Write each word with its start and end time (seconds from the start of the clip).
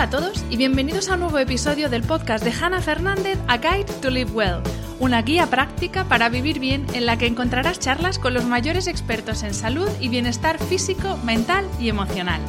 Hola 0.00 0.16
a 0.16 0.18
todos 0.18 0.46
y 0.48 0.56
bienvenidos 0.56 1.10
a 1.10 1.14
un 1.16 1.20
nuevo 1.20 1.38
episodio 1.38 1.90
del 1.90 2.02
podcast 2.02 2.42
de 2.42 2.52
Hannah 2.52 2.80
Fernández, 2.80 3.38
A 3.48 3.58
Guide 3.58 3.84
to 4.00 4.08
Live 4.08 4.30
Well, 4.30 4.62
una 4.98 5.20
guía 5.20 5.48
práctica 5.48 6.04
para 6.04 6.30
vivir 6.30 6.58
bien 6.58 6.86
en 6.94 7.04
la 7.04 7.18
que 7.18 7.26
encontrarás 7.26 7.78
charlas 7.80 8.18
con 8.18 8.32
los 8.32 8.46
mayores 8.46 8.86
expertos 8.86 9.42
en 9.42 9.52
salud 9.52 9.90
y 10.00 10.08
bienestar 10.08 10.58
físico, 10.58 11.18
mental 11.22 11.66
y 11.78 11.90
emocional. 11.90 12.40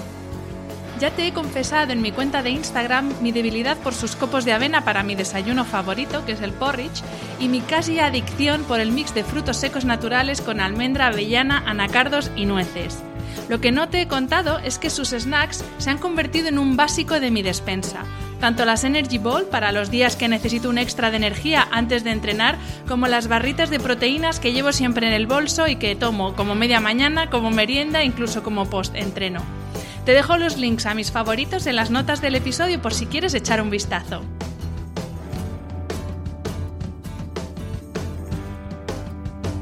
Ya 1.03 1.11
te 1.11 1.27
he 1.27 1.33
confesado 1.33 1.91
en 1.91 2.01
mi 2.01 2.13
cuenta 2.13 2.41
de 2.43 2.51
Instagram 2.51 3.11
mi 3.21 3.33
debilidad 3.33 3.75
por 3.75 3.93
sus 3.93 4.15
copos 4.15 4.45
de 4.45 4.53
avena 4.53 4.85
para 4.85 5.03
mi 5.03 5.15
desayuno 5.15 5.65
favorito, 5.65 6.25
que 6.25 6.31
es 6.31 6.39
el 6.39 6.53
porridge, 6.53 7.03
y 7.41 7.49
mi 7.49 7.59
casi 7.59 7.99
adicción 7.99 8.63
por 8.63 8.79
el 8.79 8.93
mix 8.93 9.13
de 9.13 9.25
frutos 9.25 9.57
secos 9.57 9.83
naturales 9.83 10.39
con 10.39 10.61
almendra, 10.61 11.07
avellana, 11.07 11.61
anacardos 11.65 12.31
y 12.37 12.45
nueces. 12.45 13.03
Lo 13.49 13.59
que 13.59 13.73
no 13.73 13.89
te 13.89 13.99
he 13.99 14.07
contado 14.07 14.59
es 14.59 14.79
que 14.79 14.89
sus 14.89 15.09
snacks 15.09 15.65
se 15.77 15.89
han 15.89 15.97
convertido 15.97 16.47
en 16.47 16.57
un 16.57 16.77
básico 16.77 17.19
de 17.19 17.31
mi 17.31 17.41
despensa. 17.41 18.05
Tanto 18.39 18.63
las 18.63 18.85
Energy 18.85 19.17
Ball 19.17 19.43
para 19.43 19.73
los 19.73 19.91
días 19.91 20.15
que 20.15 20.29
necesito 20.29 20.69
un 20.69 20.77
extra 20.77 21.11
de 21.11 21.17
energía 21.17 21.67
antes 21.69 22.05
de 22.05 22.11
entrenar, 22.11 22.57
como 22.87 23.07
las 23.07 23.27
barritas 23.27 23.69
de 23.69 23.81
proteínas 23.81 24.39
que 24.39 24.53
llevo 24.53 24.71
siempre 24.71 25.05
en 25.07 25.13
el 25.13 25.27
bolso 25.27 25.67
y 25.67 25.75
que 25.75 25.97
tomo 25.97 26.33
como 26.33 26.55
media 26.55 26.79
mañana, 26.79 27.29
como 27.29 27.51
merienda, 27.51 28.05
incluso 28.05 28.41
como 28.41 28.69
post-entreno. 28.69 29.62
Te 30.05 30.11
dejo 30.11 30.37
los 30.37 30.57
links 30.57 30.85
a 30.85 30.95
mis 30.95 31.11
favoritos 31.11 31.65
en 31.65 31.77
las 31.77 31.89
notas 31.89 32.19
del 32.19 32.35
episodio 32.35 32.81
por 32.81 32.93
si 32.93 33.05
quieres 33.05 33.33
echar 33.33 33.61
un 33.61 33.69
vistazo. 33.69 34.21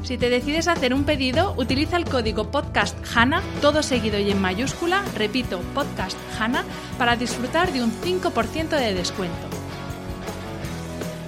Si 0.02 0.18
te 0.18 0.30
decides 0.30 0.66
hacer 0.66 0.94
un 0.94 1.04
pedido, 1.04 1.54
utiliza 1.56 1.96
el 1.96 2.04
código 2.04 2.50
podcast 2.50 2.98
HANA, 3.14 3.40
todo 3.60 3.84
seguido 3.84 4.18
y 4.18 4.32
en 4.32 4.40
mayúscula, 4.40 5.04
repito, 5.14 5.60
podcast 5.74 6.18
HANA, 6.38 6.64
para 6.98 7.14
disfrutar 7.14 7.72
de 7.72 7.84
un 7.84 7.92
5% 7.92 8.68
de 8.68 8.94
descuento. 8.94 9.46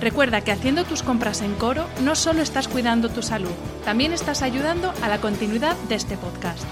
Recuerda 0.00 0.40
que 0.40 0.50
haciendo 0.50 0.84
tus 0.84 1.04
compras 1.04 1.40
en 1.40 1.54
coro 1.54 1.86
no 2.02 2.16
solo 2.16 2.42
estás 2.42 2.66
cuidando 2.66 3.08
tu 3.08 3.22
salud, 3.22 3.52
también 3.84 4.12
estás 4.12 4.42
ayudando 4.42 4.92
a 5.02 5.08
la 5.08 5.20
continuidad 5.20 5.76
de 5.88 5.94
este 5.94 6.16
podcast. 6.16 6.64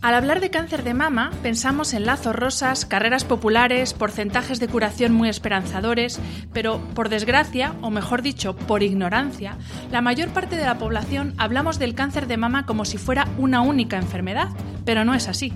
Al 0.00 0.14
hablar 0.14 0.40
de 0.40 0.50
cáncer 0.50 0.84
de 0.84 0.94
mama, 0.94 1.32
pensamos 1.42 1.92
en 1.92 2.06
lazos 2.06 2.36
rosas, 2.36 2.86
carreras 2.86 3.24
populares, 3.24 3.94
porcentajes 3.94 4.60
de 4.60 4.68
curación 4.68 5.12
muy 5.12 5.28
esperanzadores, 5.28 6.20
pero 6.52 6.78
por 6.94 7.08
desgracia, 7.08 7.74
o 7.82 7.90
mejor 7.90 8.22
dicho, 8.22 8.54
por 8.54 8.84
ignorancia, 8.84 9.58
la 9.90 10.00
mayor 10.00 10.28
parte 10.28 10.56
de 10.56 10.64
la 10.64 10.78
población 10.78 11.34
hablamos 11.36 11.80
del 11.80 11.96
cáncer 11.96 12.28
de 12.28 12.36
mama 12.36 12.64
como 12.64 12.84
si 12.84 12.96
fuera 12.96 13.26
una 13.38 13.60
única 13.60 13.96
enfermedad, 13.96 14.50
pero 14.84 15.04
no 15.04 15.14
es 15.14 15.26
así. 15.26 15.52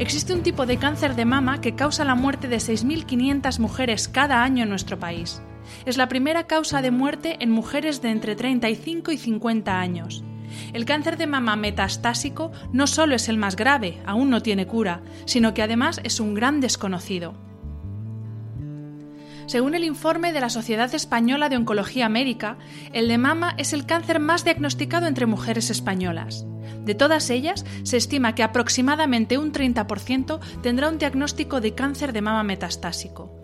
Existe 0.00 0.34
un 0.34 0.42
tipo 0.42 0.66
de 0.66 0.78
cáncer 0.78 1.14
de 1.14 1.24
mama 1.24 1.60
que 1.60 1.76
causa 1.76 2.04
la 2.04 2.16
muerte 2.16 2.48
de 2.48 2.56
6.500 2.56 3.60
mujeres 3.60 4.08
cada 4.08 4.42
año 4.42 4.64
en 4.64 4.70
nuestro 4.70 4.98
país. 4.98 5.42
Es 5.86 5.96
la 5.96 6.08
primera 6.08 6.48
causa 6.48 6.82
de 6.82 6.90
muerte 6.90 7.36
en 7.38 7.52
mujeres 7.52 8.02
de 8.02 8.10
entre 8.10 8.34
35 8.34 9.12
y 9.12 9.18
50 9.18 9.78
años. 9.78 10.24
El 10.72 10.84
cáncer 10.84 11.16
de 11.16 11.26
mama 11.26 11.56
metastásico 11.56 12.52
no 12.72 12.86
solo 12.86 13.14
es 13.14 13.28
el 13.28 13.36
más 13.36 13.56
grave, 13.56 14.00
aún 14.06 14.30
no 14.30 14.42
tiene 14.42 14.66
cura, 14.66 15.02
sino 15.24 15.54
que 15.54 15.62
además 15.62 16.00
es 16.04 16.20
un 16.20 16.34
gran 16.34 16.60
desconocido. 16.60 17.34
Según 19.46 19.74
el 19.74 19.82
informe 19.82 20.32
de 20.32 20.40
la 20.40 20.48
Sociedad 20.48 20.94
Española 20.94 21.48
de 21.48 21.56
Oncología 21.56 22.08
Médica, 22.08 22.56
el 22.92 23.08
de 23.08 23.18
mama 23.18 23.54
es 23.58 23.72
el 23.72 23.84
cáncer 23.84 24.20
más 24.20 24.44
diagnosticado 24.44 25.08
entre 25.08 25.26
mujeres 25.26 25.70
españolas. 25.70 26.46
De 26.84 26.94
todas 26.94 27.30
ellas, 27.30 27.64
se 27.82 27.96
estima 27.96 28.36
que 28.36 28.44
aproximadamente 28.44 29.38
un 29.38 29.52
30% 29.52 30.38
tendrá 30.62 30.88
un 30.88 30.98
diagnóstico 30.98 31.60
de 31.60 31.74
cáncer 31.74 32.12
de 32.12 32.22
mama 32.22 32.44
metastásico 32.44 33.39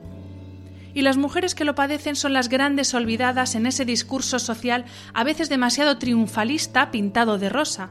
y 0.97 1.03
las 1.03 1.19
mujeres 1.19 1.55
que 1.55 1.67
lo 1.67 1.75
padecen 1.75 2.17
son 2.17 2.33
las 2.33 2.49
grandes 2.49 2.95
olvidadas 2.95 3.55
en 3.55 3.67
ese 3.67 3.85
discurso 3.85 4.39
social 4.39 4.87
a 5.13 5.25
veces 5.25 5.51
demasiado 5.51 5.99
triunfalista 5.99 6.91
pintado 6.91 7.37
de 7.37 7.51
rosa. 7.51 7.91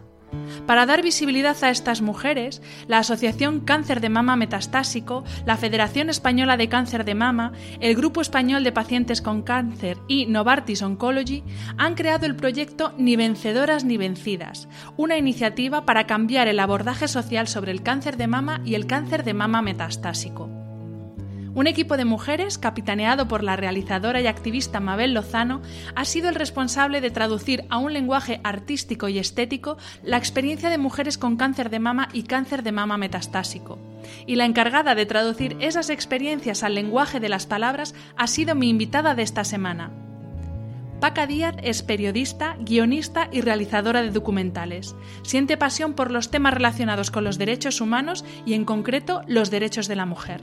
Para 0.66 0.88
dar 0.88 1.04
visibilidad 1.04 1.56
a 1.64 1.70
estas 1.70 2.02
mujeres, 2.02 2.64
la 2.88 2.98
Asociación 2.98 3.60
Cáncer 3.60 4.02
de 4.02 4.10
Mama 4.10 4.36
Metastásico, 4.36 5.24
la 5.46 5.56
Federación 5.56 6.10
Española 6.10 6.58
de 6.58 6.68
Cáncer 6.68 7.06
de 7.06 7.14
Mama, 7.14 7.54
el 7.80 7.96
Grupo 7.96 8.22
Español 8.22 8.64
de 8.64 8.72
Pacientes 8.72 9.22
con 9.22 9.44
Cáncer 9.44 10.00
y 10.08 10.26
Novartis 10.26 10.82
Oncology 10.82 11.44
han 11.78 11.94
creado 11.94 12.26
el 12.26 12.36
proyecto 12.36 12.96
Ni 12.98 13.16
vencedoras 13.16 13.86
ni 13.86 13.98
vencidas, 13.98 14.68
una 14.98 15.16
iniciativa 15.16 15.86
para 15.86 16.08
cambiar 16.08 16.48
el 16.48 16.60
abordaje 16.60 17.08
social 17.08 17.48
sobre 17.48 17.72
el 17.72 17.84
cáncer 17.84 18.18
de 18.18 18.26
mama 18.26 18.62
y 18.66 18.74
el 18.74 18.88
cáncer 18.88 19.24
de 19.24 19.36
mama 19.36 19.62
metastásico. 19.62 20.65
Un 21.56 21.68
equipo 21.68 21.96
de 21.96 22.04
mujeres, 22.04 22.58
capitaneado 22.58 23.30
por 23.30 23.42
la 23.42 23.56
realizadora 23.56 24.20
y 24.20 24.28
activista 24.28 24.82
Mabel 24.82 25.14
Lozano, 25.14 25.62
ha 25.96 26.04
sido 26.04 26.28
el 26.28 26.36
responsable 26.36 27.00
de 27.00 27.12
traducir 27.12 27.64
a 27.70 27.78
un 27.78 27.94
lenguaje 27.94 28.42
artístico 28.44 29.08
y 29.08 29.20
estético 29.20 29.78
la 30.04 30.18
experiencia 30.18 30.70
de 30.70 30.78
mujeres 30.78 31.18
con 31.18 31.38
cáncer 31.38 31.70
de 31.70 31.80
mama 31.80 32.10
y 32.12 32.24
cáncer 32.24 32.62
de 32.62 32.74
mama 32.74 32.98
metastásico. 32.98 33.80
Y 34.28 34.36
la 34.36 34.44
encargada 34.44 34.96
de 34.96 35.06
traducir 35.06 35.56
esas 35.62 35.90
experiencias 35.90 36.62
al 36.62 36.76
lenguaje 36.76 37.22
de 37.22 37.30
las 37.30 37.46
palabras 37.46 37.96
ha 38.18 38.28
sido 38.28 38.54
mi 38.54 38.70
invitada 38.70 39.16
de 39.16 39.24
esta 39.24 39.46
semana. 39.46 39.92
Paca 41.00 41.26
Díaz 41.26 41.56
es 41.64 41.84
periodista, 41.84 42.58
guionista 42.60 43.30
y 43.32 43.40
realizadora 43.40 44.02
de 44.02 44.12
documentales. 44.12 44.94
Siente 45.24 45.56
pasión 45.56 45.94
por 45.94 46.12
los 46.12 46.32
temas 46.32 46.54
relacionados 46.54 47.12
con 47.12 47.24
los 47.24 47.38
derechos 47.38 47.80
humanos 47.80 48.26
y 48.46 48.56
en 48.56 48.66
concreto 48.66 49.22
los 49.28 49.52
derechos 49.52 49.88
de 49.88 49.96
la 49.96 50.06
mujer. 50.06 50.42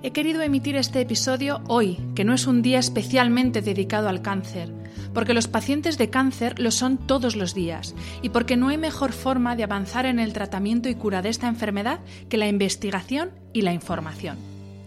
He 0.00 0.12
querido 0.12 0.42
emitir 0.42 0.76
este 0.76 1.00
episodio 1.00 1.60
hoy, 1.66 1.98
que 2.14 2.24
no 2.24 2.32
es 2.32 2.46
un 2.46 2.62
día 2.62 2.78
especialmente 2.78 3.62
dedicado 3.62 4.08
al 4.08 4.22
cáncer, 4.22 4.72
porque 5.12 5.34
los 5.34 5.48
pacientes 5.48 5.98
de 5.98 6.08
cáncer 6.08 6.60
lo 6.60 6.70
son 6.70 6.98
todos 6.98 7.34
los 7.34 7.52
días 7.52 7.96
y 8.22 8.28
porque 8.28 8.56
no 8.56 8.68
hay 8.68 8.78
mejor 8.78 9.12
forma 9.12 9.56
de 9.56 9.64
avanzar 9.64 10.06
en 10.06 10.20
el 10.20 10.32
tratamiento 10.32 10.88
y 10.88 10.94
cura 10.94 11.20
de 11.20 11.30
esta 11.30 11.48
enfermedad 11.48 11.98
que 12.28 12.36
la 12.36 12.46
investigación 12.46 13.30
y 13.52 13.62
la 13.62 13.72
información. 13.72 14.36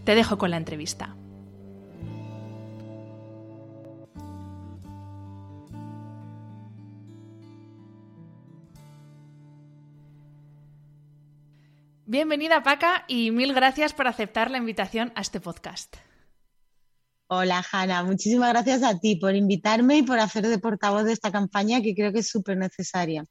Te 0.05 0.15
dejo 0.15 0.37
con 0.37 0.49
la 0.49 0.57
entrevista. 0.57 1.13
Bienvenida 12.11 12.61
Paca 12.61 13.05
y 13.07 13.31
mil 13.31 13.53
gracias 13.53 13.93
por 13.93 14.05
aceptar 14.05 14.51
la 14.51 14.57
invitación 14.57 15.13
a 15.15 15.21
este 15.21 15.39
podcast. 15.39 15.95
Hola 17.27 17.63
Hanna, 17.71 18.03
muchísimas 18.03 18.49
gracias 18.49 18.83
a 18.83 18.99
ti 18.99 19.15
por 19.15 19.33
invitarme 19.33 19.99
y 19.99 20.03
por 20.03 20.19
hacer 20.19 20.45
de 20.45 20.59
portavoz 20.59 21.05
de 21.05 21.13
esta 21.13 21.31
campaña 21.31 21.81
que 21.81 21.95
creo 21.95 22.11
que 22.11 22.19
es 22.19 22.27
súper 22.27 22.57
necesaria. 22.57 23.23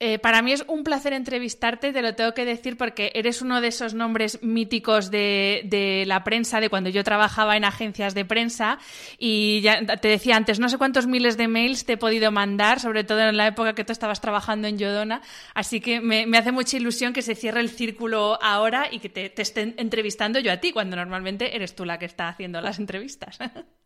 Eh, 0.00 0.18
para 0.18 0.42
mí 0.42 0.52
es 0.52 0.64
un 0.66 0.82
placer 0.82 1.12
entrevistarte, 1.12 1.92
te 1.92 2.02
lo 2.02 2.16
tengo 2.16 2.34
que 2.34 2.44
decir 2.44 2.76
porque 2.76 3.12
eres 3.14 3.40
uno 3.42 3.60
de 3.60 3.68
esos 3.68 3.94
nombres 3.94 4.42
míticos 4.42 5.08
de, 5.12 6.04
la 6.06 6.24
prensa, 6.24 6.60
de 6.60 6.68
cuando 6.68 6.90
yo 6.90 7.04
trabajaba 7.04 7.56
en 7.56 7.64
agencias 7.64 8.12
de 8.12 8.24
prensa 8.24 8.78
y 9.18 9.60
ya 9.60 9.86
te 9.86 10.08
decía 10.08 10.36
antes, 10.36 10.58
no 10.58 10.68
sé 10.68 10.78
cuántos 10.78 11.06
miles 11.06 11.36
de 11.36 11.46
mails 11.46 11.86
te 11.86 11.92
he 11.92 11.96
podido 11.96 12.32
mandar, 12.32 12.80
sobre 12.80 13.04
todo 13.04 13.20
en 13.20 13.36
la 13.36 13.46
época 13.46 13.74
que 13.74 13.84
tú 13.84 13.92
estabas 13.92 14.20
trabajando 14.20 14.66
en 14.66 14.78
Yodona, 14.78 15.22
así 15.54 15.80
que 15.80 16.00
me, 16.00 16.26
hace 16.36 16.50
mucha 16.50 16.76
ilusión 16.76 17.12
que 17.12 17.22
se 17.22 17.36
cierre 17.36 17.60
el 17.60 17.70
círculo 17.70 18.38
ahora 18.42 18.88
y 18.90 18.98
que 18.98 19.08
te, 19.08 19.30
te 19.30 19.42
estén 19.42 19.74
entrevistando 19.78 20.40
yo 20.40 20.50
a 20.50 20.56
ti, 20.56 20.72
cuando 20.72 20.96
normalmente 20.96 21.54
eres 21.54 21.76
tú 21.76 21.84
la 21.84 22.00
que 22.00 22.06
está 22.06 22.28
haciendo 22.28 22.60
las 22.60 22.80
entrevistas. 22.80 23.38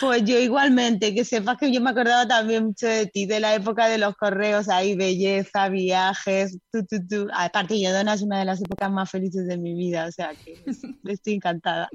Pues 0.00 0.24
yo 0.24 0.38
igualmente, 0.38 1.14
que 1.14 1.24
sepas 1.24 1.56
que 1.58 1.72
yo 1.72 1.80
me 1.80 1.90
acordaba 1.90 2.26
también 2.26 2.66
mucho 2.66 2.86
de 2.86 3.06
ti, 3.06 3.26
de 3.26 3.40
la 3.40 3.54
época 3.54 3.88
de 3.88 3.98
los 3.98 4.14
correos, 4.16 4.68
ahí 4.68 4.94
belleza, 4.94 5.68
viajes, 5.68 6.58
tu, 6.70 6.84
tu, 6.84 7.06
tu. 7.06 7.28
Aparte, 7.34 7.80
Yodona 7.80 8.14
es 8.14 8.22
una 8.22 8.38
de 8.38 8.44
las 8.44 8.60
épocas 8.60 8.90
más 8.90 9.10
felices 9.10 9.46
de 9.46 9.58
mi 9.58 9.74
vida, 9.74 10.06
o 10.06 10.12
sea 10.12 10.32
que 10.34 10.62
estoy 11.04 11.34
encantada. 11.34 11.88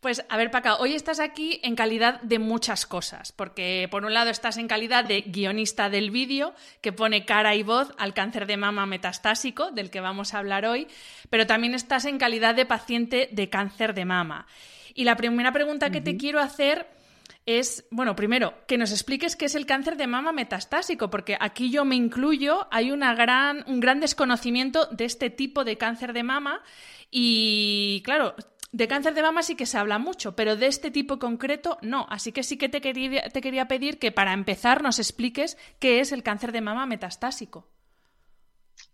Pues 0.00 0.24
a 0.30 0.38
ver, 0.38 0.50
Paca, 0.50 0.76
hoy 0.76 0.94
estás 0.94 1.20
aquí 1.20 1.60
en 1.62 1.76
calidad 1.76 2.22
de 2.22 2.38
muchas 2.38 2.86
cosas, 2.86 3.32
porque 3.32 3.86
por 3.90 4.06
un 4.06 4.14
lado 4.14 4.30
estás 4.30 4.56
en 4.56 4.66
calidad 4.66 5.04
de 5.04 5.20
guionista 5.20 5.90
del 5.90 6.10
vídeo, 6.10 6.54
que 6.80 6.90
pone 6.90 7.26
cara 7.26 7.54
y 7.54 7.62
voz 7.62 7.92
al 7.98 8.14
cáncer 8.14 8.46
de 8.46 8.56
mama 8.56 8.86
metastásico, 8.86 9.70
del 9.72 9.90
que 9.90 10.00
vamos 10.00 10.32
a 10.32 10.38
hablar 10.38 10.64
hoy, 10.64 10.88
pero 11.28 11.46
también 11.46 11.74
estás 11.74 12.06
en 12.06 12.16
calidad 12.16 12.54
de 12.54 12.64
paciente 12.64 13.28
de 13.30 13.50
cáncer 13.50 13.92
de 13.92 14.06
mama. 14.06 14.46
Y 14.94 15.04
la 15.04 15.16
primera 15.16 15.52
pregunta 15.52 15.90
que 15.90 16.00
te 16.00 16.16
quiero 16.16 16.40
hacer 16.40 16.88
es, 17.46 17.86
bueno, 17.90 18.14
primero, 18.14 18.54
que 18.66 18.78
nos 18.78 18.92
expliques 18.92 19.36
qué 19.36 19.46
es 19.46 19.54
el 19.54 19.66
cáncer 19.66 19.96
de 19.96 20.06
mama 20.06 20.32
metastásico, 20.32 21.10
porque 21.10 21.36
aquí 21.40 21.70
yo 21.70 21.84
me 21.84 21.96
incluyo, 21.96 22.68
hay 22.70 22.90
una 22.90 23.14
gran, 23.14 23.64
un 23.66 23.80
gran 23.80 24.00
desconocimiento 24.00 24.86
de 24.86 25.04
este 25.04 25.30
tipo 25.30 25.64
de 25.64 25.78
cáncer 25.78 26.12
de 26.12 26.22
mama 26.22 26.62
y, 27.10 28.02
claro, 28.04 28.34
de 28.72 28.86
cáncer 28.86 29.14
de 29.14 29.22
mama 29.22 29.42
sí 29.42 29.56
que 29.56 29.66
se 29.66 29.78
habla 29.78 29.98
mucho, 29.98 30.36
pero 30.36 30.56
de 30.56 30.66
este 30.66 30.90
tipo 30.90 31.18
concreto 31.18 31.78
no. 31.82 32.06
Así 32.08 32.30
que 32.30 32.42
sí 32.42 32.56
que 32.56 32.68
te 32.68 32.80
quería, 32.80 33.28
te 33.28 33.40
quería 33.40 33.66
pedir 33.66 33.98
que 33.98 34.12
para 34.12 34.32
empezar 34.32 34.82
nos 34.82 34.98
expliques 34.98 35.58
qué 35.80 36.00
es 36.00 36.12
el 36.12 36.22
cáncer 36.22 36.52
de 36.52 36.60
mama 36.60 36.86
metastásico. 36.86 37.68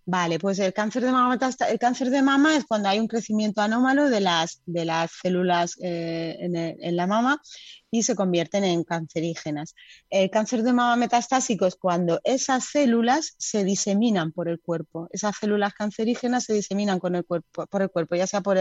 Vale, 0.08 0.38
pues 0.38 0.60
el 0.60 0.72
cáncer 0.72 1.02
de 1.02 1.10
mama, 1.10 1.36
el 1.68 1.78
cáncer 1.80 2.10
de 2.10 2.22
mama 2.22 2.56
es 2.56 2.64
cuando 2.64 2.88
hay 2.88 3.00
un 3.00 3.08
crecimiento 3.08 3.60
anómalo 3.60 4.08
de 4.08 4.20
las, 4.20 4.62
de 4.64 4.84
las 4.84 5.10
células 5.20 5.76
eh, 5.82 6.36
en, 6.38 6.96
la 6.96 7.08
mama 7.08 7.42
y 7.90 8.04
se 8.04 8.14
convierten 8.14 8.62
en 8.62 8.84
cancerígenas. 8.84 9.74
El 10.08 10.30
cáncer 10.30 10.62
de 10.62 10.72
mama 10.72 10.94
metastásico 10.94 11.66
es 11.66 11.74
cuando 11.74 12.20
esas 12.22 12.66
células 12.66 13.34
se 13.38 13.64
diseminan 13.64 14.30
por 14.30 14.48
el 14.48 14.60
cuerpo. 14.60 15.08
Esas 15.10 15.38
células 15.40 15.74
cancerígenas 15.74 16.44
se 16.44 16.52
diseminan 16.52 17.00
el 17.02 17.24
cuerpo, 17.24 17.66
por 17.66 17.82
el 17.82 17.90
cuerpo, 17.90 18.14
ya 18.14 18.28
sea 18.28 18.42
por, 18.42 18.58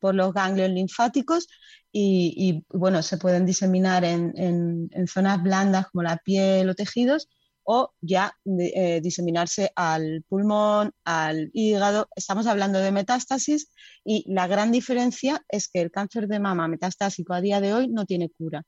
por 0.00 0.16
los 0.16 0.32
ganglios 0.34 0.70
linfáticos 0.70 1.46
y, 1.92 2.34
y, 2.36 2.76
bueno, 2.76 3.04
se 3.04 3.18
pueden 3.18 3.46
diseminar 3.46 4.04
en, 4.04 4.32
en 4.36 5.06
zonas 5.06 5.40
blandas 5.44 5.86
como 5.92 6.02
la 6.02 6.16
piel 6.16 6.68
o 6.68 6.74
tejidos 6.74 7.28
o 7.70 7.92
ya 8.00 8.34
eh, 8.46 9.00
diseminarse 9.02 9.70
al 9.76 10.24
pulmón, 10.26 10.90
al 11.04 11.50
hígado. 11.52 12.08
Estamos 12.16 12.46
hablando 12.46 12.78
de 12.78 12.90
metástasis 12.92 13.70
y 14.02 14.24
la 14.32 14.46
gran 14.46 14.72
diferencia 14.72 15.44
es 15.50 15.68
que 15.68 15.82
el 15.82 15.90
cáncer 15.90 16.28
de 16.28 16.40
mama 16.40 16.66
metastásico 16.66 17.34
a 17.34 17.42
día 17.42 17.60
de 17.60 17.74
hoy 17.74 17.88
no 17.88 18.06
tiene 18.06 18.30
cura. 18.30 18.62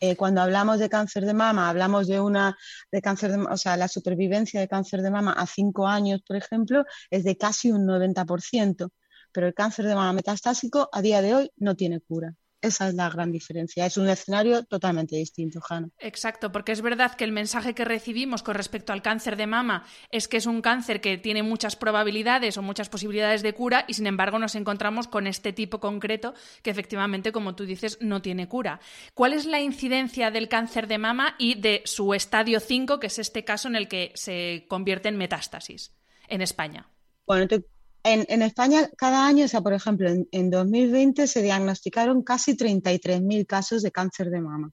Eh, 0.00 0.16
cuando 0.16 0.40
hablamos 0.40 0.78
de 0.78 0.88
cáncer 0.88 1.26
de 1.26 1.34
mama, 1.34 1.68
hablamos 1.68 2.06
de 2.06 2.20
una 2.20 2.56
de 2.90 3.02
cáncer 3.02 3.32
de, 3.32 3.38
o 3.42 3.56
sea, 3.58 3.76
la 3.76 3.88
supervivencia 3.88 4.60
de 4.60 4.68
cáncer 4.68 5.02
de 5.02 5.10
mama 5.10 5.32
a 5.32 5.46
cinco 5.46 5.86
años, 5.86 6.22
por 6.26 6.36
ejemplo, 6.36 6.86
es 7.10 7.22
de 7.22 7.36
casi 7.36 7.70
un 7.70 7.86
90%, 7.86 8.88
pero 9.30 9.46
el 9.46 9.52
cáncer 9.52 9.84
de 9.84 9.94
mama 9.94 10.14
metastásico 10.14 10.88
a 10.90 11.02
día 11.02 11.20
de 11.20 11.34
hoy 11.34 11.50
no 11.58 11.76
tiene 11.76 12.00
cura. 12.00 12.34
Esa 12.64 12.88
es 12.88 12.94
la 12.94 13.10
gran 13.10 13.30
diferencia. 13.30 13.84
Es 13.84 13.98
un 13.98 14.08
escenario 14.08 14.64
totalmente 14.64 15.16
distinto, 15.16 15.60
Jana. 15.60 15.90
Exacto, 15.98 16.50
porque 16.50 16.72
es 16.72 16.80
verdad 16.80 17.14
que 17.14 17.24
el 17.24 17.30
mensaje 17.30 17.74
que 17.74 17.84
recibimos 17.84 18.42
con 18.42 18.54
respecto 18.54 18.94
al 18.94 19.02
cáncer 19.02 19.36
de 19.36 19.46
mama 19.46 19.84
es 20.10 20.28
que 20.28 20.38
es 20.38 20.46
un 20.46 20.62
cáncer 20.62 21.02
que 21.02 21.18
tiene 21.18 21.42
muchas 21.42 21.76
probabilidades 21.76 22.56
o 22.56 22.62
muchas 22.62 22.88
posibilidades 22.88 23.42
de 23.42 23.52
cura 23.52 23.84
y 23.86 23.92
sin 23.92 24.06
embargo 24.06 24.38
nos 24.38 24.54
encontramos 24.54 25.08
con 25.08 25.26
este 25.26 25.52
tipo 25.52 25.78
concreto 25.78 26.32
que 26.62 26.70
efectivamente, 26.70 27.32
como 27.32 27.54
tú 27.54 27.66
dices, 27.66 27.98
no 28.00 28.22
tiene 28.22 28.48
cura. 28.48 28.80
¿Cuál 29.12 29.34
es 29.34 29.44
la 29.44 29.60
incidencia 29.60 30.30
del 30.30 30.48
cáncer 30.48 30.86
de 30.86 30.96
mama 30.96 31.34
y 31.38 31.56
de 31.56 31.82
su 31.84 32.14
estadio 32.14 32.60
5, 32.60 32.98
que 32.98 33.08
es 33.08 33.18
este 33.18 33.44
caso 33.44 33.68
en 33.68 33.76
el 33.76 33.88
que 33.88 34.10
se 34.14 34.64
convierte 34.68 35.10
en 35.10 35.18
metástasis 35.18 35.94
en 36.28 36.40
España? 36.40 36.88
Bueno, 37.26 37.46
te 37.46 37.62
en, 38.04 38.42
España, 38.42 38.90
cada 38.96 39.26
año, 39.26 39.46
o 39.46 39.48
sea, 39.48 39.62
por 39.62 39.72
ejemplo, 39.72 40.10
en, 40.30 40.50
2020 40.50 41.26
se 41.26 41.42
diagnosticaron 41.42 42.22
casi 42.22 42.54
33.000 42.54 43.46
casos 43.46 43.82
de 43.82 43.90
cáncer 43.90 44.30
de 44.30 44.40
mama 44.40 44.70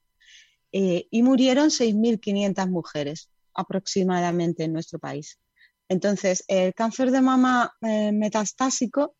eh, 0.70 1.06
y 1.10 1.22
murieron 1.22 1.70
6.500 1.70 2.68
mujeres 2.68 3.30
aproximadamente 3.54 4.64
en 4.64 4.74
nuestro 4.74 4.98
país. 4.98 5.38
Entonces, 5.88 6.44
el 6.46 6.74
cáncer 6.74 7.10
de 7.10 7.22
mama 7.22 7.72
eh, 7.80 8.12
metastásico, 8.12 9.16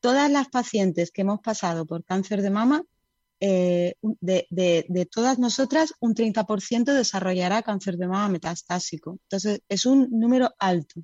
todas 0.00 0.30
las 0.30 0.48
pacientes 0.48 1.10
que 1.10 1.22
hemos 1.22 1.40
pasado 1.40 1.86
por 1.86 2.04
cáncer 2.04 2.42
de 2.42 2.50
mama, 2.50 2.84
eh, 3.40 3.94
de, 4.20 5.08
todas 5.10 5.38
nosotras, 5.38 5.92
un 5.98 6.14
30% 6.14 6.84
desarrollará 6.92 7.62
cáncer 7.62 7.96
de 7.96 8.06
mama 8.06 8.28
metastásico. 8.28 9.18
Entonces, 9.24 9.60
es 9.68 9.86
un 9.86 10.08
número 10.10 10.52
alto 10.58 11.02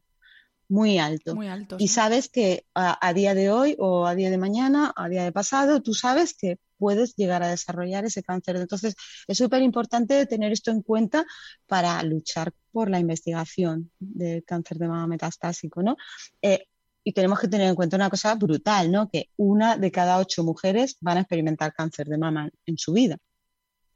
muy 0.69 0.99
alto. 0.99 1.35
Muy 1.35 1.49
alto. 1.49 1.77
Y 1.79 1.89
sabes 1.89 2.29
que 2.29 2.67
a, 2.75 3.13
día 3.13 3.35
de 3.35 3.51
hoy 3.51 3.77
o 3.79 4.07
a 4.07 4.15
día 4.15 4.31
de 4.31 4.39
mañana, 4.39 4.93
a 4.97 5.09
día 5.09 5.25
de 5.25 5.33
pasado, 5.33 5.81
tú 5.83 5.95
sabes 5.95 6.35
que 6.35 6.59
puedes 6.79 7.15
llegar 7.17 7.43
a 7.43 7.49
desarrollar 7.49 8.05
ese 8.05 8.23
cáncer. 8.23 8.57
Entonces, 8.57 8.97
es 9.27 9.39
súper 9.39 9.63
importante 9.63 10.27
tener 10.27 10.53
esto 10.53 10.71
en 10.71 10.83
cuenta 10.83 11.25
para 11.67 12.03
luchar 12.03 12.53
por 12.73 12.91
la 12.91 12.99
investigación 12.99 13.91
del 13.99 14.45
cáncer 14.45 14.79
de 14.79 14.89
mama 14.89 15.07
metastásico, 15.07 15.83
¿no? 15.83 15.97
Eh, 16.43 16.67
y 17.05 17.13
tenemos 17.13 17.39
que 17.39 17.49
tener 17.49 17.69
en 17.69 17.77
cuenta 17.77 17.97
una 17.97 18.11
cosa 18.11 18.35
brutal, 18.35 18.91
¿no? 18.91 19.09
Que 19.09 19.31
una 19.37 19.77
de 19.77 19.93
cada 19.93 20.19
ocho 20.19 20.43
mujeres 20.43 20.97
van 21.01 21.19
a 21.19 21.21
experimentar 21.21 21.73
cáncer 21.73 22.09
de 22.09 22.19
mama 22.19 22.51
en 22.67 22.77
su 22.77 22.93
vida. 22.93 23.17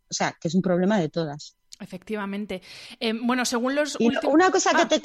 O 0.09 0.15
sea, 0.15 0.37
que 0.41 0.47
es 0.47 0.55
un 0.55 0.63
problema 0.63 0.99
de 0.99 1.09
todas. 1.09 1.57
Efectivamente. 1.81 2.63
Eh, 3.01 3.15
bueno, 3.21 3.45
según 3.45 3.75
los 3.75 3.97
Una 3.97 4.51
cosa 4.51 4.71
que 4.89 4.97
ah. 4.97 5.01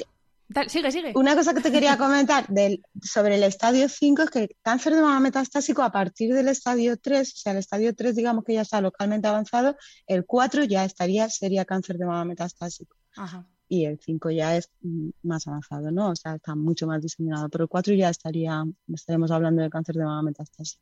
Sigue, 0.68 0.90
sigue. 0.90 1.12
Una 1.14 1.34
cosa 1.34 1.54
que 1.54 1.60
te 1.60 1.72
quería 1.72 1.96
comentar 1.98 2.46
del, 2.48 2.82
sobre 3.02 3.36
el 3.36 3.42
estadio 3.42 3.88
5 3.88 4.22
es 4.22 4.30
que 4.30 4.38
el 4.40 4.56
cáncer 4.62 4.94
de 4.94 5.02
mama 5.02 5.20
metastásico 5.20 5.82
a 5.82 5.92
partir 5.92 6.34
del 6.34 6.48
estadio 6.48 6.96
3, 6.96 7.32
o 7.32 7.36
sea, 7.36 7.52
el 7.52 7.58
estadio 7.58 7.94
3 7.94 8.14
digamos 8.14 8.44
que 8.44 8.54
ya 8.54 8.62
está 8.62 8.80
localmente 8.80 9.28
avanzado, 9.28 9.76
el 10.06 10.24
4 10.24 10.64
ya 10.64 10.84
estaría, 10.84 11.28
sería 11.28 11.64
cáncer 11.64 11.96
de 11.96 12.06
mama 12.06 12.24
metastásico. 12.24 12.96
Ajá 13.16 13.46
y 13.68 13.84
el 13.84 13.98
5 13.98 14.30
ya 14.30 14.56
es 14.56 14.70
más 15.22 15.46
avanzado, 15.46 15.90
¿no? 15.90 16.10
O 16.10 16.16
sea, 16.16 16.36
está 16.36 16.54
mucho 16.54 16.86
más 16.86 17.02
diseminado, 17.02 17.48
pero 17.48 17.64
el 17.64 17.68
4 17.68 17.94
ya 17.94 18.10
estaría, 18.10 18.64
estaríamos 18.92 19.30
hablando 19.30 19.62
de 19.62 19.70
cáncer 19.70 19.96
de 19.96 20.04
mama 20.04 20.22
metástasis. 20.22 20.78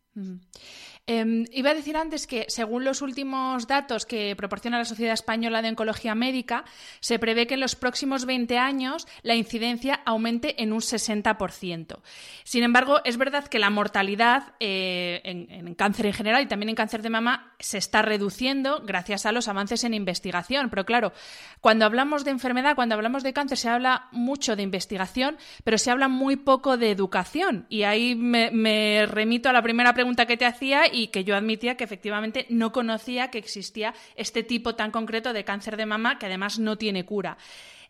Em, 1.07 1.45
iba 1.53 1.71
a 1.71 1.75
decir 1.75 1.97
antes 1.99 2.27
que, 2.27 2.47
según 2.49 2.85
los 2.85 3.03
últimos 3.03 3.67
datos 3.67 4.07
que 4.07 4.35
proporciona 4.37 4.79
la 4.79 4.87
Sociedad 4.87 5.13
Española 5.13 5.61
de 5.61 5.69
Oncología 5.69 6.15
Médica, 6.15 6.65
se 7.01 7.19
prevé 7.19 7.47
que 7.47 7.55
en 7.55 7.61
los 7.61 7.77
próximos 7.77 8.25
20 8.25 8.57
años 8.57 9.07
la 9.23 9.35
incidencia 9.35 10.01
aumente 10.07 10.63
en 10.63 10.73
un 10.73 10.81
60%. 10.81 11.99
Sin 12.45 12.65
embargo, 12.65 13.01
es 13.05 13.19
verdad 13.19 13.49
que 13.49 13.59
la 13.59 13.69
mortalidad 13.69 14.55
eh, 14.61 15.21
en, 15.25 15.51
en 15.51 15.75
cáncer 15.75 16.07
en 16.07 16.15
general 16.15 16.43
y 16.43 16.47
también 16.47 16.71
en 16.71 16.75
cáncer 16.75 17.03
de 17.03 17.11
mama 17.11 17.53
se 17.59 17.77
está 17.77 18.01
reduciendo 18.01 18.81
gracias 18.85 19.27
a 19.27 19.33
los 19.33 19.49
avances 19.49 19.85
en 19.85 19.93
investigación. 19.93 20.71
Pero 20.71 20.87
claro, 20.87 21.13
cuando 21.61 21.85
hablamos 21.85 22.25
de 22.25 22.31
enfermedad 22.31 22.75
cuando 22.75 22.95
hablamos 22.95 23.23
de 23.23 23.33
cáncer, 23.33 23.59
se 23.59 23.69
habla 23.69 24.09
mucho 24.13 24.57
de 24.57 24.63
investigación, 24.63 25.37
pero 25.65 25.79
se 25.79 25.91
habla 25.91 26.09
muy 26.09 26.37
poco 26.37 26.77
de 26.77 26.91
educación. 26.91 27.67
Y 27.69 27.83
ahí 27.83 28.15
me, 28.15 29.07
remito 29.07 29.49
a 29.49 29.53
la 29.53 29.63
primera 29.63 29.95
pregunta 29.95 30.27
que 30.27 30.37
te 30.37 30.47
hacía 30.47 30.93
y 30.95 31.09
que 31.09 31.25
yo 31.25 31.37
admitía 31.37 31.77
que 31.77 31.85
efectivamente 31.85 32.47
no 32.49 32.73
conocía 32.73 33.31
que 33.31 33.39
existía 33.39 33.95
este 34.17 34.43
tipo 34.43 34.75
tan 34.75 34.91
concreto 34.91 35.33
de 35.33 35.45
cáncer 35.45 35.77
de 35.77 35.87
mama 35.87 36.19
que 36.19 36.27
además 36.27 36.59
no 36.59 36.79
tiene 36.79 37.05
cura. 37.05 37.37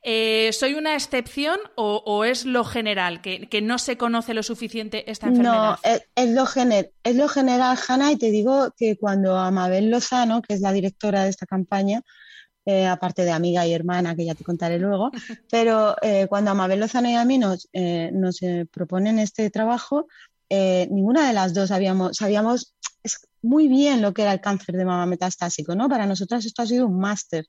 Eh, 0.06 0.50
¿Soy 0.52 0.74
una 0.74 0.94
excepción 0.94 1.58
o, 1.76 2.24
es 2.26 2.44
lo 2.44 2.62
general, 2.64 3.22
que, 3.22 3.60
no 3.62 3.78
se 3.78 3.96
conoce 3.96 4.34
lo 4.34 4.42
suficiente 4.42 5.10
esta 5.10 5.28
enfermedad? 5.28 5.78
No, 5.82 5.90
es, 5.90 6.02
lo, 6.28 6.44
es 7.04 7.16
lo 7.16 7.28
general, 7.28 7.78
Hanna, 7.88 8.12
y 8.12 8.16
te 8.16 8.30
digo 8.30 8.70
que 8.76 8.98
cuando 8.98 9.34
Amabel 9.38 9.88
Lozano, 9.88 10.42
que 10.42 10.52
es 10.52 10.60
la 10.60 10.72
directora 10.72 11.24
de 11.24 11.30
esta 11.30 11.46
campaña, 11.46 12.02
eh, 12.66 12.86
aparte 12.86 13.24
de 13.24 13.32
amiga 13.32 13.66
y 13.66 13.72
hermana, 13.72 14.14
que 14.14 14.26
ya 14.26 14.34
te 14.34 14.44
contaré 14.44 14.78
luego, 14.78 15.10
pero 15.50 15.96
eh, 16.02 16.26
cuando 16.28 16.50
a 16.50 16.54
Mabel 16.54 16.80
Lozano 16.80 17.08
y 17.08 17.14
a 17.14 17.24
mí 17.24 17.38
nos, 17.38 17.70
nos 18.12 18.40
proponen 18.70 19.18
este 19.18 19.48
trabajo, 19.48 20.06
ninguna 20.50 21.26
de 21.26 21.32
las 21.32 21.54
dos 21.54 21.68
sabíamos, 21.68 22.16
sabíamos 22.16 22.74
muy 23.42 23.68
bien 23.68 24.00
lo 24.00 24.14
que 24.14 24.22
era 24.22 24.32
el 24.32 24.40
cáncer 24.40 24.76
de 24.76 24.84
mama 24.84 25.06
metastásico, 25.06 25.74
¿no? 25.74 25.88
Para 25.88 26.06
nosotras 26.06 26.46
esto 26.46 26.62
ha 26.62 26.66
sido 26.66 26.86
un 26.86 26.98
máster 26.98 27.46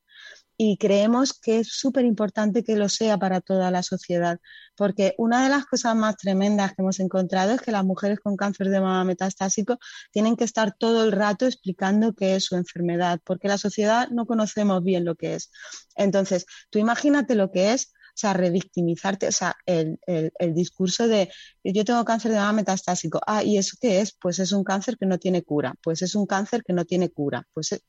y 0.58 0.78
creemos 0.78 1.34
que 1.34 1.60
es 1.60 1.70
súper 1.70 2.06
importante 2.06 2.64
que 2.64 2.75
lo 2.75 2.90
sea 2.90 3.18
para 3.18 3.42
toda 3.42 3.72
la 3.72 3.84
sociedad, 3.84 4.40
porque 4.75 5.14
una 5.18 5.44
de 5.44 5.50
las 5.50 5.66
cosas 5.66 5.96
más 5.96 6.16
tremendas 6.18 6.74
que 6.74 6.82
hemos 6.82 7.00
encontrado 7.00 7.54
es 7.54 7.62
que 7.62 7.72
las 7.72 7.84
mujeres 7.84 8.20
con 8.20 8.36
cáncer 8.38 8.70
de 8.70 8.80
mama 8.80 9.04
metastásico 9.04 9.78
tienen 10.12 10.36
que 10.36 10.46
estar 10.46 10.74
todo 10.78 11.04
el 11.04 11.12
rato 11.12 11.46
explicando 11.46 12.14
qué 12.14 12.36
es 12.36 12.46
su 12.46 12.56
enfermedad, 12.56 13.20
porque 13.24 13.48
la 13.48 13.58
sociedad 13.58 14.10
no 14.10 14.25
conocemos 14.25 14.84
bien 14.84 15.04
lo 15.06 15.16
que 15.16 15.36
es. 15.36 15.52
Entonces, 15.96 16.46
tú 16.70 16.80
imagínate 16.80 17.36
lo 17.36 17.52
que 17.52 17.74
es 17.74 17.94
sea, 18.18 18.34
revictimizarte, 18.34 19.28
o 19.28 19.32
sea, 19.32 19.56
el, 19.66 20.00
el, 20.06 20.54
discurso 20.54 21.08
de 21.08 21.30
yo 21.64 21.86
tengo 21.86 22.06
cáncer 22.06 22.32
de 22.32 22.38
mama 22.38 22.54
metastásico, 22.54 23.20
ah, 23.28 23.44
¿y 23.44 23.58
eso 23.58 23.78
qué 23.80 24.02
es? 24.02 24.14
Pues 24.20 24.40
es 24.40 24.52
un 24.52 24.64
cáncer 24.64 24.98
que 24.98 25.06
no 25.06 25.18
tiene 25.18 25.44
cura, 25.44 25.76
pues 25.84 26.02
es 26.02 26.16
un 26.16 26.26
cáncer 26.26 26.64
que 26.64 26.74
no 26.74 26.86
tiene 26.86 27.10
cura, 27.10 27.48
pues 27.54 27.80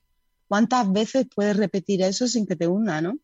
¿Cuántas 0.48 0.92
veces 0.92 1.26
puedes 1.34 1.56
repetir 1.56 2.02
eso 2.02 2.26
sin 2.26 2.46
que 2.46 2.56
te 2.56 2.66
hunda, 2.66 3.00
no? 3.00 3.18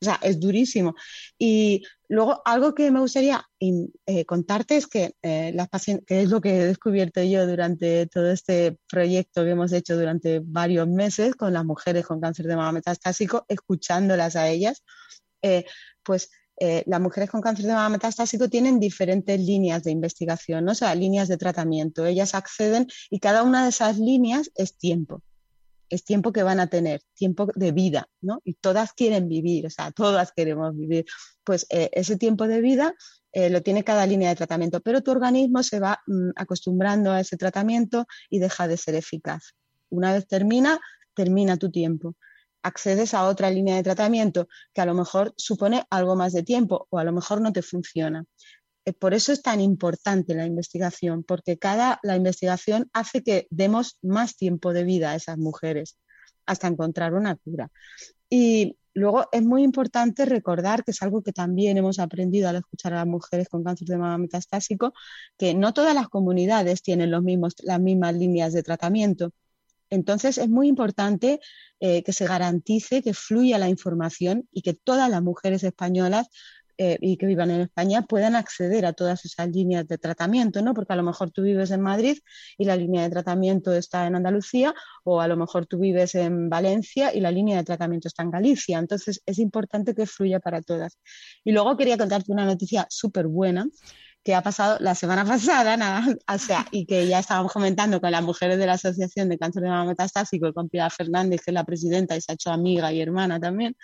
O 0.00 0.04
sea, 0.04 0.18
es 0.22 0.40
durísimo. 0.40 0.94
Y 1.38 1.82
luego, 2.08 2.42
algo 2.44 2.74
que 2.74 2.90
me 2.90 3.00
gustaría 3.00 3.46
eh, 3.60 4.24
contarte 4.24 4.76
es 4.76 4.86
que, 4.86 5.14
eh, 5.22 5.52
las 5.54 5.68
que 6.06 6.22
es 6.22 6.28
lo 6.28 6.40
que 6.40 6.56
he 6.56 6.66
descubierto 6.66 7.22
yo 7.22 7.46
durante 7.46 8.06
todo 8.06 8.30
este 8.30 8.76
proyecto 8.88 9.44
que 9.44 9.50
hemos 9.50 9.72
hecho 9.72 9.96
durante 9.96 10.40
varios 10.42 10.88
meses 10.88 11.36
con 11.36 11.52
las 11.52 11.64
mujeres 11.64 12.06
con 12.06 12.20
cáncer 12.20 12.46
de 12.46 12.56
mama 12.56 12.72
metastásico, 12.72 13.44
escuchándolas 13.48 14.34
a 14.36 14.48
ellas, 14.48 14.82
eh, 15.42 15.64
pues 16.02 16.30
las 16.58 17.00
mujeres 17.00 17.30
con 17.30 17.40
cáncer 17.40 17.66
de 17.66 17.72
mama 17.72 17.88
metastásico 17.90 18.48
tienen 18.48 18.78
diferentes 18.78 19.40
líneas 19.40 19.82
de 19.82 19.90
investigación, 19.90 20.64
¿no? 20.64 20.72
o 20.72 20.74
sea, 20.74 20.94
líneas 20.94 21.28
de 21.28 21.36
tratamiento. 21.36 22.06
Ellas 22.06 22.34
acceden 22.34 22.86
y 23.10 23.18
cada 23.18 23.42
una 23.42 23.64
de 23.64 23.70
esas 23.70 23.98
líneas 23.98 24.50
es 24.54 24.76
tiempo 24.76 25.22
es 25.94 26.04
tiempo 26.04 26.32
que 26.32 26.42
van 26.42 26.60
a 26.60 26.66
tener, 26.66 27.02
tiempo 27.14 27.48
de 27.54 27.72
vida, 27.72 28.08
¿no? 28.20 28.40
Y 28.44 28.54
todas 28.54 28.92
quieren 28.92 29.28
vivir, 29.28 29.66
o 29.66 29.70
sea, 29.70 29.92
todas 29.92 30.32
queremos 30.32 30.76
vivir. 30.76 31.04
Pues 31.44 31.66
eh, 31.70 31.90
ese 31.92 32.16
tiempo 32.16 32.46
de 32.48 32.60
vida 32.60 32.94
eh, 33.32 33.50
lo 33.50 33.62
tiene 33.62 33.84
cada 33.84 34.06
línea 34.06 34.28
de 34.30 34.36
tratamiento, 34.36 34.80
pero 34.80 35.02
tu 35.02 35.10
organismo 35.10 35.62
se 35.62 35.80
va 35.80 36.00
mm, 36.06 36.30
acostumbrando 36.36 37.12
a 37.12 37.20
ese 37.20 37.36
tratamiento 37.36 38.06
y 38.30 38.38
deja 38.38 38.66
de 38.68 38.76
ser 38.76 38.94
eficaz. 38.94 39.54
Una 39.90 40.12
vez 40.12 40.26
termina, 40.26 40.80
termina 41.14 41.56
tu 41.56 41.70
tiempo. 41.70 42.14
Accedes 42.64 43.14
a 43.14 43.26
otra 43.26 43.50
línea 43.50 43.76
de 43.76 43.84
tratamiento 43.84 44.48
que 44.72 44.80
a 44.80 44.86
lo 44.86 44.94
mejor 44.94 45.32
supone 45.36 45.84
algo 45.90 46.16
más 46.16 46.32
de 46.32 46.42
tiempo 46.42 46.88
o 46.90 46.98
a 46.98 47.04
lo 47.04 47.12
mejor 47.12 47.40
no 47.40 47.52
te 47.52 47.62
funciona. 47.62 48.24
Eh, 48.84 48.92
por 48.92 49.14
eso 49.14 49.32
es 49.32 49.42
tan 49.42 49.60
importante 49.60 50.34
la 50.34 50.46
investigación, 50.46 51.24
porque 51.24 51.58
cada 51.58 52.00
la 52.02 52.16
investigación 52.16 52.90
hace 52.92 53.22
que 53.22 53.46
demos 53.50 53.98
más 54.02 54.36
tiempo 54.36 54.72
de 54.72 54.84
vida 54.84 55.12
a 55.12 55.14
esas 55.16 55.38
mujeres 55.38 55.96
hasta 56.46 56.68
encontrar 56.68 57.14
una 57.14 57.36
cura. 57.36 57.70
Y 58.28 58.76
luego 58.94 59.26
es 59.32 59.42
muy 59.42 59.62
importante 59.62 60.24
recordar 60.24 60.84
que 60.84 60.92
es 60.92 61.02
algo 61.02 61.22
que 61.22 61.32
también 61.32 61.76
hemos 61.78 61.98
aprendido 61.98 62.48
al 62.48 62.56
escuchar 62.56 62.94
a 62.94 62.96
las 62.98 63.06
mujeres 63.06 63.48
con 63.48 63.64
cáncer 63.64 63.88
de 63.88 63.98
mama 63.98 64.18
metastásico, 64.18 64.92
que 65.38 65.54
no 65.54 65.72
todas 65.72 65.94
las 65.94 66.08
comunidades 66.08 66.82
tienen 66.82 67.10
los 67.10 67.22
mismos, 67.22 67.54
las 67.62 67.80
mismas 67.80 68.14
líneas 68.14 68.52
de 68.52 68.62
tratamiento. 68.62 69.32
Entonces 69.90 70.38
es 70.38 70.48
muy 70.48 70.68
importante 70.68 71.40
eh, 71.80 72.02
que 72.02 72.12
se 72.12 72.26
garantice 72.26 73.02
que 73.02 73.14
fluya 73.14 73.58
la 73.58 73.68
información 73.68 74.48
y 74.52 74.62
que 74.62 74.74
todas 74.74 75.10
las 75.10 75.22
mujeres 75.22 75.62
españolas 75.64 76.28
eh, 76.76 76.98
y 77.00 77.16
que 77.18 77.26
vivan 77.26 77.52
en 77.52 77.60
España 77.60 78.02
puedan 78.02 78.34
acceder 78.34 78.84
a 78.84 78.92
todas 78.92 79.24
esas 79.24 79.48
líneas 79.48 79.86
de 79.86 79.96
tratamiento, 79.96 80.60
¿no? 80.60 80.74
Porque 80.74 80.92
a 80.92 80.96
lo 80.96 81.04
mejor 81.04 81.30
tú 81.30 81.42
vives 81.42 81.70
en 81.70 81.80
Madrid 81.80 82.18
y 82.58 82.64
la 82.64 82.74
línea 82.74 83.04
de 83.04 83.10
tratamiento 83.10 83.72
está 83.72 84.08
en 84.08 84.16
Andalucía, 84.16 84.74
o 85.04 85.20
a 85.20 85.28
lo 85.28 85.36
mejor 85.36 85.66
tú 85.66 85.78
vives 85.78 86.16
en 86.16 86.48
Valencia 86.48 87.14
y 87.14 87.20
la 87.20 87.30
línea 87.30 87.58
de 87.58 87.64
tratamiento 87.64 88.08
está 88.08 88.24
en 88.24 88.32
Galicia. 88.32 88.78
Entonces 88.80 89.22
es 89.24 89.38
importante 89.38 89.94
que 89.94 90.06
fluya 90.06 90.40
para 90.40 90.62
todas. 90.62 90.98
Y 91.44 91.52
luego 91.52 91.76
quería 91.76 91.96
contarte 91.96 92.32
una 92.32 92.44
noticia 92.44 92.86
súper 92.90 93.28
buena 93.28 93.66
que 94.24 94.34
ha 94.34 94.42
pasado 94.42 94.78
la 94.80 94.94
semana 94.94 95.24
pasada, 95.64 95.76
nada, 95.76 96.16
o 96.32 96.38
sea, 96.38 96.66
y 96.70 96.86
que 96.86 97.06
ya 97.06 97.18
estábamos 97.20 97.52
comentando 97.52 98.00
con 98.00 98.10
las 98.10 98.22
mujeres 98.22 98.58
de 98.58 98.66
la 98.66 98.72
Asociación 98.74 99.28
de 99.28 99.38
Cáncer 99.38 99.62
de 99.62 99.68
Mama 99.68 99.90
Metastásico, 99.90 100.52
con 100.52 100.68
Pilar 100.68 100.90
Fernández, 100.90 101.42
que 101.44 101.50
es 101.50 101.54
la 101.54 101.64
presidenta 101.64 102.16
y 102.16 102.20
se 102.20 102.32
ha 102.32 102.34
hecho 102.34 102.50
amiga 102.50 102.92
y 102.92 103.00
hermana 103.00 103.38
también, 103.38 103.76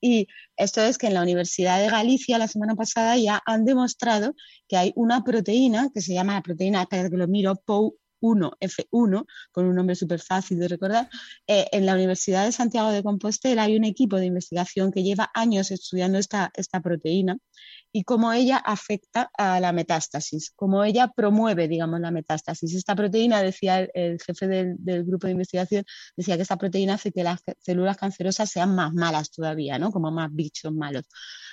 y 0.00 0.28
esto 0.56 0.80
es 0.80 0.98
que 0.98 1.08
en 1.08 1.14
la 1.14 1.22
Universidad 1.22 1.80
de 1.80 1.90
Galicia 1.90 2.38
la 2.38 2.48
semana 2.48 2.74
pasada 2.74 3.16
ya 3.16 3.42
han 3.44 3.64
demostrado 3.64 4.34
que 4.66 4.76
hay 4.76 4.92
una 4.96 5.22
proteína 5.24 5.90
que 5.92 6.00
se 6.00 6.14
llama 6.14 6.34
la 6.34 6.42
proteína, 6.42 6.82
espera 6.82 7.10
que 7.10 7.16
lo 7.16 7.28
miro, 7.28 7.56
POU 7.56 7.98
1, 8.20 8.52
F1, 8.60 9.26
con 9.50 9.64
un 9.66 9.74
nombre 9.74 9.94
súper 9.96 10.20
fácil 10.20 10.58
de 10.58 10.68
recordar, 10.68 11.08
eh, 11.46 11.66
en 11.72 11.86
la 11.86 11.94
Universidad 11.94 12.44
de 12.44 12.52
Santiago 12.52 12.90
de 12.90 13.02
Compostela 13.02 13.64
hay 13.64 13.76
un 13.76 13.84
equipo 13.84 14.16
de 14.16 14.26
investigación 14.26 14.92
que 14.92 15.02
lleva 15.02 15.30
años 15.34 15.70
estudiando 15.70 16.18
esta, 16.18 16.50
esta 16.54 16.80
proteína 16.80 17.38
y 17.92 18.04
cómo 18.04 18.32
ella 18.32 18.56
afecta 18.56 19.30
a 19.36 19.58
la 19.60 19.72
metástasis, 19.72 20.52
cómo 20.54 20.84
ella 20.84 21.08
promueve, 21.14 21.68
digamos, 21.68 22.00
la 22.00 22.10
metástasis. 22.10 22.74
Esta 22.74 22.94
proteína, 22.94 23.42
decía 23.42 23.80
el, 23.80 24.20
jefe 24.20 24.46
del, 24.46 24.76
del, 24.78 25.04
grupo 25.04 25.26
de 25.26 25.32
investigación, 25.32 25.84
decía 26.16 26.36
que 26.36 26.42
esta 26.42 26.56
proteína 26.56 26.94
hace 26.94 27.12
que 27.12 27.24
las 27.24 27.40
células 27.58 27.96
cancerosas 27.96 28.50
sean 28.50 28.74
más 28.74 28.92
malas 28.92 29.30
todavía, 29.30 29.78
¿no? 29.78 29.90
Como 29.90 30.10
más 30.10 30.32
bichos 30.32 30.72
malos. 30.72 31.04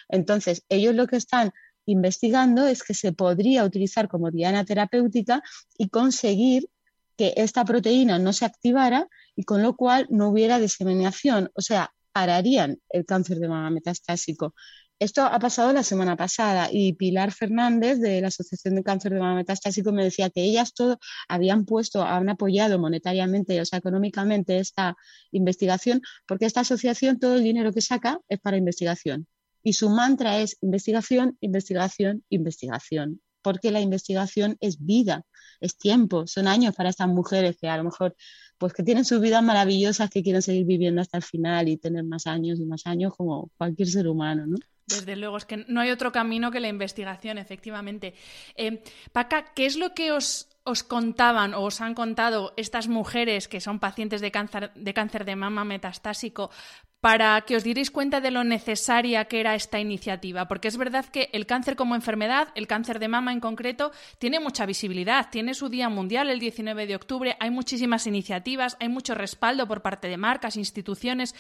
Entonces, 0.10 0.63
ellos 0.70 0.96
lo 0.96 1.08
que 1.08 1.17
están 1.17 1.51
investigando 1.86 2.67
es 2.67 2.84
que 2.84 2.94
se 2.94 3.13
podría 3.13 3.63
utilizar 3.63 4.08
como 4.08 4.29
diana 4.29 4.65
terapéutica 4.65 5.41
y 5.77 5.89
conseguir 5.89 6.70
que 7.17 7.34
esta 7.38 7.65
proteína 7.65 8.20
no 8.20 8.32
se 8.32 8.46
activara 8.46 9.08
y 9.36 9.44
con 9.44 9.63
lo 9.63 9.75
cual 9.75 10.06
no 10.10 10.29
hubiera 10.29 10.60
diseminación, 10.60 11.50
o 11.56 11.62
sea, 11.62 11.94
pararían 12.12 12.79
el 12.89 13.06
cáncer 13.06 13.39
de 13.39 13.48
mama 13.48 13.70
metastásico. 13.70 14.53
Esto 15.00 15.22
ha 15.25 15.38
pasado 15.38 15.74
la 15.74 15.84
semana 15.84 16.16
pasada 16.16 16.70
y 16.72 16.94
Pilar 16.94 17.32
Fernández 17.32 18.00
de 18.00 18.20
la 18.20 18.30
Asociación 18.30 18.74
de 18.74 18.84
Cáncer 18.84 19.13
de 19.13 19.20
Mama 19.20 19.36
Metastásico 19.36 19.92
me 19.92 20.04
decía 20.04 20.32
que 20.32 20.42
ellas 20.42 20.74
todo 20.74 20.98
habían 21.27 21.66
puesto, 21.66 22.01
han 22.01 22.30
apoyado 22.30 22.80
monetariamente, 22.80 23.62
o 23.62 23.66
sea, 23.66 23.77
económicamente 23.77 24.58
esta 24.58 24.96
investigación, 25.32 26.01
porque 26.27 26.46
esta 26.46 26.62
asociación 26.62 27.20
todo 27.20 27.36
el 27.36 27.44
dinero 27.44 27.74
que 27.74 27.82
saca 27.82 28.20
es 28.27 28.39
para 28.39 28.58
investigación. 28.58 29.27
Y 29.62 29.74
su 29.74 29.92
mantra 29.92 30.39
es 30.39 30.58
investigación, 30.62 31.38
investigación, 31.42 32.24
investigación, 32.30 33.22
porque 33.44 33.70
la 33.70 33.82
investigación 33.82 34.58
es 34.62 34.84
vida, 34.84 35.25
es 35.62 35.77
tiempo, 35.77 36.25
son 36.25 36.48
años 36.48 36.75
para 36.75 36.89
estas 36.89 37.08
mujeres 37.08 37.56
que 37.62 37.70
a 37.70 37.77
lo 37.77 37.84
mejor 37.84 38.16
pues 38.58 38.74
que 38.74 38.82
tienen 38.82 39.06
sus 39.06 39.22
vidas 39.22 39.44
maravillosas 39.44 40.10
que 40.10 40.24
quieren 40.24 40.42
seguir 40.42 40.66
viviendo 40.66 41.01
hasta 41.01 41.18
el 41.18 41.24
final 41.24 41.70
y 41.70 41.77
tener 41.77 42.04
más 42.04 42.25
años 42.25 42.60
y 42.60 42.66
más 42.66 42.88
años 42.88 43.13
como 43.16 43.51
cualquier 43.58 43.89
ser 43.89 44.08
humano, 44.08 44.48
¿no? 44.48 44.58
Desde 44.88 45.17
luego, 45.17 45.36
es 45.36 45.46
que 45.46 45.65
no 45.67 45.82
hay 45.82 45.91
otro 45.91 46.13
camino 46.13 46.50
que 46.50 46.62
la 46.62 46.70
investigación, 46.70 47.38
efectivamente. 47.38 48.13
Eh, 48.56 48.82
Paca, 49.12 49.53
¿qué 49.53 49.65
es 49.65 49.75
lo 49.75 49.94
que 49.94 50.13
os, 50.13 50.48
os, 50.67 50.83
contaban 50.83 51.55
o 51.55 51.63
os 51.63 51.79
han 51.79 51.95
contado 51.95 52.51
estas 52.59 52.91
mujeres 52.91 53.47
que 53.47 53.63
son 53.63 53.79
pacientes 53.79 54.19
de 54.19 54.31
cáncer 54.31 54.71
de, 54.75 55.31
de 55.31 55.36
mama 55.36 55.63
metastásico 55.63 56.51
para 57.00 57.39
que 57.41 57.55
os 57.55 57.63
dierais 57.63 57.91
cuenta 57.91 58.21
de 58.21 58.31
lo 58.31 58.43
necesaria 58.43 59.25
que 59.25 59.39
era 59.39 59.55
esta 59.55 59.79
iniciativa, 59.79 60.47
porque 60.47 60.67
es 60.67 60.77
verdad 60.77 61.05
que 61.05 61.29
el 61.31 61.45
cáncer 61.45 61.75
como 61.75 61.95
enfermedad, 61.95 62.50
el 62.55 62.67
cáncer 62.67 63.00
de 63.00 63.07
mama 63.07 63.31
en 63.31 63.39
concreto, 63.39 63.91
tiene 64.19 64.39
mucha 64.39 64.65
visibilidad, 64.65 65.29
tiene 65.29 65.53
su 65.53 65.69
Día 65.69 65.89
Mundial 65.89 66.29
el 66.29 66.39
19 66.39 66.88
de 66.88 66.95
octubre, 66.95 67.38
hay 67.39 67.51
muchísimas 67.51 68.07
iniciativas, 68.07 68.77
hay 68.79 68.89
mucho 68.89 69.13
respaldo 69.13 69.67
por 69.67 69.81
parte 69.81 70.07
de 70.07 70.17
marcas, 70.17 70.57
instituciones. 70.57 71.36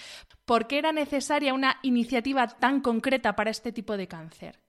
¿Por 0.45 0.67
qué 0.67 0.77
era 0.77 0.91
necesaria 0.91 1.53
una 1.53 1.79
iniciativa 1.81 2.47
tan 2.47 2.81
concreta 2.81 3.35
para 3.35 3.49
este 3.49 3.71
tipo 3.71 3.97
de 3.97 4.07
cáncer? 4.07 4.66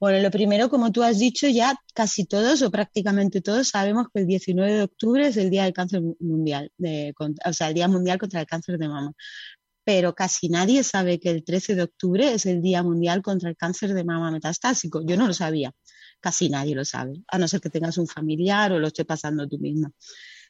Bueno, 0.00 0.18
lo 0.20 0.30
primero, 0.30 0.68
como 0.68 0.92
tú 0.92 1.02
has 1.02 1.18
dicho, 1.18 1.48
ya 1.48 1.76
casi 1.94 2.26
todos 2.26 2.62
o 2.62 2.70
prácticamente 2.70 3.40
todos 3.40 3.68
sabemos 3.68 4.08
que 4.12 4.20
el 4.20 4.26
19 4.26 4.72
de 4.72 4.82
octubre 4.82 5.26
es 5.26 5.36
el 5.36 5.50
Día 5.50 5.64
del 5.64 5.72
Cáncer 5.72 6.02
Mundial, 6.20 6.70
o 7.44 7.52
sea, 7.52 7.68
el 7.68 7.74
Día 7.74 7.88
Mundial 7.88 8.18
contra 8.18 8.40
el 8.40 8.46
Cáncer 8.46 8.78
de 8.78 8.88
Mama. 8.88 9.12
Pero 9.84 10.14
casi 10.14 10.48
nadie 10.48 10.82
sabe 10.82 11.20
que 11.20 11.30
el 11.30 11.44
13 11.44 11.74
de 11.74 11.82
octubre 11.82 12.32
es 12.32 12.46
el 12.46 12.62
Día 12.62 12.82
Mundial 12.82 13.22
contra 13.22 13.50
el 13.50 13.56
Cáncer 13.56 13.94
de 13.94 14.04
Mama 14.04 14.30
Metastásico. 14.30 15.02
Yo 15.06 15.16
no 15.16 15.26
lo 15.26 15.34
sabía, 15.34 15.72
casi 16.20 16.48
nadie 16.48 16.74
lo 16.74 16.84
sabe, 16.84 17.22
a 17.28 17.38
no 17.38 17.48
ser 17.48 17.60
que 17.60 17.70
tengas 17.70 17.98
un 17.98 18.06
familiar 18.06 18.72
o 18.72 18.78
lo 18.78 18.88
esté 18.88 19.04
pasando 19.04 19.46
tú 19.48 19.58
misma. 19.58 19.90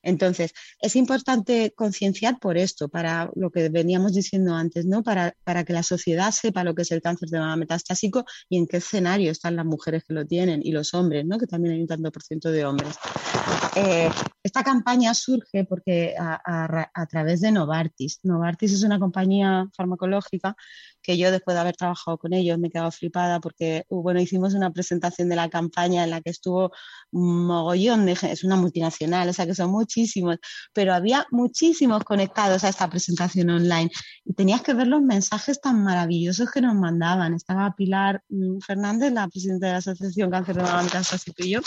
Entonces, 0.05 0.53
es 0.81 0.97
importante 0.97 1.73
concienciar 1.75 2.39
por 2.39 2.57
esto, 2.57 2.89
para 2.89 3.31
lo 3.35 3.51
que 3.51 3.69
veníamos 3.69 4.15
diciendo 4.15 4.55
antes, 4.55 4.87
¿no? 4.87 5.03
Para, 5.03 5.35
para, 5.45 5.65
que 5.65 5.73
la 5.73 5.83
sociedad 5.83 6.31
sepa 6.31 6.65
lo 6.65 6.75
que 6.75 6.83
es 6.83 6.91
el 6.93 7.03
cáncer 7.03 7.29
de 7.31 7.39
mama 7.39 7.57
metastásico 7.57 8.25
y 8.49 8.59
en 8.59 8.67
qué 8.67 8.79
escenario 8.79 9.31
están 9.31 9.57
las 9.57 9.67
mujeres 9.67 10.05
que 10.05 10.15
lo 10.15 10.27
tienen 10.27 10.61
y 10.63 10.73
los 10.73 10.95
hombres, 10.95 11.25
¿no? 11.25 11.39
Que 11.39 11.47
también 11.47 11.75
hay 11.75 11.81
un 11.81 11.87
tanto 11.87 12.11
por 12.13 12.23
ciento 12.23 12.51
de 12.51 12.65
hombres. 12.65 12.97
Eh, 13.77 14.09
esta 14.43 14.63
campaña 14.63 15.15
surge 15.15 15.65
porque 15.65 16.15
a, 16.19 16.41
a, 16.45 16.91
a, 16.95 17.07
través 17.07 17.41
de 17.41 17.51
Novartis. 17.51 18.21
Novartis 18.23 18.73
es 18.73 18.83
una 18.85 18.99
compañía 18.99 19.67
farmacológica 19.75 20.55
que 21.05 21.19
yo 21.19 21.31
después 21.31 21.55
de 21.55 21.61
haber 21.61 21.77
trabajado 21.77 22.19
con 22.19 22.33
ellos 22.33 22.59
me 22.59 22.69
he 22.69 22.71
quedado 22.71 22.91
flipada 22.91 23.39
porque 23.39 23.85
uh, 23.89 24.03
bueno, 24.03 24.21
hicimos 24.21 24.55
una 24.55 24.73
presentación 24.73 25.29
de 25.29 25.37
la 25.37 25.51
campaña 25.51 26.03
en 26.03 26.11
la 26.11 26.23
que 26.23 26.31
estuvo 26.31 26.73
un 27.13 27.47
mogollón 27.47 28.07
de 28.07 28.13
es 28.23 28.43
una 28.43 28.57
multinacional, 28.57 29.29
o 29.29 29.33
sea 29.33 29.47
que 29.47 29.55
son 29.55 29.71
muchísimos, 29.71 30.39
pero 30.73 30.95
había 30.95 31.27
muchísimos 31.31 32.03
conectados 32.05 32.65
a 32.65 32.71
esta 32.71 32.89
presentación 32.89 33.51
online 33.51 33.91
y 34.25 34.33
tenías 34.35 34.63
que 34.63 34.73
ver 34.73 34.87
los 34.87 35.03
mensajes 35.03 35.61
tan 35.61 35.85
maravillosos 35.85 36.51
que 36.51 36.63
nos 36.63 36.75
mandaban. 36.75 37.35
Estaba 37.35 37.75
Pilar 37.77 38.23
mm, 38.31 38.61
Fernández, 38.61 39.13
la 39.13 39.29
presidenta 39.29 39.67
de 39.67 39.73
la 39.73 39.79
Asociación 39.79 40.31
Cáncer 40.31 40.57
de 40.57 40.63
Mama 40.63 40.85
Metastásico 40.85 41.45
y 41.45 41.51
yo, 41.51 41.61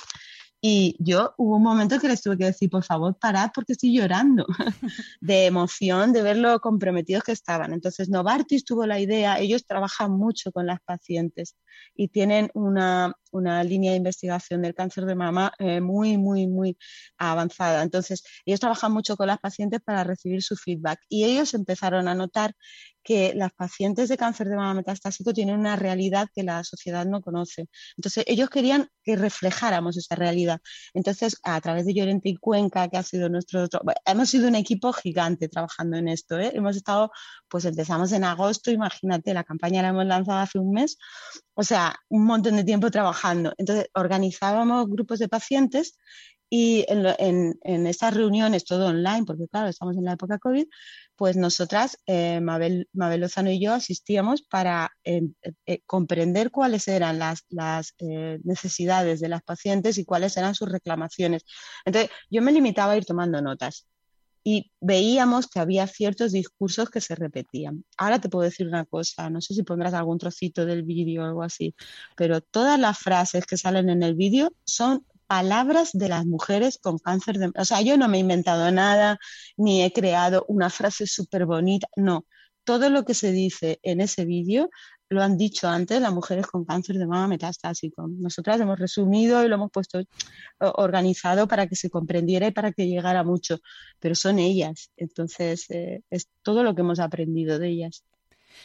y 0.60 0.96
yo 1.00 1.36
hubo 1.38 1.58
un 1.58 1.64
momento 1.64 2.00
que 2.00 2.08
les 2.08 2.22
tuve 2.22 2.38
que 2.38 2.46
decir, 2.46 2.70
por 2.70 2.84
favor, 2.84 3.16
parad 3.20 3.52
porque 3.54 3.74
estoy 3.74 3.96
llorando 3.96 4.46
de 5.22 5.46
emoción, 5.46 6.12
de 6.14 6.24
ver 6.24 6.38
lo 6.38 6.60
comprometidos 6.60 7.24
que 7.24 7.32
estaban. 7.32 7.74
Entonces, 7.74 8.10
Novartis 8.10 8.66
tuvo 8.66 8.86
la 8.88 9.00
idea, 9.00 9.40
ellos 9.40 9.66
trabajan 9.66 10.12
mucho 10.12 10.52
con 10.52 10.66
las 10.66 10.80
pacientes 10.82 11.56
y 11.96 12.08
tienen 12.08 12.50
una, 12.56 13.14
una 13.32 13.64
línea 13.64 13.92
de 13.92 13.98
investigación 13.98 14.64
del 14.64 14.74
cáncer 14.74 15.06
de 15.06 15.16
mama 15.16 15.54
eh, 15.60 15.80
muy, 15.80 16.18
muy, 16.18 16.48
muy 16.48 16.78
avanzada. 17.20 17.84
Entonces, 17.84 18.24
ellos 18.46 18.60
trabajan 18.60 18.92
mucho 18.92 19.16
con 19.16 19.28
las 19.28 19.40
pacientes 19.40 19.80
para 19.82 20.04
recibir 20.04 20.42
su 20.42 20.56
feedback 20.56 21.00
y 21.08 21.26
ellos 21.26 21.54
empezaron 21.54 22.08
a 22.08 22.16
notar 22.16 22.56
que 23.08 23.34
las 23.34 23.54
pacientes 23.54 24.10
de 24.10 24.18
cáncer 24.18 24.50
de 24.50 24.58
mama 24.58 24.74
metastásico 24.74 25.32
tienen 25.32 25.58
una 25.58 25.78
realidad 25.78 26.28
que 26.36 26.44
la 26.44 26.62
sociedad 26.66 27.06
no 27.06 27.22
conoce. 27.22 27.70
Entonces, 27.96 28.26
ellos 28.28 28.50
querían 28.50 28.90
que 29.02 29.16
reflejáramos 29.16 29.96
esa 29.96 30.16
realidad. 30.16 30.60
Entonces, 30.94 31.38
a 31.44 31.62
través 31.62 31.86
de 31.86 31.94
Llorente 31.94 32.28
y 32.28 32.36
Cuenca, 32.36 32.90
que 32.90 32.98
ha 32.98 33.04
sido 33.04 33.30
nuestro... 33.30 33.66
hemos 34.06 34.30
sido 34.30 34.50
un 34.50 34.56
equipo 34.56 34.92
gigante 34.92 35.48
trabajando 35.48 35.96
en 35.96 36.10
esto. 36.10 36.38
¿eh? 36.38 36.52
Hemos 36.54 36.76
estado, 36.76 37.10
pues 37.48 37.64
empezamos 37.64 38.12
en 38.12 38.26
agosto, 38.26 38.72
imagínate, 38.72 39.34
la 39.34 39.46
campaña 39.46 39.82
la 39.82 39.88
hemos 39.88 40.06
lanzado 40.06 40.40
hace 40.40 40.60
un 40.60 40.74
mes. 40.74 40.98
O 41.54 41.64
sea, 41.64 41.96
un 42.10 42.26
montón 42.26 42.58
de 42.58 42.66
tiempo 42.66 42.92
trabajando. 42.92 43.54
Entonces, 43.58 43.88
organizábamos 43.94 44.86
grupos 44.90 45.20
de 45.20 45.30
pacientes 45.30 45.98
y 46.50 46.86
en, 46.88 47.06
en, 47.20 47.60
en, 47.64 47.94
reuniones, 48.12 48.66
todo 48.66 48.88
online, 48.88 49.24
porque 49.26 49.48
claro, 49.48 49.70
estamos 49.70 49.98
en 49.98 50.06
la 50.06 50.14
época 50.14 50.40
COVID, 50.40 50.66
pues 51.18 51.36
nosotras, 51.36 51.98
eh, 52.06 52.40
Mabel, 52.42 52.88
Mabel, 52.94 53.22
Lozano 53.22 53.52
y 53.52 53.60
yo, 53.60 53.74
asistíamos 53.74 54.44
para 54.44 54.92
eh, 55.04 55.24
eh, 55.66 55.82
comprender 55.86 56.52
cuáles 56.52 56.88
eran 56.88 57.20
las, 57.20 57.46
las 57.50 57.96
necesidades 58.44 59.20
de 59.20 59.30
las 59.30 59.42
pacientes 59.44 59.98
y 59.98 60.06
cuáles 60.06 60.38
eran 60.38 60.56
sus 60.56 60.72
reclamaciones. 60.72 61.44
Entonces, 61.86 62.12
yo 62.30 62.42
me 62.42 62.52
limitaba 62.52 62.94
a 62.94 62.98
ir 62.98 63.06
tomando 63.06 63.42
notas 63.42 63.88
y 64.44 64.72
veíamos 64.80 65.48
que 65.48 65.60
había 65.60 65.88
ciertos 65.88 66.32
discursos 66.32 66.90
que 66.90 67.02
se 67.02 67.16
repetían. 67.16 67.84
Ahora 67.98 68.22
te 68.22 68.30
puedo 68.30 68.46
decir 68.46 68.68
una 68.68 68.86
cosa, 68.86 69.30
no 69.30 69.42
sé 69.42 69.54
si 69.54 69.64
pondrás 69.64 69.94
algún 69.94 70.20
trocito 70.20 70.66
del 70.66 70.84
vídeo 70.84 71.24
o 71.24 71.26
algo 71.26 71.44
así, 71.44 71.76
pero 72.16 72.40
todas 72.42 72.80
las 72.80 72.98
frases 72.98 73.46
que 73.46 73.58
salen 73.58 73.90
en 73.90 74.04
el 74.04 74.16
vídeo 74.16 74.54
son 74.64 75.06
palabras 75.28 75.92
de 75.94 76.10
las 76.10 76.26
mujeres 76.26 76.80
con 76.82 76.98
cáncer 77.00 77.38
de... 77.38 77.52
O 77.58 77.66
sea, 77.66 77.82
yo 77.82 77.98
no 77.98 78.08
me 78.08 78.18
he 78.18 78.22
inventado 78.22 78.72
nada, 78.72 79.20
ni 79.58 79.84
he 79.84 79.94
creado 79.94 80.46
una 80.48 80.70
frase 80.70 81.08
súper 81.08 81.46
bonita, 81.46 81.88
no. 81.96 82.26
Todo 82.64 82.90
lo 82.90 83.06
que 83.06 83.14
se 83.14 83.32
dice 83.32 83.80
en 83.84 84.02
ese 84.02 84.26
vídeo 84.26 84.70
lo 85.10 85.24
han 85.24 85.38
dicho 85.38 85.68
antes 85.70 86.02
las 86.02 86.14
mujeres 86.14 86.48
con 86.48 86.66
cáncer 86.66 86.98
de 86.98 87.08
mama 87.08 87.28
metastásico. 87.28 88.08
Nosotras 88.08 88.60
hemos 88.60 88.78
resumido 88.80 89.44
y 89.44 89.48
lo 89.48 89.56
hemos 89.56 89.72
puesto 89.72 90.02
organizado 90.60 91.48
para 91.48 91.68
que 91.68 91.76
se 91.76 91.90
comprendiera 91.90 92.48
y 92.48 92.52
para 92.52 92.72
que 92.74 92.88
llegara 92.88 93.24
mucho, 93.24 93.60
pero 94.00 94.16
son 94.16 94.40
ellas. 94.40 94.92
Entonces, 94.98 95.70
eh, 95.70 96.02
es 96.10 96.28
todo 96.42 96.64
lo 96.64 96.76
que 96.76 96.82
hemos 96.82 97.00
aprendido 97.00 97.60
de 97.60 97.70
ellas. 97.70 98.04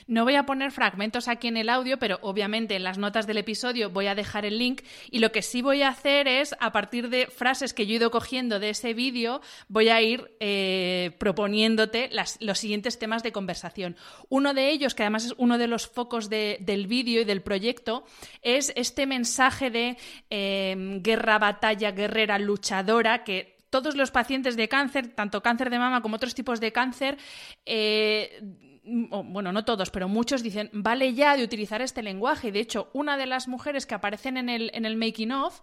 No 0.06 0.24
voy 0.24 0.36
a 0.36 0.46
poner 0.46 0.72
fragmentos 0.72 1.28
aquí 1.28 1.48
en 1.48 1.56
el 1.56 1.68
audio, 1.68 1.98
pero 1.98 2.18
obviamente 2.22 2.76
en 2.76 2.84
las 2.84 2.98
notas 2.98 3.26
del 3.26 3.38
episodio 3.38 3.90
voy 3.90 4.06
a 4.06 4.14
dejar 4.14 4.44
el 4.44 4.58
link 4.58 4.82
y 5.10 5.18
lo 5.18 5.32
que 5.32 5.42
sí 5.42 5.62
voy 5.62 5.82
a 5.82 5.88
hacer 5.88 6.28
es, 6.28 6.54
a 6.60 6.72
partir 6.72 7.08
de 7.08 7.26
frases 7.26 7.74
que 7.74 7.86
yo 7.86 7.94
he 7.94 7.96
ido 7.96 8.10
cogiendo 8.10 8.58
de 8.58 8.70
ese 8.70 8.94
vídeo, 8.94 9.40
voy 9.68 9.88
a 9.88 10.00
ir 10.02 10.32
eh, 10.40 11.12
proponiéndote 11.18 12.10
los 12.40 12.58
siguientes 12.58 12.98
temas 12.98 13.22
de 13.22 13.32
conversación. 13.32 13.96
Uno 14.28 14.54
de 14.54 14.70
ellos, 14.70 14.94
que 14.94 15.02
además 15.02 15.26
es 15.26 15.34
uno 15.36 15.58
de 15.58 15.66
los 15.66 15.86
focos 15.86 16.28
de, 16.28 16.58
del 16.60 16.86
vídeo 16.86 17.22
y 17.22 17.24
del 17.24 17.42
proyecto, 17.42 18.04
es 18.42 18.72
este 18.76 19.06
mensaje 19.06 19.70
de 19.70 19.96
eh, 20.30 20.98
guerra, 21.02 21.38
batalla, 21.38 21.92
guerrera, 21.92 22.38
luchadora, 22.38 23.24
que 23.24 23.52
todos 23.72 23.96
los 23.96 24.10
pacientes 24.10 24.56
de 24.56 24.68
cáncer, 24.68 25.14
tanto 25.14 25.42
cáncer 25.42 25.70
de 25.70 25.78
mama 25.78 26.02
como 26.02 26.16
otros 26.16 26.34
tipos 26.34 26.60
de 26.60 26.72
cáncer, 26.72 27.16
eh, 27.64 28.42
bueno, 28.84 29.52
no 29.52 29.64
todos, 29.64 29.90
pero 29.90 30.08
muchos 30.08 30.42
dicen, 30.42 30.70
vale 30.72 31.14
ya 31.14 31.36
de 31.36 31.44
utilizar 31.44 31.82
este 31.82 32.02
lenguaje. 32.02 32.50
De 32.50 32.60
hecho, 32.60 32.90
una 32.92 33.16
de 33.16 33.26
las 33.26 33.46
mujeres 33.46 33.86
que 33.86 33.94
aparecen 33.94 34.36
en 34.36 34.48
el, 34.48 34.70
en 34.74 34.84
el 34.84 34.96
making 34.96 35.32
of 35.32 35.60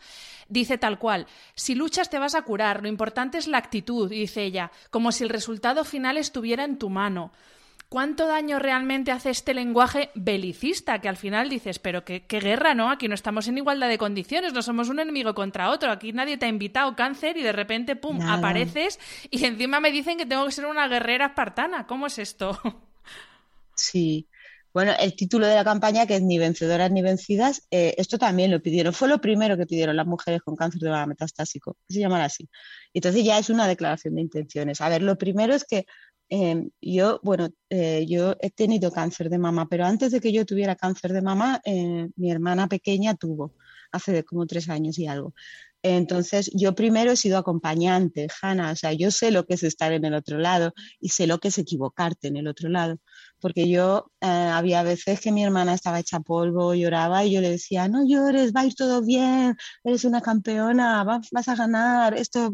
dice 0.48 0.78
tal 0.78 1.00
cual, 1.00 1.28
si 1.54 1.76
luchas 1.76 2.10
te 2.10 2.20
vas 2.20 2.36
a 2.36 2.44
curar, 2.44 2.82
lo 2.82 2.88
importante 2.88 3.38
es 3.38 3.48
la 3.48 3.58
actitud, 3.58 4.10
dice 4.10 4.44
ella, 4.44 4.72
como 4.90 5.12
si 5.12 5.24
el 5.24 5.30
resultado 5.30 5.84
final 5.84 6.18
estuviera 6.18 6.64
en 6.64 6.78
tu 6.78 6.90
mano. 6.90 7.32
¿Cuánto 7.90 8.28
daño 8.28 8.60
realmente 8.60 9.12
hace 9.12 9.32
este 9.32 9.56
lenguaje 9.56 10.12
belicista? 10.14 11.00
Que 11.02 11.10
al 11.10 11.18
final 11.18 11.50
dices, 11.50 11.80
pero 11.80 12.06
qué, 12.06 12.24
qué, 12.28 12.40
guerra, 12.40 12.76
¿no? 12.76 12.92
Aquí 12.92 13.08
no 13.08 13.16
estamos 13.16 13.48
en 13.48 13.58
igualdad 13.58 13.90
de 13.90 13.98
condiciones, 13.98 14.54
no 14.54 14.62
somos 14.62 14.90
un 14.90 15.00
enemigo 15.00 15.34
contra 15.34 15.72
otro. 15.72 15.92
Aquí 15.92 16.14
nadie 16.14 16.38
te 16.38 16.46
ha 16.46 16.50
invitado 16.50 16.96
cáncer 16.96 17.36
y 17.38 17.42
de 17.42 17.52
repente, 17.52 17.96
¡pum!, 17.96 18.20
Nada. 18.20 18.36
apareces 18.36 19.00
y 19.32 19.44
encima 19.44 19.80
me 19.80 19.92
dicen 19.92 20.20
que 20.20 20.28
tengo 20.28 20.46
que 20.46 20.52
ser 20.52 20.68
una 20.68 20.88
guerrera 20.88 21.28
espartana. 21.28 21.88
¿Cómo 21.88 22.06
es 22.06 22.20
esto? 22.20 22.60
Sí. 23.80 24.28
Bueno, 24.74 24.94
el 25.00 25.16
título 25.16 25.48
de 25.48 25.56
la 25.56 25.64
campaña, 25.64 26.06
que 26.06 26.16
es 26.16 26.22
Ni 26.22 26.38
vencedoras 26.38 26.92
ni 26.92 27.02
vencidas, 27.02 27.64
eh, 27.72 27.96
esto 27.98 28.20
también 28.20 28.52
lo 28.52 28.62
pidieron. 28.62 28.94
Fue 28.94 29.08
lo 29.08 29.20
primero 29.20 29.58
que 29.58 29.66
pidieron 29.66 29.96
las 29.96 30.06
mujeres 30.06 30.42
con 30.42 30.56
cáncer 30.56 30.82
de 30.82 30.90
mama 30.90 31.08
metastásico, 31.08 31.78
se 31.90 32.00
llaman 32.00 32.22
así. 32.22 32.50
Entonces 32.94 33.24
ya 33.24 33.40
es 33.40 33.50
una 33.50 33.68
declaración 33.68 34.16
de 34.16 34.22
intenciones. 34.22 34.82
A 34.82 34.90
ver, 34.90 35.02
lo 35.02 35.18
primero 35.18 35.56
es 35.56 35.66
que 35.66 35.86
eh, 36.30 36.70
yo, 36.82 37.20
bueno, 37.24 37.50
eh, 37.70 38.06
yo 38.08 38.36
he 38.42 38.52
tenido 38.52 38.92
cáncer 38.92 39.30
de 39.30 39.40
mama, 39.40 39.68
pero 39.68 39.86
antes 39.86 40.12
de 40.12 40.22
que 40.22 40.32
yo 40.32 40.46
tuviera 40.46 40.76
cáncer 40.76 41.14
de 41.14 41.22
mama, 41.24 41.60
eh, 41.66 42.10
mi 42.16 42.32
hermana 42.32 42.68
pequeña 42.68 43.16
tuvo, 43.16 43.56
hace 43.92 44.24
como 44.24 44.46
tres 44.46 44.70
años 44.70 45.00
y 45.00 45.08
algo. 45.08 45.34
Entonces, 45.82 46.52
yo 46.54 46.76
primero 46.76 47.12
he 47.12 47.16
sido 47.16 47.38
acompañante, 47.38 48.28
Hanna, 48.42 48.72
o 48.72 48.76
sea, 48.76 48.94
yo 48.94 49.12
sé 49.12 49.32
lo 49.32 49.46
que 49.46 49.54
es 49.56 49.64
estar 49.64 49.94
en 49.94 50.04
el 50.06 50.14
otro 50.14 50.38
lado 50.38 50.74
y 51.00 51.10
sé 51.10 51.26
lo 51.26 51.40
que 51.40 51.48
es 51.48 51.58
equivocarte 51.58 52.28
en 52.28 52.38
el 52.38 52.48
otro 52.48 52.70
lado 52.70 52.98
porque 53.40 53.70
yo 53.70 54.12
eh, 54.22 54.28
había 54.28 54.84
veces 54.84 55.20
que 55.22 55.32
mi 55.32 55.44
hermana 55.44 55.74
estaba 55.74 56.00
hecha 56.00 56.20
polvo, 56.20 56.74
lloraba 56.74 57.24
y 57.26 57.32
yo 57.34 57.42
le 57.42 57.52
decía, 57.52 57.88
no 57.88 58.06
llores, 58.08 58.54
va 58.54 58.62
a 58.62 58.66
ir 58.66 58.76
todo 58.76 59.02
bien, 59.02 59.58
eres 59.84 60.06
una 60.06 60.22
campeona, 60.22 61.04
vas, 61.04 61.28
vas 61.32 61.48
a 61.48 61.56
ganar, 61.56 62.14
esto, 62.16 62.54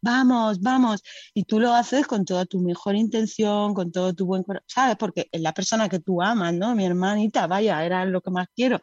vamos, 0.00 0.60
vamos. 0.60 1.02
Y 1.34 1.44
tú 1.44 1.60
lo 1.60 1.72
haces 1.74 2.06
con 2.06 2.24
toda 2.24 2.44
tu 2.46 2.60
mejor 2.60 2.96
intención, 2.96 3.74
con 3.74 3.92
todo 3.92 4.14
tu 4.14 4.26
buen 4.26 4.42
corazón, 4.42 4.64
¿sabes? 4.68 4.96
Porque 4.96 5.28
es 5.32 5.40
la 5.40 5.52
persona 5.52 5.88
que 5.88 6.00
tú 6.00 6.22
amas, 6.22 6.54
¿no? 6.54 6.74
Mi 6.74 6.84
hermanita, 6.86 7.46
vaya, 7.46 7.84
era 7.84 8.04
lo 8.04 8.20
que 8.20 8.30
más 8.30 8.46
quiero. 8.54 8.80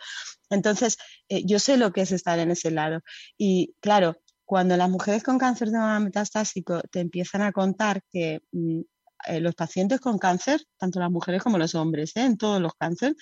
Entonces, 0.50 0.98
eh, 1.30 1.44
yo 1.46 1.60
sé 1.60 1.78
lo 1.78 1.92
que 1.92 2.02
es 2.02 2.12
estar 2.12 2.40
en 2.40 2.52
ese 2.52 2.72
lado. 2.72 3.02
Y 3.38 3.76
claro, 3.82 4.18
cuando 4.46 4.78
las 4.78 4.90
mujeres 4.90 5.24
con 5.24 5.38
cáncer 5.40 5.70
de 5.70 5.80
mama 5.80 6.00
metastásico 6.00 6.82
te 6.92 7.00
empiezan 7.00 7.42
a 7.42 7.52
contar 7.52 8.02
que 8.12 8.42
mm, 8.52 8.82
eh, 9.28 9.40
los 9.40 9.56
pacientes 9.56 10.00
con 10.00 10.18
cáncer, 10.18 10.62
tanto 10.78 11.00
las 11.00 11.12
mujeres 11.12 11.42
como 11.44 11.58
los 11.58 11.76
hombres, 11.76 12.16
¿eh? 12.16 12.26
en 12.26 12.38
todos 12.38 12.62
los 12.62 12.74
cánceres, 12.76 13.16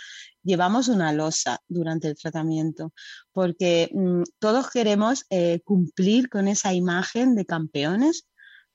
llevamos 0.43 0.87
una 0.87 1.11
losa 1.13 1.59
durante 1.67 2.07
el 2.07 2.15
tratamiento, 2.15 2.93
porque 3.31 3.89
mm, 3.93 4.23
todos 4.39 4.69
queremos 4.69 5.25
eh, 5.29 5.61
cumplir 5.63 6.29
con 6.29 6.47
esa 6.47 6.73
imagen 6.73 7.35
de 7.35 7.45
campeones 7.45 8.27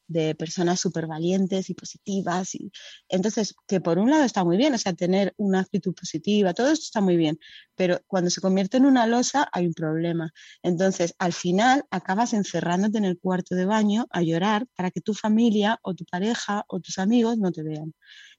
de 0.08 0.34
personas 0.34 0.80
súper 0.80 1.06
valientes 1.06 1.70
y 1.70 1.74
positivas. 1.74 2.54
Y, 2.54 2.72
entonces, 3.08 3.54
que 3.66 3.80
por 3.80 3.98
un 3.98 4.10
lado 4.10 4.24
está 4.24 4.44
muy 4.44 4.56
bien, 4.56 4.74
o 4.74 4.78
sea, 4.78 4.92
tener 4.94 5.34
una 5.36 5.60
actitud 5.60 5.94
positiva, 5.94 6.54
todo 6.54 6.70
esto 6.72 6.84
está 6.84 7.00
muy 7.00 7.16
bien, 7.16 7.38
pero 7.76 8.00
cuando 8.06 8.30
se 8.30 8.40
convierte 8.40 8.78
en 8.78 8.86
una 8.86 9.06
losa 9.06 9.48
hay 9.52 9.66
un 9.66 9.74
problema. 9.74 10.32
Entonces, 10.62 11.14
al 11.18 11.32
final 11.32 11.84
acabas 11.90 12.32
encerrándote 12.32 12.98
en 12.98 13.04
el 13.04 13.18
cuarto 13.18 13.54
de 13.54 13.66
baño 13.66 14.06
a 14.10 14.22
llorar 14.22 14.66
para 14.74 14.90
que 14.90 15.00
tu 15.00 15.14
familia 15.14 15.78
o 15.82 15.94
tu 15.94 16.04
pareja 16.04 16.64
o 16.68 16.80
tus 16.80 16.98
amigos 16.98 17.38
no 17.38 17.52
te 17.52 17.62
vean. 17.62 17.94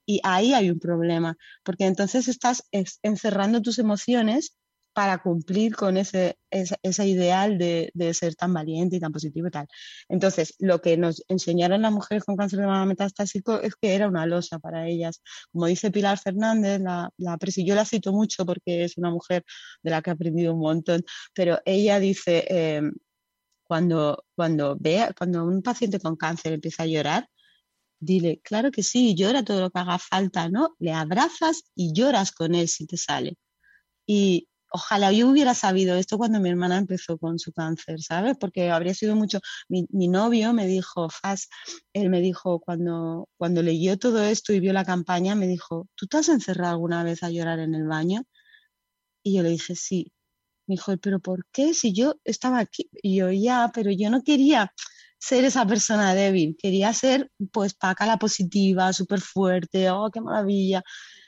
Y 0.06 0.20
ahí 0.24 0.54
hay 0.54 0.72
un 0.72 0.80
problema, 0.80 1.38
porque 1.64 1.86
entonces 1.86 2.28
estás 2.28 2.64
encerrando 3.04 3.62
tus 3.62 3.78
emociones 3.78 4.56
para 5.00 5.20
cumplir 5.20 5.78
con 5.78 5.96
ese, 5.96 6.38
ese, 6.52 7.08
ideal 7.08 7.58
de, 7.58 7.90
de, 7.94 8.14
ser 8.14 8.36
tan 8.36 8.54
valiente 8.54 8.98
y 8.98 9.00
tan 9.00 9.14
positivo 9.14 9.48
y 9.48 9.52
tal. 9.52 9.66
Entonces, 10.10 10.56
lo 10.60 10.82
que 10.82 10.98
nos 10.98 11.24
enseñaron 11.30 11.84
las 11.84 11.94
mujeres 11.94 12.26
con 12.26 12.36
cáncer 12.36 12.60
de 12.60 12.66
mama 12.66 12.86
metastásico 12.86 13.62
es 13.62 13.76
que 13.78 13.96
era 13.96 14.10
una 14.10 14.26
losa 14.26 14.60
para 14.60 14.90
ellas. 14.90 15.22
Como 15.54 15.68
dice 15.68 15.90
Pilar 15.90 16.18
Fernández, 16.20 16.82
la, 16.82 17.10
la 17.16 17.38
presi, 17.38 17.66
yo 17.66 17.76
la 17.76 17.86
cito 17.86 18.12
mucho 18.12 18.46
porque 18.46 18.84
es 18.84 18.98
una 18.98 19.10
mujer 19.10 19.46
de 19.84 19.90
la 19.90 20.02
que 20.02 20.10
he 20.10 20.14
aprendido 20.14 20.54
un 20.54 20.60
montón, 20.60 21.02
pero 21.34 21.60
ella 21.64 21.98
dice, 22.02 22.46
eh, 22.50 22.82
cuando, 23.64 24.26
cuando, 24.36 24.76
vea, 24.78 25.14
cuando 25.18 25.46
un 25.46 25.62
paciente 25.62 26.02
con 26.02 26.18
cáncer 26.18 26.52
empieza 26.52 26.84
a 26.84 26.88
llorar, 26.88 27.30
dile, 28.02 28.42
claro 28.44 28.70
que 28.70 28.84
sí, 28.84 29.16
llora 29.16 29.46
todo 29.46 29.62
lo 29.62 29.70
que 29.72 29.80
haga 29.80 29.98
falta, 29.98 30.50
¿no? 30.50 30.76
Le 30.78 30.92
abrazas 30.92 31.64
y 31.74 31.94
lloras 31.94 32.34
con 32.34 32.54
él 32.54 32.68
si 32.68 32.86
te 32.86 32.98
sale. 32.98 33.38
Y 34.06 34.50
ojalá 34.72 35.12
yo 35.12 35.30
hubiera 35.30 35.54
sabido 35.54 35.96
esto 35.96 36.18
cuando 36.18 36.40
mi 36.40 36.50
hermana 36.50 36.78
empezó 36.78 37.18
con 37.18 37.40
su 37.40 37.52
cáncer, 37.54 38.02
¿sabes? 38.02 38.38
Porque 38.40 38.70
habría 38.72 38.94
sido 38.94 39.16
mucho. 39.16 39.40
Mi, 39.68 39.86
novio 40.08 40.54
me 40.54 40.68
dijo, 40.68 41.10
Faz, 41.10 41.50
él 41.94 42.10
me 42.10 42.22
dijo, 42.22 42.60
cuando, 42.60 43.30
cuando 43.38 43.62
leyó 43.62 43.98
todo 43.98 44.24
esto 44.24 44.54
y 44.54 44.60
vio 44.60 44.74
la 44.74 44.86
campaña, 44.86 45.36
me 45.36 45.48
dijo, 45.48 45.88
¿tú 45.96 46.08
te 46.08 46.18
has 46.18 46.30
encerrado 46.30 46.74
alguna 46.74 47.04
vez 47.04 47.24
a 47.24 47.30
llorar 47.30 47.60
en 47.60 47.76
el 47.76 47.88
baño? 47.88 48.24
Y 49.24 49.36
yo 49.38 49.44
le 49.44 49.50
dije, 49.50 49.76
sí. 49.76 50.12
Me 50.68 50.76
dijo, 50.76 50.96
¿pero 50.98 51.20
por 51.20 51.46
qué? 51.52 51.74
Si 51.74 51.94
yo 51.94 52.16
estaba 52.24 52.60
aquí. 52.60 52.90
Yo, 53.04 53.32
ya, 53.32 53.72
pero 53.74 53.92
yo 53.92 54.10
no 54.10 54.24
quería 54.24 54.74
ser 55.20 55.44
esa 55.46 55.66
persona 55.68 56.16
débil, 56.16 56.56
quería 56.58 56.94
ser, 56.94 57.32
pues, 57.52 57.74
paca 57.74 58.06
la 58.06 58.18
positiva, 58.18 58.94
súper 58.94 59.22
fuerte, 59.22 59.90
oh, 59.92 60.10
qué 60.12 60.22
maravilla. 60.22 60.84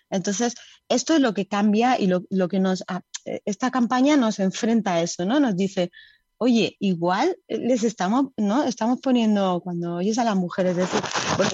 Entonces, 0.09 0.55
esto 0.89 1.13
es 1.15 1.21
lo 1.21 1.33
que 1.33 1.47
cambia 1.47 1.99
y 1.99 2.07
lo, 2.07 2.47
que 2.49 2.59
nos, 2.59 2.83
esta 3.25 3.71
campaña 3.71 4.17
nos 4.17 4.39
enfrenta 4.39 4.95
a 4.95 5.01
eso, 5.01 5.25
¿no? 5.25 5.39
Nos 5.39 5.55
dice, 5.55 5.91
oye, 6.37 6.75
igual 6.79 7.37
les 7.47 7.83
estamos, 7.83 8.31
¿no? 8.35 8.63
Estamos 8.63 8.99
poniendo, 8.99 9.61
cuando 9.63 9.97
oyes 9.97 10.17
a 10.17 10.23
las 10.23 10.35
mujeres 10.35 10.75
decir, 10.75 10.99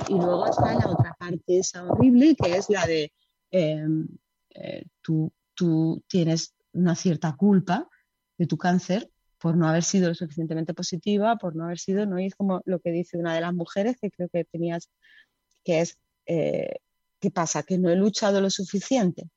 y 0.07 0.13
luego 0.13 0.47
está 0.47 0.73
la 0.75 0.89
otra 0.89 1.13
parte 1.19 1.59
esa 1.59 1.83
horrible, 1.83 2.35
que 2.35 2.55
es 2.55 2.69
la 2.69 2.85
de, 2.85 3.11
em, 3.51 4.07
eh, 4.51 4.85
tú, 5.01 5.29
tú 5.53 6.01
tienes 6.07 6.53
una 6.71 6.95
cierta 6.95 7.35
culpa 7.35 7.89
de 8.37 8.47
tu 8.47 8.57
cáncer 8.57 9.11
por 9.39 9.57
no 9.57 9.67
haber 9.67 9.83
sido 9.83 10.07
lo 10.07 10.15
suficientemente 10.15 10.73
positiva, 10.73 11.35
por 11.35 11.53
no 11.53 11.65
haber 11.65 11.79
sido, 11.79 12.05
¿no? 12.05 12.17
Y 12.17 12.27
es 12.27 12.35
como 12.35 12.61
lo 12.63 12.79
que 12.79 12.91
dice 12.91 13.17
una 13.17 13.35
de 13.35 13.41
las 13.41 13.53
mujeres 13.53 13.97
que 14.01 14.09
creo 14.09 14.29
que 14.29 14.45
tenías, 14.45 14.89
que 15.65 15.81
es, 15.81 15.97
eh, 16.27 16.77
¿qué 17.19 17.29
pasa? 17.29 17.63
Que 17.63 17.77
no 17.77 17.89
he 17.89 17.95
luchado 17.97 18.39
lo 18.39 18.49
suficiente. 18.49 19.29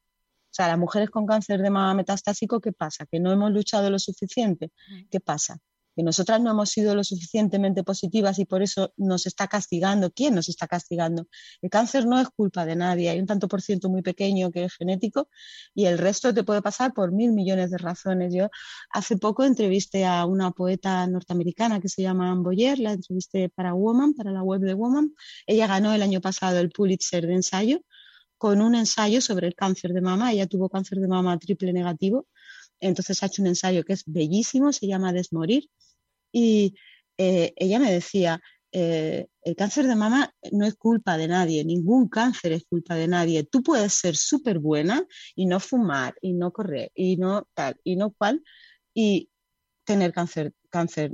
O 0.50 0.52
sea, 0.52 0.66
las 0.66 0.78
mujeres 0.78 1.10
con 1.10 1.26
cáncer 1.26 1.62
de 1.62 1.70
mama 1.70 1.94
metastásico, 1.94 2.60
¿qué 2.60 2.72
pasa? 2.72 3.06
Que 3.06 3.20
no 3.20 3.30
hemos 3.30 3.52
luchado 3.52 3.88
lo 3.88 4.00
suficiente. 4.00 4.72
¿Qué 5.08 5.20
pasa? 5.20 5.58
Que 5.94 6.02
nosotras 6.02 6.40
no 6.40 6.50
hemos 6.50 6.70
sido 6.70 6.96
lo 6.96 7.04
suficientemente 7.04 7.84
positivas 7.84 8.38
y 8.40 8.46
por 8.46 8.60
eso 8.62 8.92
nos 8.96 9.26
está 9.26 9.46
castigando. 9.46 10.10
¿Quién 10.10 10.34
nos 10.34 10.48
está 10.48 10.66
castigando? 10.66 11.28
El 11.62 11.70
cáncer 11.70 12.04
no 12.04 12.18
es 12.20 12.28
culpa 12.30 12.66
de 12.66 12.74
nadie. 12.74 13.10
Hay 13.10 13.20
un 13.20 13.26
tanto 13.26 13.46
por 13.46 13.62
ciento 13.62 13.88
muy 13.88 14.02
pequeño 14.02 14.50
que 14.50 14.64
es 14.64 14.74
genético 14.74 15.28
y 15.72 15.86
el 15.86 15.98
resto 15.98 16.34
te 16.34 16.42
puede 16.42 16.62
pasar 16.62 16.92
por 16.94 17.12
mil 17.12 17.30
millones 17.32 17.70
de 17.70 17.78
razones. 17.78 18.34
Yo 18.34 18.48
hace 18.90 19.18
poco 19.18 19.44
entrevisté 19.44 20.04
a 20.04 20.26
una 20.26 20.50
poeta 20.50 21.06
norteamericana 21.06 21.80
que 21.80 21.88
se 21.88 22.02
llama 22.02 22.32
Anne 22.32 22.42
Boyer, 22.42 22.80
la 22.80 22.92
entrevisté 22.92 23.50
para 23.50 23.72
Woman, 23.74 24.14
para 24.14 24.32
la 24.32 24.42
web 24.42 24.62
de 24.62 24.74
Woman. 24.74 25.14
Ella 25.46 25.68
ganó 25.68 25.92
el 25.94 26.02
año 26.02 26.20
pasado 26.20 26.58
el 26.58 26.70
Pulitzer 26.70 27.26
de 27.26 27.34
ensayo 27.34 27.82
con 28.40 28.62
un 28.62 28.74
ensayo 28.74 29.20
sobre 29.20 29.48
el 29.48 29.54
cáncer 29.54 29.92
de 29.92 30.00
mama. 30.00 30.32
Ella 30.32 30.46
tuvo 30.46 30.70
cáncer 30.70 30.98
de 30.98 31.08
mama 31.08 31.38
triple 31.38 31.74
negativo, 31.74 32.26
entonces 32.80 33.22
ha 33.22 33.26
hecho 33.26 33.42
un 33.42 33.48
ensayo 33.48 33.84
que 33.84 33.92
es 33.92 34.04
bellísimo, 34.06 34.72
se 34.72 34.86
llama 34.86 35.12
Desmorir. 35.12 35.68
Y 36.32 36.74
eh, 37.18 37.52
ella 37.56 37.78
me 37.78 37.92
decía, 37.92 38.40
eh, 38.72 39.26
el 39.42 39.56
cáncer 39.56 39.86
de 39.86 39.94
mama 39.94 40.32
no 40.52 40.64
es 40.64 40.74
culpa 40.76 41.18
de 41.18 41.28
nadie, 41.28 41.66
ningún 41.66 42.08
cáncer 42.08 42.52
es 42.52 42.64
culpa 42.64 42.94
de 42.94 43.08
nadie. 43.08 43.44
Tú 43.44 43.62
puedes 43.62 43.92
ser 43.92 44.16
súper 44.16 44.58
buena 44.58 45.04
y 45.34 45.44
no 45.44 45.60
fumar 45.60 46.14
y 46.22 46.32
no 46.32 46.50
correr 46.50 46.90
y 46.94 47.18
no 47.18 47.46
tal 47.52 47.76
y 47.84 47.96
no 47.96 48.10
cual 48.10 48.42
y 48.94 49.28
tener 49.84 50.14
cáncer, 50.14 50.54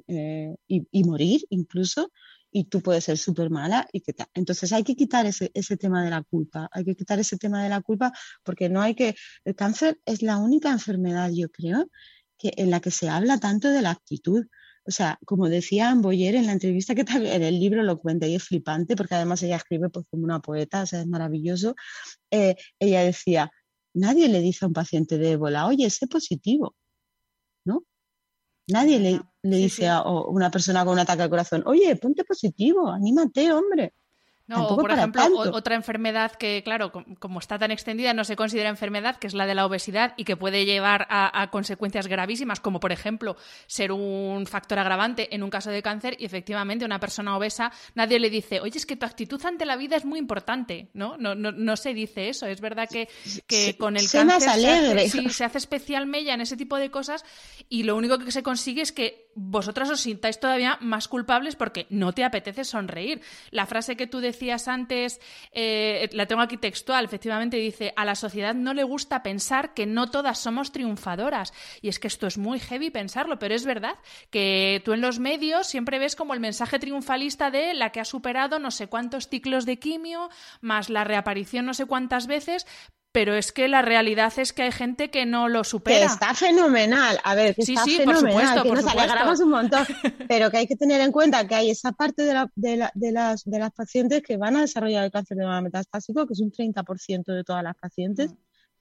eh, 0.06 0.54
y, 0.68 1.04
morir 1.04 1.40
incluso 1.50 2.12
y 2.56 2.64
tú 2.64 2.80
puedes 2.80 3.04
ser 3.04 3.18
súper 3.18 3.50
mala 3.50 3.86
y 3.92 4.00
qué 4.00 4.14
tal. 4.14 4.28
Entonces 4.32 4.72
hay 4.72 4.82
que 4.82 4.96
quitar 4.96 5.26
ese, 5.26 5.50
ese, 5.52 5.76
tema 5.76 6.02
de 6.02 6.08
la 6.08 6.22
culpa, 6.22 6.70
hay 6.72 6.86
que 6.86 6.94
quitar 6.94 7.18
ese 7.18 7.36
tema 7.36 7.62
de 7.62 7.68
la 7.68 7.82
culpa 7.82 8.12
porque 8.44 8.70
no 8.70 8.80
hay 8.80 8.94
que... 8.94 9.14
El 9.44 9.54
cáncer 9.54 10.00
es 10.06 10.22
la 10.22 10.38
única 10.38 10.70
enfermedad, 10.70 11.30
yo 11.34 11.50
creo, 11.50 11.90
que, 12.38 12.54
en 12.56 12.70
la 12.70 12.80
que 12.80 12.90
se 12.90 13.10
habla 13.10 13.38
tanto 13.38 13.68
de 13.68 13.82
la 13.82 13.90
actitud. 13.90 14.46
O 14.86 14.90
sea, 14.90 15.18
como 15.26 15.50
decía 15.50 15.94
Boyer 15.96 16.34
en 16.34 16.46
la 16.46 16.52
entrevista 16.52 16.94
que 16.94 17.04
también 17.04 17.34
en 17.34 17.42
el 17.42 17.60
libro 17.60 17.82
lo 17.82 17.98
cuenta 17.98 18.26
y 18.26 18.36
es 18.36 18.44
flipante 18.44 18.96
porque 18.96 19.16
además 19.16 19.42
ella 19.42 19.56
escribe 19.56 19.90
pues 19.90 20.06
como 20.08 20.24
una 20.24 20.40
poeta, 20.40 20.84
o 20.84 20.86
sea, 20.86 21.02
es 21.02 21.06
maravilloso. 21.06 21.74
Eh, 22.30 22.56
ella 22.78 23.02
decía, 23.02 23.50
nadie 23.92 24.28
le 24.28 24.40
dice 24.40 24.64
a 24.64 24.68
un 24.68 24.74
paciente 24.74 25.18
de 25.18 25.32
ébola, 25.32 25.66
oye, 25.66 25.90
sé 25.90 26.06
positivo, 26.06 26.74
¿no? 27.66 27.84
Nadie 28.66 28.98
le, 28.98 29.20
le 29.50 29.56
dice 29.56 29.88
a 29.88 30.02
una 30.02 30.50
persona 30.50 30.84
con 30.84 30.94
un 30.94 31.00
ataque 31.00 31.22
al 31.22 31.30
corazón, 31.30 31.62
oye, 31.66 31.96
ponte 31.96 32.24
positivo, 32.24 32.90
anímate, 32.90 33.52
hombre. 33.52 33.92
No, 34.48 34.68
o 34.68 34.76
por 34.76 34.92
ejemplo, 34.92 35.22
otra 35.52 35.74
enfermedad 35.74 36.32
que, 36.32 36.62
claro, 36.62 36.92
como 37.18 37.40
está 37.40 37.58
tan 37.58 37.72
extendida, 37.72 38.14
no 38.14 38.22
se 38.22 38.36
considera 38.36 38.68
enfermedad, 38.68 39.16
que 39.16 39.26
es 39.26 39.34
la 39.34 39.44
de 39.44 39.56
la 39.56 39.66
obesidad 39.66 40.14
y 40.16 40.24
que 40.24 40.36
puede 40.36 40.64
llevar 40.64 41.06
a, 41.10 41.48
consecuencias 41.50 42.06
gravísimas, 42.06 42.60
como 42.60 42.78
por 42.78 42.92
ejemplo 42.92 43.36
ser 43.66 43.90
un 43.90 44.46
factor 44.46 44.78
agravante 44.78 45.34
en 45.34 45.42
un 45.42 45.50
caso 45.50 45.70
de 45.70 45.82
cáncer. 45.82 46.16
Y 46.20 46.26
efectivamente, 46.26 46.84
una 46.84 47.00
persona 47.00 47.36
obesa, 47.36 47.72
nadie 47.96 48.20
le 48.20 48.30
dice, 48.30 48.60
oye, 48.60 48.78
es 48.78 48.86
que 48.86 48.94
tu 48.94 49.04
actitud 49.04 49.44
ante 49.44 49.66
la 49.66 49.76
vida 49.76 49.96
es 49.96 50.04
muy 50.04 50.20
importante, 50.20 50.90
¿no? 50.94 51.16
No, 51.16 51.34
no, 51.34 51.50
no 51.50 51.76
se 51.76 51.92
dice 51.92 52.28
eso. 52.28 52.46
Es 52.46 52.60
verdad 52.60 52.88
que, 52.88 53.08
que 53.48 53.76
con 53.76 53.96
el 53.96 54.08
cáncer 54.08 54.40
se 54.40 54.68
hace, 54.68 55.08
sí, 55.08 55.28
se 55.30 55.44
hace 55.44 55.58
especial 55.58 56.06
mella 56.06 56.34
en 56.34 56.40
ese 56.40 56.56
tipo 56.56 56.76
de 56.76 56.90
cosas 56.92 57.24
y 57.68 57.82
lo 57.82 57.96
único 57.96 58.18
que 58.18 58.30
se 58.30 58.44
consigue 58.44 58.82
es 58.82 58.92
que 58.92 59.25
vosotras 59.36 59.90
os 59.90 60.00
sintáis 60.00 60.40
todavía 60.40 60.78
más 60.80 61.08
culpables 61.08 61.56
porque 61.56 61.86
no 61.90 62.12
te 62.12 62.24
apetece 62.24 62.64
sonreír. 62.64 63.20
La 63.50 63.66
frase 63.66 63.96
que 63.96 64.06
tú 64.06 64.20
decías 64.20 64.66
antes, 64.66 65.20
eh, 65.52 66.08
la 66.12 66.26
tengo 66.26 66.40
aquí 66.40 66.56
textual, 66.56 67.04
efectivamente 67.04 67.58
dice, 67.58 67.92
a 67.96 68.04
la 68.06 68.14
sociedad 68.14 68.54
no 68.54 68.72
le 68.72 68.82
gusta 68.82 69.22
pensar 69.22 69.74
que 69.74 69.86
no 69.86 70.10
todas 70.10 70.38
somos 70.38 70.72
triunfadoras. 70.72 71.52
Y 71.82 71.88
es 71.88 71.98
que 71.98 72.08
esto 72.08 72.26
es 72.26 72.38
muy 72.38 72.58
heavy 72.58 72.90
pensarlo, 72.90 73.38
pero 73.38 73.54
es 73.54 73.66
verdad 73.66 73.98
que 74.30 74.80
tú 74.84 74.94
en 74.94 75.02
los 75.02 75.18
medios 75.18 75.66
siempre 75.66 75.98
ves 75.98 76.16
como 76.16 76.32
el 76.32 76.40
mensaje 76.40 76.78
triunfalista 76.78 77.50
de 77.50 77.74
la 77.74 77.90
que 77.90 78.00
ha 78.00 78.06
superado 78.06 78.58
no 78.58 78.70
sé 78.70 78.86
cuántos 78.86 79.28
ciclos 79.28 79.66
de 79.66 79.78
quimio, 79.78 80.30
más 80.62 80.88
la 80.88 81.04
reaparición 81.04 81.66
no 81.66 81.74
sé 81.74 81.84
cuántas 81.84 82.26
veces, 82.26 82.66
pero 83.16 83.34
es 83.34 83.50
que 83.50 83.66
la 83.66 83.80
realidad 83.80 84.30
es 84.36 84.52
que 84.52 84.64
hay 84.64 84.72
gente 84.72 85.08
que 85.08 85.24
no 85.24 85.48
lo 85.48 85.64
supera. 85.64 86.00
Que 86.00 86.04
está 86.04 86.34
fenomenal, 86.34 87.18
a 87.24 87.34
ver, 87.34 87.54
que 87.54 87.62
está 87.62 87.82
fenomenal, 87.82 88.62
que 88.62 88.70
nos 88.70 88.86
alegramos 88.86 89.40
un 89.40 89.48
montón, 89.48 89.86
pero 90.28 90.50
que 90.50 90.58
hay 90.58 90.66
que 90.66 90.76
tener 90.76 91.00
en 91.00 91.12
cuenta 91.12 91.48
que 91.48 91.54
hay 91.54 91.70
esa 91.70 91.92
parte 91.92 92.24
de, 92.24 92.46
de, 92.56 92.86
de, 92.92 93.12
las, 93.12 93.44
de 93.46 93.58
las 93.58 93.72
pacientes 93.72 94.22
que 94.22 94.36
van 94.36 94.56
a 94.56 94.60
desarrollar 94.60 95.02
el 95.02 95.10
cáncer 95.10 95.38
de 95.38 95.46
mama 95.46 95.62
metastásico, 95.62 96.26
que 96.26 96.34
es 96.34 96.40
un 96.40 96.52
30% 96.52 97.24
de 97.24 97.42
todas 97.42 97.64
las 97.64 97.74
pacientes, 97.76 98.32
mm. 98.32 98.36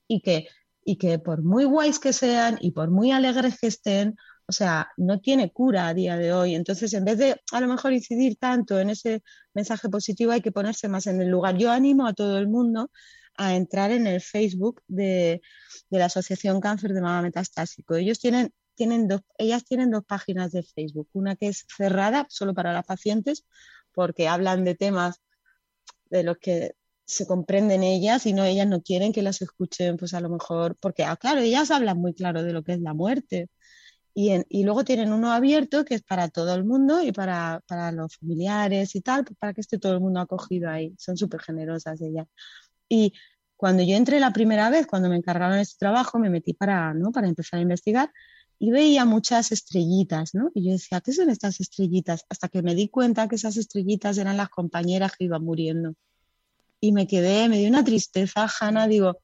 y, 0.09 0.19
que, 0.19 0.49
y 0.83 0.97
que 0.97 1.17
por 1.17 1.41
muy 1.41 1.63
guays 1.63 1.99
que 1.99 2.11
sean 2.11 2.57
y 2.59 2.71
por 2.71 2.91
muy 2.91 3.13
alegres 3.13 3.57
que 3.57 3.67
estén, 3.67 4.17
o 4.47 4.51
sea, 4.51 4.89
no 4.97 5.21
tiene 5.21 5.53
cura 5.53 5.87
a 5.87 5.93
día 5.93 6.17
de 6.17 6.33
hoy. 6.33 6.55
Entonces, 6.55 6.91
en 6.93 7.05
vez 7.05 7.19
de 7.19 7.41
a 7.53 7.61
lo 7.61 7.69
mejor 7.69 7.93
incidir 7.93 8.35
tanto 8.35 8.81
en 8.81 8.89
ese 8.89 9.23
mensaje 9.53 9.87
positivo, 9.87 10.33
hay 10.33 10.41
que 10.41 10.51
ponerse 10.51 10.89
más 10.89 11.07
en 11.07 11.21
el 11.21 11.29
lugar. 11.29 11.55
Yo 11.55 11.71
animo 11.71 12.05
a 12.05 12.11
todo 12.11 12.37
el 12.37 12.49
mundo 12.49 12.91
a 13.37 13.55
entrar 13.55 13.91
en 13.91 14.07
el 14.07 14.21
Facebook 14.21 14.81
de, 14.87 15.41
la 15.89 16.05
Asociación 16.05 16.59
Cáncer 16.61 16.93
de 16.93 17.01
Mama 17.01 17.21
Metastásico. 17.21 17.95
Ellos 17.95 18.19
tienen, 18.19 18.53
tienen 18.75 19.07
dos, 19.07 19.21
ellas 19.37 19.63
tienen 19.65 19.91
dos 19.91 20.03
páginas 20.05 20.51
de 20.51 20.63
Facebook, 20.63 21.09
una 21.13 21.35
que 21.35 21.47
es 21.47 21.65
cerrada 21.75 22.25
solo 22.29 22.53
para 22.53 22.73
las 22.73 22.85
pacientes, 22.85 23.45
porque 23.93 24.27
hablan 24.27 24.63
de 24.65 24.75
temas 24.75 25.21
de 26.09 26.23
los 26.23 26.37
que 26.37 26.75
se 27.05 27.27
comprenden 27.27 27.83
ellas 27.83 28.25
y 28.25 28.33
no 28.33 28.43
ellas 28.43 28.67
no 28.67 28.81
quieren 28.81 29.13
que 29.13 29.21
las 29.21 29.41
escuchen, 29.41 29.97
pues 29.97 30.13
a 30.13 30.21
lo 30.21 30.29
mejor, 30.29 30.75
porque 30.79 31.03
ah, 31.03 31.15
claro, 31.17 31.41
ellas 31.41 31.71
hablan 31.71 31.99
muy 31.99 32.13
claro 32.13 32.43
de 32.43 32.53
lo 32.53 32.63
que 32.63 32.73
es 32.73 32.81
la 32.81 32.93
muerte. 32.93 33.49
Y, 34.17 34.31
y 34.49 34.63
luego 34.63 34.85
tienen 34.85 35.11
uno 35.11 35.33
abierto 35.33 35.83
que 35.83 35.95
es 35.95 36.03
para 36.03 36.29
todo 36.29 36.55
el 36.55 36.63
mundo 36.63 37.01
y 37.03 37.11
para, 37.11 37.61
para 37.67 37.91
los 37.91 38.15
familiares 38.15 38.95
y 38.95 39.01
tal, 39.01 39.25
para 39.39 39.53
que 39.53 39.61
esté 39.61 39.77
todo 39.77 39.93
el 39.93 39.99
mundo 39.99 40.21
acogido 40.21 40.69
ahí. 40.69 40.95
Son 40.97 41.17
súper 41.17 41.41
generosas 41.41 42.01
ellas. 42.01 42.27
Y 42.89 43.13
cuando 43.55 43.83
yo 43.83 43.95
entré 43.95 44.19
la 44.19 44.33
primera 44.33 44.69
vez, 44.69 44.87
cuando 44.87 45.09
me 45.09 45.15
encargaron 45.15 45.57
este 45.57 45.77
trabajo, 45.79 46.19
me 46.19 46.29
metí 46.29 46.53
para, 46.53 46.93
¿no? 46.93 47.11
para 47.11 47.27
empezar 47.27 47.59
a 47.59 47.63
investigar 47.63 48.11
y 48.59 48.71
veía 48.71 49.05
muchas 49.05 49.51
estrellitas, 49.51 50.33
¿no? 50.33 50.49
Y 50.53 50.65
yo 50.65 50.71
decía, 50.71 51.01
¿qué 51.01 51.11
son 51.11 51.29
estas 51.29 51.59
estrellitas? 51.59 52.25
Hasta 52.29 52.47
que 52.47 52.61
me 52.61 52.73
di 52.73 52.87
cuenta 52.87 53.27
que 53.27 53.35
esas 53.35 53.57
estrellitas 53.57 54.17
eran 54.17 54.37
las 54.37 54.49
compañeras 54.49 55.13
que 55.17 55.25
iban 55.25 55.43
muriendo. 55.43 55.95
Y 56.79 56.91
me 56.93 57.07
quedé, 57.07 57.49
me 57.49 57.57
dio 57.57 57.69
una 57.69 57.83
tristeza, 57.83 58.47
Hanna, 58.59 58.87
digo, 58.87 59.19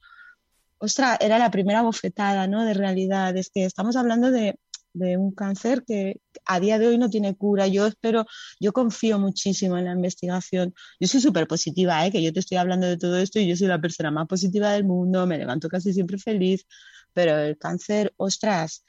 ostras, 0.79 1.17
era 1.21 1.37
la 1.39 1.51
primera 1.51 1.81
bofetada, 1.81 2.47
¿no? 2.47 2.65
De 2.65 2.73
realidad, 2.73 3.35
es 3.37 3.49
que 3.49 3.65
estamos 3.65 3.95
hablando 3.95 4.31
de, 4.31 4.59
de 4.93 5.17
un 5.17 5.31
cáncer 5.31 5.83
que 5.85 6.21
a 6.45 6.59
día 6.59 6.79
de 6.79 6.87
hoy 6.87 6.97
no 6.97 7.09
tiene 7.09 7.35
cura. 7.35 7.67
Yo 7.67 7.87
espero, 7.87 8.25
yo 8.59 8.73
confío 8.73 9.19
muchísimo 9.19 9.77
en 9.77 9.85
la 9.85 9.93
investigación. 9.93 10.73
Yo 10.99 11.07
soy 11.07 11.21
súper 11.21 11.47
positiva, 11.47 12.05
¿eh? 12.05 12.11
que 12.11 12.21
yo 12.21 12.33
te 12.33 12.39
estoy 12.39 12.57
hablando 12.57 12.87
de 12.87 12.97
todo 12.97 13.17
esto 13.17 13.39
y 13.39 13.47
yo 13.47 13.55
soy 13.55 13.67
la 13.67 13.81
persona 13.81 14.11
más 14.11 14.27
positiva 14.27 14.71
del 14.71 14.83
mundo, 14.83 15.25
me 15.27 15.37
levanto 15.37 15.69
casi 15.69 15.93
siempre 15.93 16.17
feliz, 16.17 16.65
pero 17.13 17.37
el 17.37 17.57
cáncer, 17.57 18.13
ostras, 18.17 18.83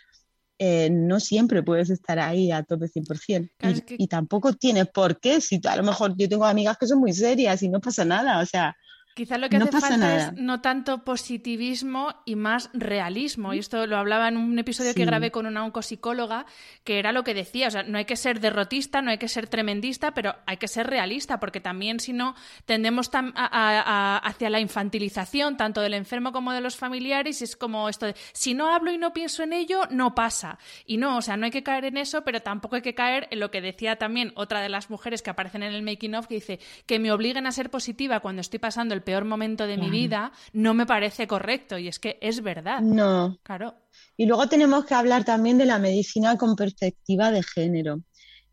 eh, 0.58 0.90
no 0.90 1.18
siempre 1.18 1.62
puedes 1.62 1.90
estar 1.90 2.18
ahí 2.18 2.52
a 2.52 2.62
tope 2.62 2.86
100%. 2.88 3.50
y, 3.98 4.04
y, 4.04 4.06
tampoco 4.08 4.52
tienes 4.52 4.86
por 4.88 5.18
qué, 5.18 5.40
si 5.40 5.60
a 5.64 5.76
lo 5.76 5.82
mejor 5.82 6.14
yo 6.16 6.28
tengo 6.28 6.44
amigas 6.44 6.76
que 6.78 6.86
son 6.86 7.00
muy 7.00 7.12
serias 7.12 7.62
y 7.62 7.68
no 7.68 7.80
pasa 7.80 8.04
nada, 8.04 8.40
o 8.40 8.46
sea, 8.46 8.76
Quizá 9.14 9.36
lo 9.36 9.50
que 9.50 9.56
hace 9.56 9.80
falta 9.80 10.16
es 10.16 10.32
no 10.34 10.62
tanto 10.62 11.04
positivismo 11.04 12.14
y 12.24 12.34
más 12.34 12.70
realismo. 12.72 13.52
Y 13.52 13.58
esto 13.58 13.86
lo 13.86 13.98
hablaba 13.98 14.28
en 14.28 14.38
un 14.38 14.58
episodio 14.58 14.94
que 14.94 15.04
grabé 15.04 15.30
con 15.30 15.44
una 15.44 15.64
oncopsicóloga, 15.64 16.46
que 16.82 16.98
era 16.98 17.12
lo 17.12 17.22
que 17.22 17.34
decía. 17.34 17.68
O 17.68 17.70
sea, 17.70 17.82
no 17.82 17.98
hay 17.98 18.06
que 18.06 18.16
ser 18.16 18.40
derrotista, 18.40 19.02
no 19.02 19.10
hay 19.10 19.18
que 19.18 19.28
ser 19.28 19.48
tremendista, 19.48 20.14
pero 20.14 20.34
hay 20.46 20.56
que 20.56 20.66
ser 20.66 20.86
realista, 20.86 21.40
porque 21.40 21.60
también 21.60 22.00
si 22.00 22.14
no 22.14 22.34
tendemos 22.64 23.10
hacia 23.12 24.50
la 24.50 24.60
infantilización, 24.60 25.58
tanto 25.58 25.82
del 25.82 25.92
enfermo 25.92 26.32
como 26.32 26.52
de 26.52 26.62
los 26.62 26.76
familiares. 26.76 27.42
Y 27.42 27.44
es 27.44 27.54
como 27.54 27.90
esto 27.90 28.06
de, 28.06 28.14
si 28.32 28.54
no 28.54 28.72
hablo 28.72 28.92
y 28.92 28.98
no 28.98 29.12
pienso 29.12 29.42
en 29.42 29.52
ello, 29.52 29.82
no 29.90 30.14
pasa. 30.14 30.58
Y 30.86 30.96
no, 30.96 31.18
o 31.18 31.22
sea, 31.22 31.36
no 31.36 31.44
hay 31.44 31.50
que 31.50 31.62
caer 31.62 31.84
en 31.84 31.98
eso, 31.98 32.24
pero 32.24 32.40
tampoco 32.40 32.76
hay 32.76 32.82
que 32.82 32.94
caer 32.94 33.28
en 33.30 33.40
lo 33.40 33.50
que 33.50 33.60
decía 33.60 33.96
también 33.96 34.32
otra 34.36 34.62
de 34.62 34.70
las 34.70 34.88
mujeres 34.88 35.20
que 35.20 35.28
aparecen 35.28 35.62
en 35.62 35.74
el 35.74 35.82
making 35.82 36.14
of, 36.14 36.28
que 36.28 36.36
dice 36.36 36.60
que 36.86 36.98
me 36.98 37.12
obliguen 37.12 37.46
a 37.46 37.52
ser 37.52 37.68
positiva 37.68 38.20
cuando 38.20 38.40
estoy 38.40 38.58
pasando 38.58 38.94
el 38.94 39.01
peor 39.04 39.24
momento 39.24 39.66
de 39.66 39.76
mi 39.76 39.90
vida, 39.90 40.32
no 40.52 40.74
me 40.74 40.86
parece 40.86 41.26
correcto. 41.26 41.78
Y 41.78 41.88
es 41.88 41.98
que 41.98 42.18
es 42.20 42.42
verdad. 42.42 42.80
No. 42.80 43.38
Claro. 43.42 43.74
Y 44.16 44.26
luego 44.26 44.48
tenemos 44.48 44.84
que 44.84 44.94
hablar 44.94 45.24
también 45.24 45.58
de 45.58 45.66
la 45.66 45.78
medicina 45.78 46.36
con 46.36 46.56
perspectiva 46.56 47.30
de 47.30 47.42
género. 47.42 48.02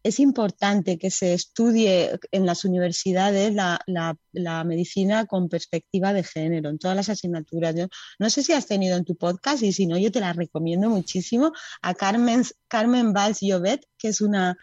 Es 0.02 0.20
importante 0.20 0.98
que 0.98 1.12
se 1.12 1.34
estudie 1.34 2.18
en 2.32 2.46
las 2.46 2.64
universidades 2.64 3.54
la, 3.54 3.82
la, 4.32 4.64
medicina 4.64 5.26
con 5.26 5.50
perspectiva 5.50 6.14
de 6.14 6.24
género, 6.24 6.70
en 6.70 6.80
todas 6.80 6.96
las 6.96 7.10
asignaturas. 7.10 7.76
no 8.18 8.30
sé 8.30 8.42
si 8.44 8.54
has 8.54 8.66
tenido 8.66 8.96
en 8.96 9.04
tu 9.04 9.18
podcast 9.18 9.62
y 9.62 9.74
si 9.74 9.88
no, 9.88 9.98
yo 9.98 10.10
te 10.10 10.22
la 10.22 10.32
recomiendo 10.32 10.90
muchísimo 10.90 11.52
a 11.82 11.94
Carmen, 11.96 12.44
Carmen 12.70 13.12
Valls 13.12 13.40
Llobet, 13.42 13.86
que 13.98 14.08
es 14.08 14.22
una, 14.22 14.58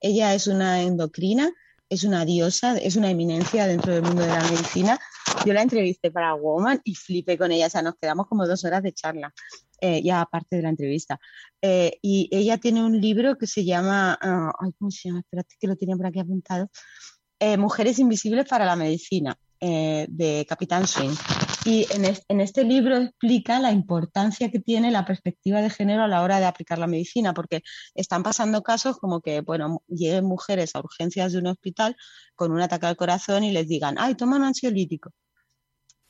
ella 0.00 0.34
es 0.34 0.46
una 0.46 0.82
endocrina 0.82 1.50
es 1.92 2.04
una 2.04 2.24
diosa, 2.24 2.78
es 2.78 2.96
una 2.96 3.10
eminencia 3.10 3.66
dentro 3.66 3.92
del 3.92 4.02
mundo 4.02 4.22
de 4.22 4.28
la 4.28 4.42
medicina. 4.44 4.98
Yo 5.44 5.52
la 5.52 5.62
entrevisté 5.62 6.10
para 6.10 6.34
Woman 6.34 6.80
y 6.84 6.94
flipé 6.94 7.36
con 7.36 7.50
ella, 7.50 7.66
o 7.66 7.70
sea, 7.70 7.82
nos 7.82 7.94
quedamos 8.00 8.26
como 8.26 8.46
dos 8.46 8.64
horas 8.64 8.82
de 8.82 8.92
charla, 8.92 9.32
eh, 9.80 10.02
ya 10.02 10.20
aparte 10.20 10.56
de 10.56 10.62
la 10.62 10.68
entrevista. 10.68 11.18
Eh, 11.60 11.98
y 12.00 12.28
ella 12.30 12.58
tiene 12.58 12.84
un 12.84 13.00
libro 13.00 13.36
que 13.36 13.46
se 13.46 13.64
llama, 13.64 14.18
ah, 14.20 14.52
ay, 14.60 14.70
¿cómo 14.78 14.90
se 14.90 15.08
llama? 15.08 15.20
Espérate 15.20 15.56
que 15.58 15.66
lo 15.66 15.76
tenía 15.76 15.96
por 15.96 16.06
aquí 16.06 16.20
apuntado. 16.20 16.70
Eh, 17.38 17.56
Mujeres 17.56 17.98
Invisibles 17.98 18.48
para 18.48 18.64
la 18.64 18.76
Medicina, 18.76 19.36
de 19.60 20.44
Capitán 20.48 20.88
Swing. 20.88 21.14
Y 21.64 21.86
en, 21.92 22.40
este 22.40 22.64
libro 22.64 22.96
explica 22.96 23.60
la 23.60 23.70
importancia 23.70 24.50
que 24.50 24.58
tiene 24.58 24.90
la 24.90 25.04
perspectiva 25.04 25.60
de 25.62 25.70
género 25.70 26.02
a 26.02 26.08
la 26.08 26.22
hora 26.22 26.40
de 26.40 26.46
aplicar 26.46 26.78
la 26.78 26.88
medicina, 26.88 27.34
porque 27.34 27.62
están 27.94 28.24
pasando 28.24 28.62
casos 28.62 28.98
como 28.98 29.20
que, 29.20 29.42
bueno, 29.42 29.82
lleguen 29.86 30.24
mujeres 30.24 30.74
a 30.74 30.80
urgencias 30.80 31.32
de 31.32 31.38
un 31.38 31.46
hospital 31.46 31.96
con 32.34 32.50
un 32.50 32.60
ataque 32.60 32.86
al 32.86 32.96
corazón 32.96 33.44
y 33.44 33.52
les 33.52 33.68
digan, 33.68 33.94
ay, 33.98 34.16
toma 34.16 34.36
un 34.36 34.44
ansiolítico 34.44 35.12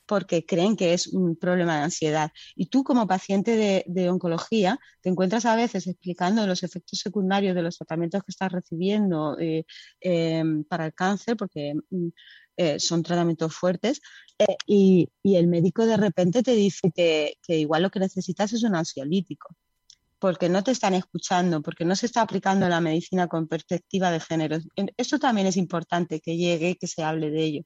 porque 0.05 0.45
creen 0.45 0.75
que 0.75 0.93
es 0.93 1.07
un 1.07 1.35
problema 1.35 1.77
de 1.77 1.83
ansiedad. 1.83 2.31
Y 2.55 2.67
tú 2.67 2.83
como 2.83 3.07
paciente 3.07 3.83
de, 3.87 4.09
oncología 4.09 4.79
te 5.01 5.09
encuentras 5.09 5.45
a 5.45 5.55
veces 5.55 5.87
explicando 5.87 6.45
los 6.45 6.63
efectos 6.63 6.99
secundarios 6.99 7.55
de 7.55 7.61
los 7.61 7.77
tratamientos 7.77 8.21
que 8.23 8.31
estás 8.31 8.51
recibiendo 8.51 9.37
eh, 9.39 9.65
em, 10.01 10.63
para 10.65 10.87
el 10.87 10.93
cáncer, 10.93 11.37
porque 11.37 11.73
mm, 11.89 12.09
eh, 12.57 12.79
son 12.79 13.03
tratamientos 13.03 13.55
fuertes, 13.55 14.01
eh, 14.39 14.55
y, 14.65 15.09
el 15.23 15.47
médico 15.47 15.85
de 15.85 15.97
repente 15.97 16.43
te 16.43 16.55
dice 16.55 16.91
que, 16.95 17.35
igual 17.47 17.83
lo 17.83 17.89
que 17.89 17.99
necesitas 17.99 18.53
es 18.53 18.63
un 18.63 18.75
ansiolítico, 18.75 19.55
porque 20.19 20.49
no 20.49 20.63
te 20.63 20.71
están 20.71 20.93
escuchando, 20.93 21.61
porque 21.61 21.85
no 21.85 21.95
se 21.95 22.05
está 22.05 22.21
aplicando 22.21 22.67
la 22.69 22.81
medicina 22.81 23.27
con 23.27 23.47
perspectiva 23.47 24.11
de 24.11 24.19
género. 24.19 24.57
Eso 24.97 25.19
también 25.19 25.47
es 25.47 25.57
importante 25.57 26.19
que 26.19 26.37
llegue 26.37 26.71
y 26.71 26.75
que 26.75 26.87
se 26.87 27.03
hable 27.03 27.29
de 27.29 27.43
ello. 27.43 27.63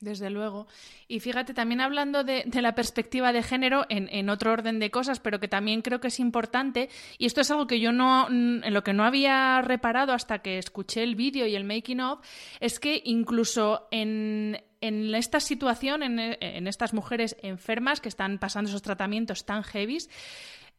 Desde 0.00 0.28
luego. 0.28 0.66
Y 1.08 1.20
fíjate, 1.20 1.54
también 1.54 1.80
hablando 1.80 2.22
de, 2.22 2.44
la 2.52 2.74
perspectiva 2.74 3.32
de 3.32 3.42
género 3.42 3.86
en, 3.88 4.28
otro 4.28 4.52
orden 4.52 4.78
de 4.78 4.90
cosas, 4.90 5.20
pero 5.20 5.40
que 5.40 5.48
también 5.48 5.80
creo 5.80 6.00
que 6.00 6.08
es 6.08 6.20
importante, 6.20 6.90
y 7.16 7.24
esto 7.24 7.40
es 7.40 7.50
algo 7.50 7.66
que 7.66 7.80
yo 7.80 7.92
no, 7.92 8.28
en 8.28 8.74
lo 8.74 8.84
que 8.84 8.92
no 8.92 9.04
había 9.04 9.62
reparado 9.62 10.12
hasta 10.12 10.40
que 10.40 10.58
escuché 10.58 11.02
el 11.02 11.14
vídeo 11.14 11.46
y 11.46 11.56
el 11.56 11.64
making 11.64 12.00
of, 12.00 12.20
es 12.60 12.78
que 12.78 13.00
incluso 13.06 13.88
en, 13.90 14.62
en 14.82 15.14
esta 15.14 15.40
situación, 15.40 16.02
en, 16.02 16.18
en, 16.18 16.66
estas 16.66 16.92
mujeres 16.92 17.34
enfermas 17.40 18.02
que 18.02 18.10
están 18.10 18.38
pasando 18.38 18.68
esos 18.68 18.82
tratamientos 18.82 19.46
tan 19.46 19.62
heavies, 19.62 20.10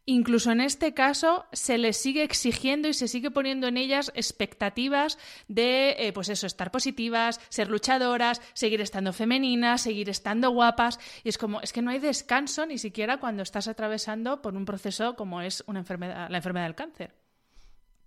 incluso 0.08 0.52
en 0.52 0.62
este 0.62 0.96
caso 0.96 1.46
se 1.52 1.78
les 1.78 1.98
sigue 1.98 2.24
exigiendo 2.24 2.88
y 2.88 2.94
se 2.94 3.08
sigue 3.08 3.30
poniendo 3.30 3.68
en 3.68 3.78
ellas 3.78 4.12
expectativas 4.16 5.20
de, 5.48 5.96
eh, 6.00 6.14
pues 6.14 6.30
eso, 6.30 6.48
estar 6.48 6.72
positivas, 6.72 7.40
ser 7.50 7.70
luchadoras, 7.70 8.42
seguir 8.54 8.82
estando 8.82 9.14
femeninas, 9.14 9.82
seguir 9.82 10.10
estando 10.10 10.50
guapas. 10.50 11.00
Y 11.24 11.30
es 11.30 11.38
como, 11.38 11.62
es 11.62 11.74
que 11.74 11.82
no 11.82 11.92
hay 11.92 12.00
descanso 12.00 12.66
ni 12.66 12.78
siquiera 12.78 13.20
cuando 13.20 13.44
estás 13.44 13.68
atravesando 13.68 14.42
por 14.42 14.56
un 14.56 14.66
proceso 14.66 15.16
como 15.16 15.42
es 15.42 15.64
una 15.68 15.80
enfermedad, 15.80 16.30
la 16.30 16.38
enfermedad 16.38 16.66
del 16.66 16.76
cáncer. 16.76 17.27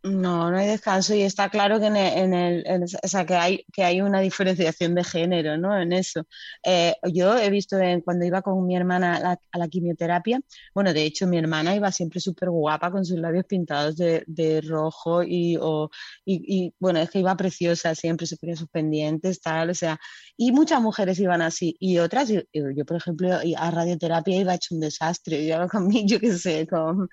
No, 0.03 0.51
no 0.51 0.57
hay 0.57 0.67
descanso 0.67 1.15
y 1.15 1.21
está 1.21 1.51
claro 1.51 1.79
que, 1.79 1.89
en 1.89 1.97
el, 2.33 2.85
o 3.03 3.09
sea, 3.09 3.27
que, 3.27 3.35
hay, 3.35 3.67
que 3.71 3.85
hay 3.85 4.01
una 4.01 4.21
diferenciación 4.21 4.95
de 4.95 5.05
género 5.05 5.59
¿no? 5.59 5.79
en 5.79 5.93
eso. 5.93 6.27
Eh, 6.65 6.95
yo 7.13 7.37
he 7.37 7.51
visto 7.51 7.77
cuando 8.03 8.25
iba 8.25 8.41
con 8.41 8.67
mi 8.67 8.75
hermana 8.75 9.39
a 9.53 9.59
la, 9.59 9.69
quimioterapia, 9.69 10.41
bueno, 10.75 10.95
de 10.95 11.03
hecho 11.05 11.27
mi 11.27 11.37
hermana 11.37 11.77
iba 11.77 11.93
siempre 11.93 12.19
súper 12.19 12.49
guapa 12.49 12.91
con 12.91 13.05
sus 13.05 13.19
labios 13.19 13.45
pintados 13.45 13.97
de, 13.97 14.63
rojo 14.67 15.23
y, 15.23 15.59
o, 15.61 15.91
y, 16.25 16.73
bueno, 16.79 17.01
es 17.01 17.11
que 17.11 17.19
iba 17.19 17.37
preciosa 17.37 17.95
siempre, 17.95 18.27
se 18.27 18.39
ponía 18.39 18.57
sus 18.57 18.69
pendientes, 18.71 19.43
tal, 19.43 19.69
o 19.69 19.75
sea, 19.75 19.99
y 20.35 20.51
muchas 20.53 20.81
mujeres 20.81 21.19
iban 21.19 21.43
así 21.43 21.77
y 21.79 21.99
otras, 21.99 22.31
yo, 22.31 22.85
por 22.87 22.97
ejemplo 22.97 23.39
a 23.57 23.71
radioterapia 23.71 24.41
iba 24.41 24.55
hecho 24.55 24.75
un 24.75 24.81
desastre, 24.81 25.47
yo 25.47 25.69
con 25.69 25.89
mi, 25.89 26.07
yo 26.07 26.19
qué 26.19 26.33
sé, 26.33 26.67
con 26.67 27.09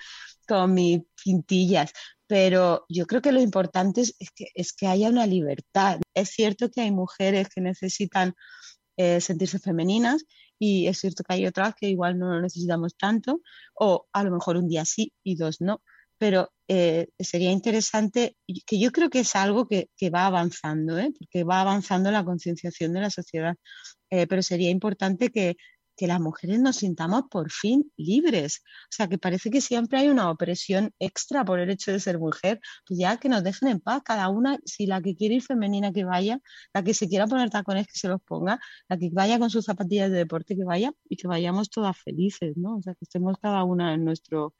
con 0.47 0.73
mis 0.73 1.01
pintillas, 1.23 1.91
pero 2.27 2.85
yo 2.89 3.07
creo 3.07 3.21
que 3.21 3.31
lo 3.31 3.41
importante 3.41 4.01
es, 4.01 4.15
que, 4.35 4.47
es 4.53 4.73
que 4.73 4.87
haya 4.87 5.09
una 5.09 5.25
libertad. 5.25 5.99
Es 6.13 6.29
cierto 6.29 6.69
que 6.69 6.81
hay 6.81 6.91
mujeres 6.91 7.47
que 7.49 7.61
necesitan 7.61 8.33
eh, 8.97 9.21
sentirse 9.21 9.59
femeninas 9.59 10.25
y 10.59 10.87
es 10.87 10.99
cierto 10.99 11.23
que 11.23 11.35
hay 11.35 11.45
otras 11.45 11.75
que 11.75 11.87
igual 11.87 12.19
no 12.19 12.33
lo 12.33 12.41
necesitamos 12.41 12.97
tanto, 12.97 13.41
o 13.75 14.07
a 14.11 14.23
lo 14.23 14.31
mejor 14.31 14.57
un 14.57 14.67
día 14.67 14.85
sí 14.85 15.13
y 15.23 15.35
dos 15.35 15.61
no, 15.61 15.81
pero 16.17 16.51
eh, 16.67 17.07
sería 17.19 17.51
interesante, 17.51 18.35
que 18.65 18.79
yo 18.79 18.91
creo 18.91 19.09
que 19.09 19.19
es 19.19 19.35
algo 19.35 19.67
que, 19.67 19.87
va 20.09 20.25
avanzando, 20.25 20.97
¿eh? 20.97 21.11
porque 21.17 21.43
va 21.43 21.61
avanzando 21.61 22.11
la 22.11 22.25
concienciación 22.25 22.91
de 22.93 23.01
la 23.01 23.11
sociedad, 23.11 23.55
pero 24.09 24.41
sería 24.41 24.69
importante 24.71 25.29
que 25.29 25.57
que 25.97 26.07
las 26.07 26.21
mujeres 26.21 26.59
nos 26.59 26.77
sintamos 26.77 27.23
por 27.29 27.51
fin 27.51 27.91
libres. 27.97 28.61
O 28.83 28.91
sea, 28.91 29.07
que 29.09 29.17
parece 29.17 29.49
que 29.49 29.61
siempre 29.61 29.99
hay 29.99 30.09
una 30.09 30.29
opresión 30.31 30.93
extra 30.99 31.43
por 31.43 31.59
el 31.59 31.69
hecho 31.71 31.91
de 31.91 31.99
ser 31.99 32.19
mujer. 32.19 32.61
Pues 32.87 32.99
ya 32.99 33.17
que 33.17 33.29
nos 33.29 33.43
dejen 33.43 33.69
en 33.69 33.79
paz, 33.81 34.03
cada 34.05 34.29
una, 34.29 34.59
si 34.65 34.85
la 34.85 35.01
que 35.01 35.15
quiere 35.15 35.35
ir 35.35 35.43
femenina 35.43 35.91
que 35.91 36.05
vaya, 36.05 36.39
la 36.73 36.83
que 36.83 36.93
se 36.93 37.09
quiera 37.09 37.27
poner 37.27 37.49
tacones 37.49 37.87
que 37.87 37.97
se 37.99 38.07
los 38.07 38.21
ponga, 38.21 38.59
la 38.87 38.97
que 38.97 39.09
vaya 39.11 39.39
con 39.39 39.49
sus 39.49 39.65
zapatillas 39.65 40.11
de 40.11 40.17
deporte 40.19 40.55
que 40.55 40.63
vaya 40.63 40.93
y 41.09 41.17
que 41.17 41.27
vayamos 41.27 41.69
todas 41.69 41.97
felices, 41.97 42.55
¿no? 42.55 42.77
O 42.77 42.81
sea, 42.81 42.93
que 42.93 43.03
estemos 43.03 43.37
cada 43.41 43.63
una 43.63 43.93
en 43.93 44.05
nuestro 44.05 44.53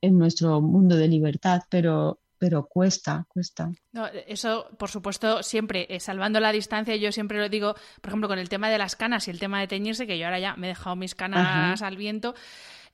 en 0.00 0.18
nuestro 0.18 0.60
mundo 0.60 0.96
de 0.96 1.08
libertad, 1.08 1.62
pero 1.70 2.20
pero 2.44 2.66
cuesta, 2.66 3.24
cuesta. 3.26 3.72
No, 3.92 4.06
eso, 4.26 4.68
por 4.78 4.90
supuesto, 4.90 5.42
siempre, 5.42 5.86
eh, 5.88 5.98
salvando 5.98 6.40
la 6.40 6.52
distancia, 6.52 6.94
yo 6.94 7.10
siempre 7.10 7.38
lo 7.38 7.48
digo, 7.48 7.72
por 8.02 8.10
ejemplo, 8.10 8.28
con 8.28 8.38
el 8.38 8.50
tema 8.50 8.68
de 8.68 8.76
las 8.76 8.96
canas 8.96 9.26
y 9.26 9.30
el 9.30 9.38
tema 9.38 9.60
de 9.60 9.66
teñirse, 9.66 10.06
que 10.06 10.18
yo 10.18 10.26
ahora 10.26 10.40
ya 10.40 10.54
me 10.56 10.66
he 10.66 10.68
dejado 10.68 10.94
mis 10.94 11.14
canas 11.14 11.80
al 11.80 11.96
viento. 11.96 12.34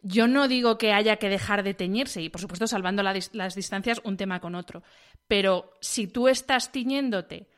Yo 0.02 0.28
no 0.28 0.46
digo 0.46 0.78
que 0.78 0.92
haya 0.92 1.16
que 1.16 1.28
dejar 1.28 1.64
de 1.64 1.74
teñirse 1.74 2.22
y, 2.22 2.28
por 2.28 2.40
supuesto, 2.40 2.68
salvando 2.68 3.02
las 3.02 3.54
distancias 3.56 4.00
un 4.04 4.16
tema 4.16 4.38
con 4.38 4.54
otro. 4.54 4.84
Pero 5.26 5.76
si 5.80 6.06
tú 6.06 6.28
estás 6.28 6.70
tiñéndote 6.70 7.48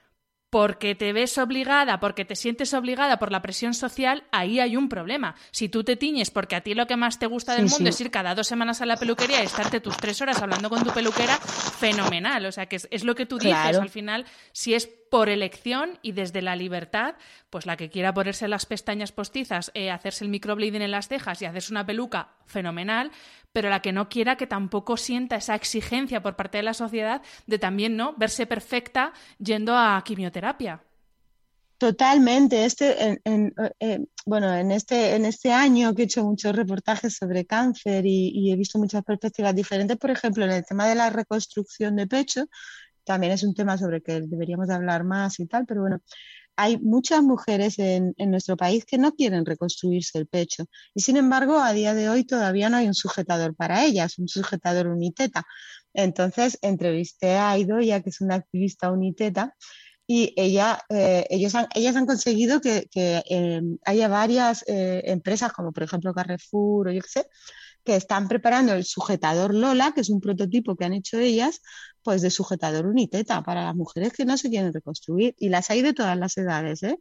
porque 0.53 0.95
te 0.95 1.15
ves 1.15 1.39
obligada, 1.39 1.99
porque 1.99 2.27
te 2.27 2.37
sientes 2.37 2.75
obligada 2.75 3.19
por 3.19 3.33
la 3.33 3.41
presión 3.41 3.73
social, 3.73 4.25
ahí 4.33 4.61
hay 4.61 4.77
un 4.77 4.91
problema. 4.91 5.35
Si 5.51 5.71
tú 5.71 5.83
te 5.83 5.97
tiñes 5.97 6.31
porque 6.31 6.57
a 6.57 6.61
ti 6.61 6.75
lo 6.75 6.87
que 6.87 6.95
más 6.95 7.19
te 7.19 7.25
gusta 7.25 7.55
del 7.55 7.71
mundo 7.71 7.89
es 7.89 7.99
ir 8.03 8.11
cada 8.11 8.35
dos 8.35 8.49
semanas 8.49 8.83
a 8.83 8.85
la 8.85 8.99
peluquería 8.99 9.41
y 9.41 9.47
estarte 9.47 9.81
tus 9.81 9.97
tres 9.97 10.21
horas 10.21 10.43
hablando 10.43 10.69
con 10.69 10.85
tu 10.85 10.91
peluquera, 10.91 11.39
fenomenal. 11.39 12.45
O 12.45 12.53
sea, 12.53 12.67
que 12.67 12.77
es, 12.77 13.03
lo 13.03 13.15
que 13.15 13.25
tú 13.25 13.39
dices. 13.39 13.79
Al 13.79 13.89
final, 13.89 14.27
si 14.53 14.75
es 14.75 14.91
por 15.13 15.29
elección 15.29 15.99
y 16.01 16.13
desde 16.13 16.41
la 16.41 16.57
libertad, 16.57 17.17
pues 17.51 17.67
la 17.67 17.77
que 17.77 17.91
quiera 17.91 18.15
ponerse 18.15 18.49
las 18.49 18.65
pestañas 18.65 19.13
postizas, 19.13 19.71
eh, 19.75 19.91
hacerse 19.91 20.25
el 20.25 20.31
microblading 20.31 20.81
en 20.81 20.91
las 20.91 21.09
cejas 21.09 21.43
y 21.43 21.45
hacerse 21.45 21.71
una 21.71 21.85
peluca, 21.85 22.31
fenomenal, 22.47 23.11
pero 23.53 23.69
la 23.69 23.83
que 23.83 23.93
no 23.93 24.09
quiera 24.09 24.39
que 24.39 24.47
tampoco 24.47 24.97
sienta 24.97 25.37
esa 25.37 25.55
exigencia 25.55 26.23
por 26.23 26.35
parte 26.35 26.57
de 26.57 26.63
la 26.63 26.73
sociedad 26.73 27.21
de 27.47 27.59
también 27.59 27.95
no 27.95 28.15
verse 28.17 28.47
perfecta 28.47 29.13
yendo 29.39 29.77
a 29.77 30.03
quimioterapia. 30.03 30.81
Totalmente. 31.83 32.65
Este, 32.65 33.21
eh, 33.25 34.07
bueno, 34.25 34.55
en 34.55 34.71
este, 34.71 35.17
en 35.17 35.25
este 35.25 35.51
año 35.51 35.93
que 35.95 36.03
he 36.03 36.05
hecho 36.05 36.23
muchos 36.23 36.55
reportajes 36.55 37.17
sobre 37.17 37.45
cáncer 37.45 38.07
y, 38.07 38.53
he 38.53 38.57
visto 38.57 38.79
muchas 38.79 39.03
perspectivas 39.03 39.53
diferentes, 39.53 39.97
por 39.97 40.11
ejemplo, 40.11 40.45
en 40.45 40.53
el 40.53 40.65
tema 40.65 40.87
de 40.87 40.95
la 40.95 41.11
reconstrucción 41.11 41.97
de 41.97 42.07
pecho, 42.07 42.47
también 43.05 43.33
es 43.33 43.43
un 43.43 43.55
tema 43.55 43.79
sobre 43.79 43.97
el 43.99 44.03
que 44.03 44.21
deberíamos 44.23 44.71
hablar 44.71 45.05
más 45.05 45.41
y 45.41 45.47
tal, 45.47 45.67
pero 45.67 45.83
bueno, 45.83 46.01
hay 46.57 46.79
muchas 46.79 47.23
mujeres 47.23 47.79
en, 47.79 48.15
nuestro 48.19 48.57
país 48.57 48.85
que 48.85 48.99
no 48.99 49.13
quieren 49.13 49.47
reconstruirse 49.47 50.19
el 50.19 50.27
pecho 50.27 50.67
y 50.95 51.01
sin 51.01 51.17
embargo 51.17 51.59
a 51.59 51.73
día 51.73 51.95
de 51.95 52.09
hoy 52.09 52.25
todavía 52.25 52.69
no 52.69 52.77
hay 52.77 52.87
un 52.87 52.95
sujetador 52.95 53.55
para 53.55 53.85
ellas, 53.85 54.19
un 54.19 54.29
sujetador 54.29 54.87
uniteta. 54.89 55.45
Entonces 55.95 56.59
entrevisté 56.63 57.37
a 57.37 57.57
Idoya, 57.59 58.03
que 58.03 58.11
es 58.11 58.21
una 58.21 58.37
activista 58.37 58.91
uniteta, 58.91 59.55
y 60.07 60.35
ella, 60.37 60.81
eh, 60.89 61.27
ellos 61.31 61.55
ellas 61.75 61.97
han 61.97 62.07
conseguido 62.07 62.61
que, 62.61 62.89
eh, 62.95 63.63
haya 63.85 64.09
varias 64.09 64.65
eh, 64.67 65.03
empresas, 65.07 65.53
como 65.53 65.73
por 65.73 65.85
ejemplo 65.85 66.13
Carrefour 66.13 66.89
o 66.89 66.93
yo 66.93 67.01
qué 67.01 67.09
sé, 67.09 67.27
que 67.85 67.97
están 67.97 68.29
preparando 68.29 68.73
el 68.75 68.85
sujetador 68.85 69.55
Lola, 69.55 69.93
que 69.93 70.03
es 70.03 70.11
un 70.11 70.21
prototipo 70.21 70.77
que 70.77 70.85
han 70.85 70.93
hecho 70.95 71.19
ellas, 71.19 71.61
pues 72.03 72.23
de 72.23 72.31
sujetador 72.31 72.87
uniteta 72.87 73.43
para 73.43 73.65
las 73.65 73.75
mujeres 73.75 74.13
que 74.13 74.25
no 74.25 74.37
se 74.37 74.51
quieren 74.51 74.73
reconstruir. 74.73 75.35
Y 75.39 75.49
las 75.49 75.71
hay 75.71 75.83
de 75.83 75.93
todas 75.95 76.17
las 76.17 76.37
edades, 76.39 76.83
¿eh? 76.83 76.99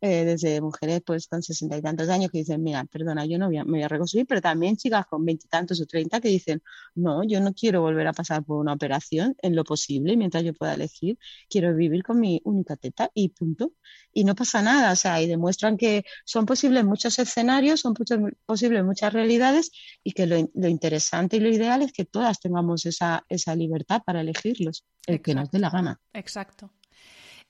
Eh, 0.00 0.24
desde 0.24 0.60
mujeres 0.60 1.02
pues 1.04 1.26
con 1.26 1.42
sesenta 1.42 1.76
y 1.76 1.82
tantos 1.82 2.08
años 2.08 2.30
que 2.30 2.38
dicen, 2.38 2.62
mira, 2.62 2.84
perdona, 2.84 3.26
yo 3.26 3.36
no 3.36 3.46
voy 3.46 3.56
a, 3.56 3.64
me 3.64 3.72
voy 3.72 3.82
a 3.82 3.88
reconstruir, 3.88 4.26
pero 4.28 4.40
también 4.40 4.76
chicas 4.76 5.06
con 5.06 5.24
veintitantos 5.24 5.80
o 5.80 5.86
treinta 5.86 6.20
que 6.20 6.28
dicen, 6.28 6.62
no, 6.94 7.24
yo 7.24 7.40
no 7.40 7.52
quiero 7.52 7.80
volver 7.80 8.06
a 8.06 8.12
pasar 8.12 8.44
por 8.44 8.58
una 8.58 8.74
operación 8.74 9.34
en 9.42 9.56
lo 9.56 9.64
posible, 9.64 10.16
mientras 10.16 10.44
yo 10.44 10.54
pueda 10.54 10.74
elegir, 10.74 11.18
quiero 11.50 11.74
vivir 11.74 12.04
con 12.04 12.20
mi 12.20 12.40
única 12.44 12.76
teta 12.76 13.10
y 13.12 13.30
punto. 13.30 13.72
Y 14.12 14.24
no 14.24 14.36
pasa 14.36 14.62
nada, 14.62 14.92
o 14.92 14.96
sea, 14.96 15.20
y 15.20 15.26
demuestran 15.26 15.76
que 15.76 16.04
son 16.24 16.46
posibles 16.46 16.84
muchos 16.84 17.18
escenarios, 17.18 17.80
son 17.80 17.94
posibles 17.94 18.84
muchas 18.84 19.12
realidades 19.12 19.70
y 20.04 20.12
que 20.12 20.26
lo, 20.26 20.36
interesante 20.68 21.38
y 21.38 21.40
lo 21.40 21.48
ideal 21.48 21.82
es 21.82 21.92
que 21.92 22.04
todas 22.04 22.38
tengamos 22.40 22.86
esa, 22.86 23.24
esa 23.28 23.56
libertad 23.56 24.02
para 24.06 24.20
elegirlos, 24.20 24.84
el 25.06 25.20
que 25.20 25.34
nos 25.34 25.50
dé 25.50 25.58
la 25.58 25.70
gana. 25.70 26.00
Exacto. 26.12 26.70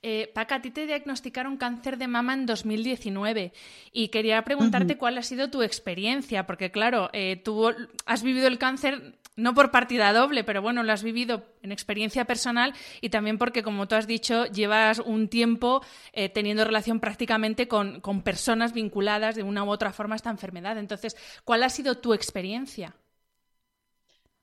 Eh, 0.01 0.31
Paca, 0.33 0.55
a 0.55 0.61
ti 0.61 0.71
te 0.71 0.85
diagnosticaron 0.85 1.57
cáncer 1.57 1.97
de 1.97 2.07
mama 2.07 2.33
en 2.33 2.45
2019 2.45 3.51
y 3.91 4.07
quería 4.07 4.41
preguntarte 4.43 4.97
cuál 4.97 5.17
ha 5.17 5.23
sido 5.23 5.49
tu 5.49 5.61
experiencia, 5.61 6.45
porque 6.45 6.71
claro, 6.71 7.09
eh, 7.11 7.35
tú 7.35 7.69
has 8.05 8.23
vivido 8.23 8.47
el 8.47 8.57
cáncer 8.57 9.19
no 9.35 9.53
por 9.53 9.71
partida 9.71 10.13
doble, 10.13 10.43
pero 10.43 10.61
bueno, 10.61 10.83
lo 10.83 10.93
has 10.93 11.03
vivido 11.03 11.45
en 11.61 11.71
experiencia 11.71 12.25
personal 12.25 12.73
y 13.01 13.09
también 13.09 13.37
porque, 13.37 13.63
como 13.63 13.87
tú 13.87 13.95
has 13.95 14.07
dicho, 14.07 14.45
llevas 14.45 14.99
un 14.99 15.27
tiempo 15.27 15.81
eh, 16.13 16.29
teniendo 16.29 16.65
relación 16.65 16.99
prácticamente 16.99 17.67
con, 17.67 18.01
con 18.01 18.21
personas 18.21 18.73
vinculadas 18.73 19.35
de 19.35 19.43
una 19.43 19.63
u 19.63 19.69
otra 19.69 19.91
forma 19.91 20.15
a 20.15 20.17
esta 20.17 20.29
enfermedad. 20.29 20.77
Entonces, 20.77 21.15
¿cuál 21.43 21.63
ha 21.63 21.69
sido 21.69 21.95
tu 21.95 22.13
experiencia? 22.13 22.95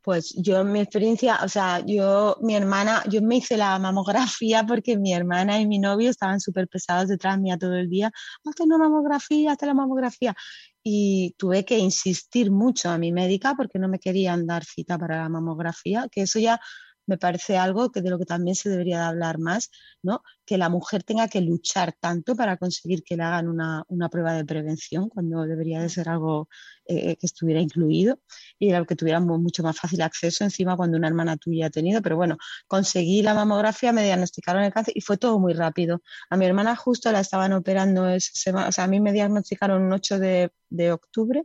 Pues 0.07 0.37
yo 0.37 0.61
en 0.61 0.71
mi 0.71 0.79
experiencia, 0.79 1.41
o 1.43 1.49
sea, 1.49 1.85
yo, 1.85 2.37
mi 2.41 2.55
hermana, 2.55 3.03
yo 3.11 3.21
me 3.23 3.39
hice 3.39 3.57
la 3.57 3.77
mamografía 3.81 4.65
porque 4.65 4.97
mi 4.97 5.13
hermana 5.13 5.61
y 5.61 5.67
mi 5.67 5.81
novio 5.81 6.11
estaban 6.11 6.39
súper 6.39 6.69
pesados 6.69 7.09
detrás 7.09 7.41
mía 7.41 7.59
todo 7.59 7.75
el 7.75 7.91
día. 7.91 8.13
Hazte 8.45 8.63
una 8.63 8.79
mamografía, 8.79 9.51
hazte 9.51 9.67
la 9.67 9.75
mamografía. 9.75 10.37
Y 10.81 11.35
tuve 11.37 11.65
que 11.65 11.79
insistir 11.79 12.53
mucho 12.53 12.89
a 12.89 12.99
mi 12.99 13.11
médica 13.11 13.55
porque 13.57 13.81
no 13.81 13.89
me 13.89 13.99
querían 13.99 14.47
dar 14.47 14.65
cita 14.65 14.97
para 14.97 15.23
la 15.23 15.29
mamografía, 15.29 16.07
que 16.09 16.23
eso 16.23 16.39
ya 16.39 16.61
me 17.07 17.19
parece 17.19 17.57
algo 17.57 17.91
que 17.91 18.03
de 18.03 18.11
lo 18.11 18.19
que 18.19 18.27
también 18.27 18.55
se 18.57 18.69
debería 18.69 18.99
de 18.99 19.05
hablar 19.07 19.39
más, 19.39 19.71
¿no? 20.03 20.23
Que 20.45 20.59
la 20.59 20.69
mujer 20.69 21.03
tenga 21.03 21.29
que 21.29 21.41
luchar 21.41 21.95
tanto 21.99 22.37
para 22.37 22.57
conseguir 22.57 23.03
que 23.05 23.17
le 23.17 23.23
hagan 23.23 23.49
una, 23.49 23.85
prueba 24.11 24.33
de 24.35 24.45
prevención, 24.45 25.09
cuando 25.09 25.43
debería 25.43 25.81
de 25.81 25.89
ser 25.89 26.09
algo 26.09 26.49
eh, 26.87 27.17
que 27.17 27.27
estuviera 27.27 27.61
incluido 27.61 28.21
y 28.59 28.73
algo 28.73 28.87
que 28.87 28.97
tuviéramos 28.97 29.41
mucho 29.41 29.63
más 29.63 29.79
fácil 29.79 30.03
acceso 30.03 30.45
encima 30.45 30.77
cuando 30.77 30.97
una 30.99 31.09
hermana 31.09 31.37
tuya 31.37 31.67
ha 31.67 31.71
tenido. 31.71 32.03
Pero 32.03 32.17
bueno, 32.17 32.37
conseguí 32.67 33.23
la 33.23 33.35
mamografía, 33.35 33.93
me 33.93 34.05
diagnosticaron 34.05 34.63
el 34.63 34.73
cáncer 34.73 34.95
y 34.97 35.01
fue 35.01 35.17
todo 35.17 35.39
muy 35.39 35.53
rápido. 35.55 36.03
A 36.31 36.37
mi 36.37 36.47
hermana 36.47 36.77
justo 36.77 37.11
la 37.13 37.21
estaban 37.21 37.53
operando, 37.53 38.05
o 38.05 38.21
sea, 38.21 38.85
a 38.85 38.87
mí 38.89 39.01
me 39.01 39.13
diagnosticaron 39.13 39.83
un 39.83 39.93
8 39.93 40.19
de, 40.19 40.53
de 40.71 40.93
octubre 40.93 41.45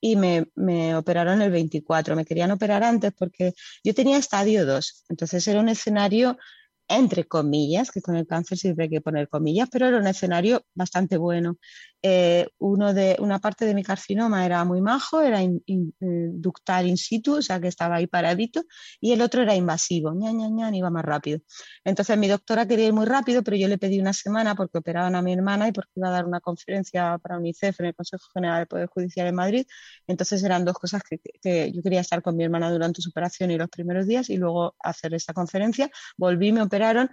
y 0.00 0.16
me, 0.16 0.46
me, 0.54 0.94
operaron 0.96 1.42
el 1.42 1.50
24. 1.50 2.16
Me 2.16 2.24
querían 2.24 2.50
operar 2.50 2.82
antes 2.82 3.12
porque 3.16 3.52
yo 3.84 3.94
tenía 3.94 4.18
estadio 4.18 4.66
2, 4.66 5.04
entonces 5.08 5.46
era 5.48 5.60
un 5.60 5.68
escenario 5.68 6.38
entre 6.90 7.24
comillas, 7.24 7.90
que 7.92 8.02
con 8.02 8.16
el 8.16 8.26
cáncer 8.26 8.58
siempre 8.58 8.84
hay 8.84 8.90
que 8.90 9.00
poner 9.00 9.28
comillas, 9.28 9.68
pero 9.70 9.86
era 9.86 9.98
un 9.98 10.08
escenario 10.08 10.64
bastante 10.74 11.16
bueno. 11.18 11.56
Eh, 12.02 12.48
uno 12.58 12.94
de, 12.94 13.16
una 13.20 13.40
parte 13.40 13.66
de 13.66 13.74
mi 13.74 13.82
carcinoma 13.82 14.46
era 14.46 14.64
muy 14.64 14.80
majo, 14.80 15.20
era 15.20 15.42
eh, 15.42 15.58
ductal 15.66 16.86
in 16.86 16.96
situ, 16.96 17.36
o 17.36 17.42
sea 17.42 17.60
que 17.60 17.68
estaba 17.68 17.96
ahí 17.96 18.06
paradito, 18.06 18.64
y 19.00 19.12
el 19.12 19.20
otro 19.20 19.42
era 19.42 19.54
invasivo, 19.54 20.12
ña, 20.14 20.32
ña, 20.32 20.48
ña, 20.48 20.74
iba 20.74 20.88
más 20.90 21.04
rápido. 21.04 21.40
Entonces 21.84 22.16
mi 22.16 22.28
doctora 22.28 22.66
quería 22.66 22.86
ir 22.86 22.92
muy 22.94 23.06
rápido, 23.06 23.42
pero 23.42 23.56
yo 23.56 23.68
le 23.68 23.78
pedí 23.78 24.00
una 24.00 24.12
semana 24.12 24.54
porque 24.54 24.78
operaban 24.78 25.14
a 25.14 25.22
mi 25.22 25.32
hermana 25.32 25.68
y 25.68 25.72
porque 25.72 25.90
iba 25.96 26.08
a 26.08 26.12
dar 26.12 26.26
una 26.26 26.40
conferencia 26.40 27.18
para 27.18 27.38
UNICEF 27.38 27.80
en 27.80 27.86
el 27.86 27.94
Consejo 27.94 28.24
General 28.32 28.58
del 28.60 28.66
Poder 28.68 28.86
Judicial 28.88 29.26
en 29.26 29.34
Madrid. 29.34 29.66
Entonces 30.06 30.42
eran 30.42 30.64
dos 30.64 30.78
cosas 30.78 31.02
que, 31.02 31.18
que 31.42 31.72
yo 31.72 31.82
quería 31.82 32.00
estar 32.00 32.22
con 32.22 32.36
mi 32.36 32.44
hermana 32.44 32.70
durante 32.70 33.02
su 33.02 33.10
operación 33.10 33.50
y 33.50 33.58
los 33.58 33.68
primeros 33.68 34.06
días 34.06 34.30
y 34.30 34.36
luego 34.36 34.74
hacer 34.78 35.14
esta 35.14 35.34
conferencia. 35.34 35.90
Volví, 36.16 36.52
me 36.52 36.62
operaron 36.62 37.10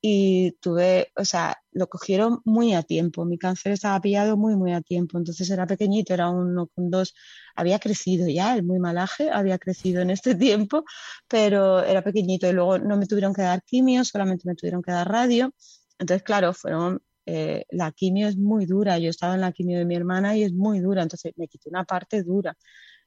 y 0.00 0.52
tuve, 0.60 1.12
o 1.16 1.24
sea, 1.24 1.56
lo 1.72 1.88
cogieron 1.88 2.40
muy 2.44 2.74
a 2.74 2.82
tiempo. 2.82 3.24
Mi 3.24 3.38
cáncer 3.38 3.72
estaba 3.72 4.00
pillado 4.00 4.36
muy, 4.36 4.56
muy 4.56 4.72
a 4.72 4.80
tiempo. 4.80 5.18
Entonces 5.18 5.48
era 5.50 5.66
pequeñito, 5.66 6.14
era 6.14 6.30
uno 6.30 6.66
con 6.68 6.90
dos. 6.90 7.14
Había 7.54 7.78
crecido 7.78 8.28
ya, 8.28 8.54
el 8.56 8.64
muy 8.64 8.78
malaje 8.78 9.30
había 9.30 9.58
crecido 9.58 10.02
en 10.02 10.10
este 10.10 10.34
tiempo, 10.36 10.84
pero 11.28 11.82
era 11.82 12.02
pequeñito 12.02 12.48
y 12.48 12.52
luego 12.52 12.78
no 12.78 12.96
me 12.96 13.06
tuvieron 13.06 13.34
que 13.34 13.42
dar 13.42 13.62
quimio, 13.62 14.04
solamente 14.04 14.44
me 14.46 14.54
tuvieron 14.54 14.82
que 14.82 14.92
dar 14.92 15.08
radio. 15.08 15.52
Entonces, 15.98 16.22
claro, 16.22 16.52
fueron. 16.54 17.02
Eh, 17.26 17.66
la 17.70 17.92
quimio 17.92 18.26
es 18.28 18.36
muy 18.36 18.66
dura. 18.66 18.98
Yo 18.98 19.10
estaba 19.10 19.34
en 19.34 19.42
la 19.42 19.52
quimio 19.52 19.78
de 19.78 19.84
mi 19.84 19.94
hermana 19.94 20.36
y 20.36 20.42
es 20.42 20.52
muy 20.52 20.80
dura. 20.80 21.02
Entonces 21.02 21.32
me 21.36 21.46
quité 21.48 21.68
una 21.68 21.84
parte 21.84 22.22
dura. 22.24 22.56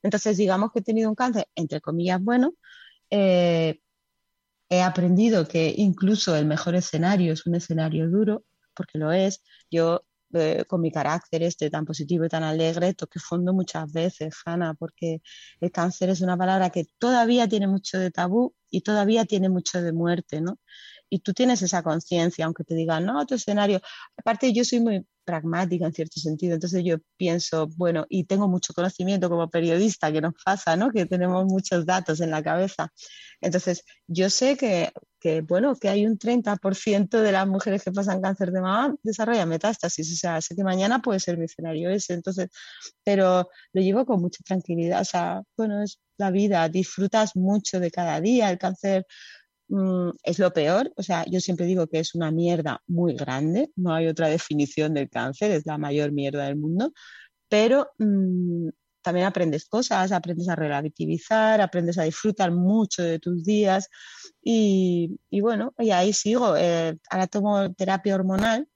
Entonces, 0.04 0.38
digamos 0.38 0.72
que 0.72 0.80
he 0.80 0.84
tenido 0.84 1.10
un 1.10 1.16
cáncer, 1.16 1.48
entre 1.56 1.82
comillas, 1.82 2.22
bueno, 2.22 2.54
eh, 3.10 3.80
he 4.70 4.82
aprendido 4.82 5.48
que 5.48 5.74
incluso 5.78 6.36
el 6.36 6.46
mejor 6.46 6.76
escenario 6.76 7.34
es 7.34 7.46
un 7.46 7.56
escenario 7.56 8.10
duro, 8.10 8.44
porque 8.76 8.98
lo 8.98 9.12
es. 9.12 9.44
Yo, 9.72 10.06
eh, 10.34 10.66
con 10.68 10.82
mi 10.82 10.92
carácter 10.92 11.44
este 11.44 11.70
tan 11.70 11.86
positivo 11.86 12.26
y 12.26 12.30
tan 12.30 12.44
alegre, 12.44 12.94
toqué 12.94 13.20
fondo 13.20 13.54
muchas 13.54 13.92
veces, 13.92 14.36
Hanna, 14.46 14.74
porque 14.74 15.22
el 15.62 15.72
cáncer 15.72 16.10
es 16.10 16.22
una 16.22 16.38
palabra 16.38 16.70
que 16.70 16.86
todavía 16.98 17.48
tiene 17.48 17.68
mucho 17.68 18.00
de 18.00 18.12
tabú 18.12 18.56
y 18.70 18.82
todavía 18.82 19.26
tiene 19.26 19.50
mucho 19.50 19.82
de 19.82 19.94
muerte, 19.94 20.42
¿no? 20.42 20.60
Y 21.10 21.20
tú 21.20 21.34
tienes 21.34 21.62
esa 21.62 21.84
conciencia, 21.84 22.46
aunque 22.46 22.64
te 22.64 22.76
digan, 22.76 23.06
no, 23.06 23.26
tu 23.26 23.36
escenario. 23.36 23.82
Aparte, 24.18 24.52
yo 24.54 24.64
soy 24.66 24.80
muy 24.80 25.06
pragmática 25.24 25.86
en 25.86 25.94
cierto 25.94 26.20
sentido. 26.20 26.56
Entonces 26.56 26.84
yo 26.84 26.98
pienso, 27.18 27.68
bueno, 27.78 28.06
y 28.10 28.26
tengo 28.26 28.48
mucho 28.48 28.74
conocimiento 28.74 29.30
como 29.30 29.50
periodista, 29.50 30.12
que 30.12 30.22
nos 30.22 30.34
pasa, 30.44 30.76
¿no? 30.76 30.92
Que 30.92 31.06
tenemos 31.06 31.46
muchos 31.46 31.86
datos 31.86 32.22
en 32.22 32.32
la 32.32 32.44
cabeza. 32.44 32.92
Entonces 33.42 33.84
yo 34.08 34.30
sé 34.30 34.58
que, 34.58 34.92
que 35.20 35.42
bueno, 35.42 35.76
que 35.76 35.90
hay 35.90 36.06
un 36.06 36.18
30% 36.18 37.22
de 37.22 37.32
las 37.32 37.48
mujeres 37.48 37.84
que 37.84 37.92
pasan 37.92 38.22
cáncer 38.22 38.52
de 38.52 38.62
mama 38.62 38.96
desarrollan 39.04 39.50
metástasis. 39.50 40.14
O 40.14 40.16
sea, 40.16 40.42
sé 40.42 40.56
que 40.56 40.64
mañana 40.64 41.02
puede 41.02 41.20
ser 41.20 41.38
mi 41.38 41.46
escenario 41.46 41.90
ese. 41.90 42.14
Entonces, 42.14 42.50
pero 43.04 43.50
lo 43.74 43.82
llevo 43.82 44.06
con 44.06 44.22
mucha 44.22 44.44
tranquilidad. 44.44 45.02
O 45.02 45.06
sea, 45.06 45.44
bueno, 45.58 45.84
es 45.84 46.00
la 46.18 46.32
vida, 46.32 46.68
disfrutas 46.70 47.36
mucho 47.36 47.80
de 47.80 47.92
cada 47.92 48.22
día. 48.22 48.50
El 48.50 48.58
cáncer 48.58 49.06
Mm, 49.70 50.12
es 50.24 50.40
lo 50.40 50.52
peor. 50.54 50.92
O 50.98 51.04
sea, 51.04 51.26
yo 51.26 51.40
siempre 51.40 51.66
digo 51.66 51.88
que 51.88 52.00
es 52.00 52.16
una 52.16 52.32
mierda 52.32 52.82
muy 52.88 53.16
grande, 53.16 53.72
no 53.76 53.94
hay 53.94 54.08
otra 54.08 54.28
definición 54.30 54.94
del 54.94 55.10
cáncer, 55.10 55.52
es 55.52 55.66
la 55.66 55.78
mayor 55.78 56.12
mierda 56.12 56.46
del 56.46 56.58
mundo, 56.58 56.92
pero 57.50 57.92
mm, 58.00 58.70
también 59.02 59.28
aprendes 59.28 59.66
cosas, 59.66 60.12
aprendes 60.12 60.50
a 60.50 60.56
relativizar, 60.56 61.62
aprendes 61.62 61.98
a 62.00 62.04
disfrutar 62.04 62.52
mucho 62.52 63.04
de 63.04 63.20
tus 63.20 63.44
días 63.44 63.90
y, 64.42 65.18
bueno, 65.42 65.74
y 65.78 65.92
ahí 65.92 66.14
sigo. 66.14 66.56
Eh, 66.58 66.98
ahora 67.10 67.28
tomo 67.28 67.74
terapia 67.74 68.16
hormonal 68.16 68.68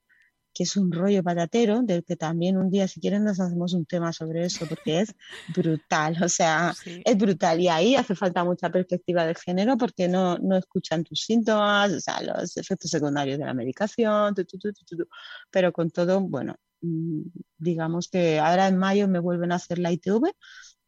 que 0.58 0.63
es 0.63 0.76
un 0.76 0.91
rollo 0.91 1.22
patatero, 1.24 1.84
del 1.84 2.04
que 2.04 2.15
también 2.15 2.58
un 2.58 2.72
día, 2.72 2.88
si 2.88 3.00
quieren, 3.00 3.24
nos 3.24 3.39
hacemos 3.39 3.74
un 3.74 3.86
tema 3.86 4.12
sobre 4.12 4.43
eso, 4.46 4.65
porque 4.67 5.02
es 5.02 5.13
brutal, 5.56 6.17
o 6.24 6.30
sea, 6.30 6.74
es 7.06 7.17
brutal. 7.17 7.60
Y 7.62 7.67
ahí 7.67 7.96
hace 7.96 8.15
falta 8.15 8.44
mucha 8.44 8.71
perspectiva 8.71 9.25
de 9.27 9.36
género 9.36 9.77
porque 9.77 10.08
no, 10.08 10.40
no 10.40 10.58
escuchan 10.58 11.04
tus 11.04 11.21
síntomas, 11.21 11.92
o 11.94 12.00
sea, 12.00 12.21
los 12.23 12.58
efectos 12.58 12.90
secundarios 12.90 13.38
de 13.38 13.46
la 13.46 13.54
medicación, 13.54 14.34
pero 15.52 15.71
con 15.71 15.92
todo, 15.92 16.21
bueno, 16.21 16.56
mm, 16.81 17.21
digamos 17.58 18.10
que 18.10 18.40
ahora 18.40 18.67
en 18.67 18.77
mayo 18.77 19.08
me 19.08 19.19
vuelven 19.19 19.52
a 19.52 19.56
hacer 19.56 19.77
la 19.77 19.92
ITV 19.92 20.31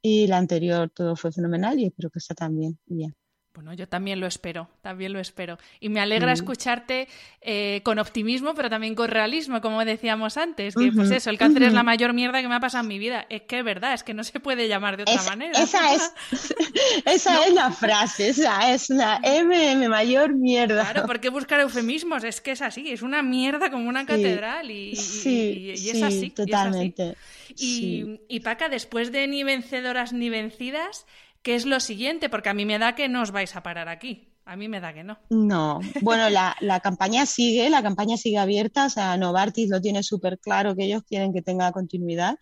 y 0.02 0.28
la 0.28 0.38
anterior 0.38 0.90
todo 0.90 1.16
fue 1.16 1.32
fenomenal 1.32 1.80
y 1.80 1.86
espero 1.88 2.10
que 2.10 2.20
está 2.20 2.34
también 2.34 2.80
bien. 2.88 3.16
Bueno, 3.56 3.74
yo 3.74 3.90
también 3.90 4.20
lo 4.20 4.28
espero, 4.28 4.70
también 4.82 5.12
lo 5.12 5.20
espero. 5.20 5.58
Y 5.80 5.90
me 5.90 6.00
alegra 6.00 6.32
escucharte 6.32 7.08
eh, 7.42 7.82
con 7.84 7.98
optimismo, 7.98 8.54
pero 8.54 8.70
también 8.70 8.94
con 8.96 9.10
realismo, 9.10 9.60
como 9.60 9.84
decíamos 9.84 10.38
antes. 10.38 10.76
Que 10.76 10.92
pues 10.92 11.10
eso, 11.12 11.30
el 11.30 11.38
cáncer 11.38 11.64
es 11.64 11.74
la 11.74 11.84
mayor 11.84 12.14
mierda 12.14 12.42
que 12.42 12.48
me 12.48 12.56
ha 12.56 12.60
pasado 12.60 12.84
en 12.84 12.88
mi 12.88 13.00
vida. 13.00 13.26
Es 13.28 13.42
que 13.42 13.60
es 13.60 13.66
verdad, 13.66 13.94
es 13.96 14.04
que 14.04 14.14
no 14.14 14.24
se 14.24 14.40
puede 14.40 14.68
llamar 14.68 14.98
de 14.98 15.04
otra 15.04 15.24
manera. 15.24 15.60
Esa 15.60 15.94
es, 15.94 16.14
esa 17.06 17.44
es 17.44 17.54
la 17.54 17.72
frase, 17.72 18.30
esa 18.30 18.72
es 18.72 18.90
la 18.92 19.20
M, 19.24 19.90
mayor 19.90 20.36
mierda. 20.36 20.92
Claro, 20.92 21.08
¿por 21.08 21.20
qué 21.20 21.30
buscar 21.30 21.60
eufemismos? 21.60 22.24
Es 22.24 22.42
que 22.42 22.52
es 22.52 22.62
así, 22.62 22.92
es 22.92 23.02
una 23.02 23.24
mierda 23.24 23.72
como 23.72 23.90
una 23.90 24.06
catedral 24.06 24.70
y, 24.70 24.94
y, 25.26 25.72
es 25.72 26.04
así. 26.04 26.30
Totalmente. 26.30 27.16
Y, 27.58 28.20
y 28.30 28.40
Paca, 28.42 28.70
después 28.70 29.12
de 29.12 29.28
ni 29.28 29.44
vencedoras 29.44 30.14
ni 30.14 30.30
vencidas, 30.30 31.06
¿Qué 31.42 31.56
es 31.56 31.66
lo 31.66 31.80
siguiente? 31.80 32.30
Porque 32.30 32.50
a 32.50 32.54
mí 32.54 32.66
me 32.66 32.80
da 32.80 32.96
que 32.96 33.10
no 33.10 33.22
os 33.22 33.32
vais 33.32 33.56
a 33.56 33.64
parar 33.64 33.88
aquí. 33.90 34.30
A 34.50 34.56
mí 34.56 34.68
me 34.68 34.80
da 34.80 34.92
que 34.96 35.04
no. 35.04 35.20
No, 35.30 35.80
bueno, 36.02 36.28
la, 36.28 36.80
campaña 36.80 37.28
sigue, 37.28 37.70
la 37.70 37.84
campaña 37.84 38.18
sigue 38.18 38.40
abierta, 38.40 38.88
o 38.88 38.90
sea, 38.90 39.16
Novartis 39.16 39.70
lo 39.70 39.80
tiene 39.80 40.02
súper 40.02 40.40
claro 40.40 40.76
que 40.76 40.86
ellos 40.86 41.04
quieren 41.08 41.32
que 41.32 41.44
tenga 41.44 41.72
continuidad. 41.72 42.36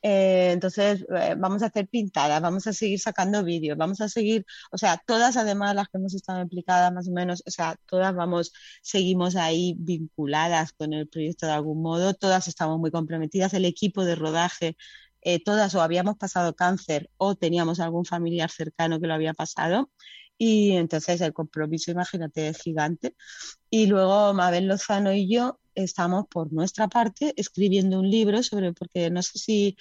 Eh, 0.00 0.50
entonces, 0.52 1.04
eh, 1.16 1.34
vamos 1.36 1.64
a 1.64 1.66
hacer 1.66 1.88
pintadas, 1.88 2.40
vamos 2.40 2.68
a 2.68 2.72
seguir 2.72 3.00
sacando 3.00 3.42
vídeos, 3.42 3.76
vamos 3.76 4.00
a 4.00 4.08
seguir, 4.08 4.46
o 4.70 4.78
sea, 4.78 5.02
todas 5.04 5.36
además 5.36 5.74
las 5.74 5.88
que 5.88 5.98
hemos 5.98 6.14
estado 6.14 6.40
implicadas 6.40 6.92
más 6.92 7.08
o 7.08 7.12
menos, 7.12 7.42
o 7.44 7.50
sea, 7.50 7.74
todas 7.86 8.14
vamos, 8.14 8.52
seguimos 8.80 9.34
ahí 9.34 9.74
vinculadas 9.80 10.72
con 10.74 10.92
el 10.92 11.08
proyecto 11.08 11.46
de 11.46 11.52
algún 11.54 11.82
modo, 11.82 12.14
todas 12.14 12.46
estamos 12.46 12.78
muy 12.78 12.92
comprometidas, 12.92 13.52
el 13.54 13.64
equipo 13.64 14.04
de 14.04 14.14
rodaje 14.14 14.76
eh, 15.28 15.40
todas 15.44 15.74
o 15.74 15.82
habíamos 15.82 16.16
pasado 16.16 16.54
cáncer 16.56 17.10
o 17.18 17.34
teníamos 17.34 17.80
algún 17.80 18.06
familiar 18.06 18.50
cercano 18.50 18.98
que 18.98 19.06
lo 19.06 19.12
había 19.12 19.34
pasado. 19.34 19.90
Y 20.38 20.72
entonces 20.72 21.20
el 21.20 21.34
compromiso, 21.34 21.90
imagínate, 21.90 22.48
es 22.48 22.58
gigante. 22.62 23.14
Y 23.68 23.88
luego 23.88 24.32
Mabel 24.32 24.68
Lozano 24.68 25.12
y 25.12 25.28
yo 25.28 25.60
estamos 25.74 26.24
por 26.30 26.50
nuestra 26.50 26.88
parte 26.88 27.34
escribiendo 27.36 28.00
un 28.00 28.10
libro 28.10 28.42
sobre, 28.42 28.72
porque 28.72 29.10
no 29.10 29.22
sé 29.22 29.38
si, 29.38 29.76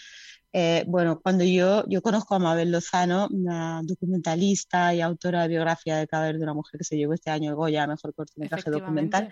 eh, 0.60 0.86
bueno, 0.88 1.20
cuando 1.22 1.43
yo, 1.43 1.84
yo 1.88 2.01
conozco 2.01 2.34
a 2.34 2.39
Mabel 2.39 2.72
Lozano, 2.72 3.28
una 3.30 3.82
documentalista 3.84 4.91
y 4.91 5.01
autora 5.01 5.43
de 5.43 5.49
biografía 5.49 5.97
de 5.97 6.08
cadáver 6.08 6.39
de 6.39 6.43
una 6.45 6.55
mujer 6.55 6.80
que 6.80 6.84
se 6.84 6.97
llevó 6.97 7.14
este 7.14 7.30
año 7.30 7.51
el 7.51 7.55
Goya, 7.55 7.86
mejor 7.86 8.16
cortometraje 8.16 8.72
documental, 8.72 9.30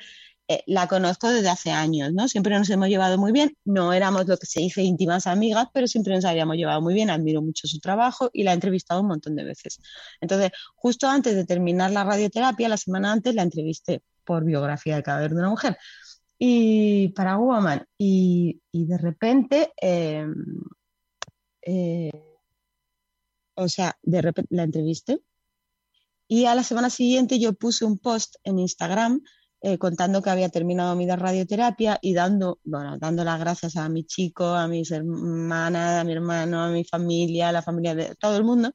eh, 0.48 0.62
la 0.68 0.88
conozco 0.88 1.28
desde 1.32 1.50
hace 1.50 1.72
años, 1.72 2.14
¿no? 2.14 2.28
Siempre 2.28 2.56
nos 2.56 2.70
hemos 2.70 2.90
llevado 2.90 3.18
muy 3.18 3.32
bien, 3.32 3.58
no 3.66 3.92
éramos 3.92 4.28
lo 4.28 4.38
que 4.38 4.46
se 4.46 4.60
dice 4.60 4.84
íntimas 4.84 5.26
amigas, 5.26 5.66
pero 5.74 5.88
siempre 5.88 6.14
nos 6.14 6.26
habíamos 6.26 6.58
llevado 6.58 6.80
muy 6.80 6.94
bien, 6.94 7.10
admiro 7.10 7.42
mucho 7.42 7.68
su 7.68 7.80
trabajo 7.80 8.30
y 8.32 8.44
la 8.44 8.52
he 8.52 8.54
entrevistado 8.54 9.02
un 9.02 9.08
montón 9.08 9.36
de 9.36 9.46
veces. 9.46 9.80
Entonces, 10.22 10.52
justo 10.76 11.08
antes 11.08 11.36
de 11.36 11.44
terminar 11.44 11.90
la 11.90 12.04
radioterapia, 12.04 12.70
la 12.70 12.78
semana 12.78 13.12
antes, 13.12 13.34
la 13.34 13.42
entrevisté 13.42 14.04
por 14.24 14.46
biografía 14.46 14.98
de 14.98 15.02
cadáver 15.02 15.32
de 15.32 15.38
una 15.38 15.50
mujer. 15.50 15.76
Y 16.38 17.10
para 17.16 17.38
Woman. 17.38 17.84
Y, 17.98 18.62
de 18.72 18.98
repente 19.00 19.72
em, 19.78 20.36
eh, 21.66 22.12
o 23.56 23.68
sea 23.68 23.98
de 24.02 24.22
repente 24.22 24.56
la 24.56 24.64
entrevisté 24.64 25.22
y 26.28 26.46
a 26.46 26.56
la 26.56 26.64
semana 26.64 26.90
siguiente 26.90 27.40
yo 27.40 27.54
puse 27.54 27.86
un 27.86 28.00
post 28.00 28.36
en 28.44 28.60
Instagram 28.60 29.22
eh, 29.62 29.78
contando 29.80 30.22
que 30.22 30.30
había 30.30 30.50
terminado 30.50 30.96
mi 30.96 31.10
radioterapia 31.10 31.98
y 32.02 32.14
dando, 32.14 32.60
bueno, 32.64 33.00
dando 33.00 33.24
las 33.24 33.40
gracias 33.40 33.76
a 33.78 33.90
mi 33.90 34.04
chico, 34.04 34.46
a 34.46 34.68
mis 34.68 34.92
hermanas, 34.92 36.02
a 36.02 36.04
mi 36.04 36.14
hermano, 36.14 36.64
a 36.64 36.70
mi 36.70 36.84
familia, 36.84 37.50
a 37.50 37.52
la 37.52 37.64
familia 37.64 37.96
de 37.96 38.14
todo 38.16 38.38
el 38.38 38.44
mundo. 38.44 38.72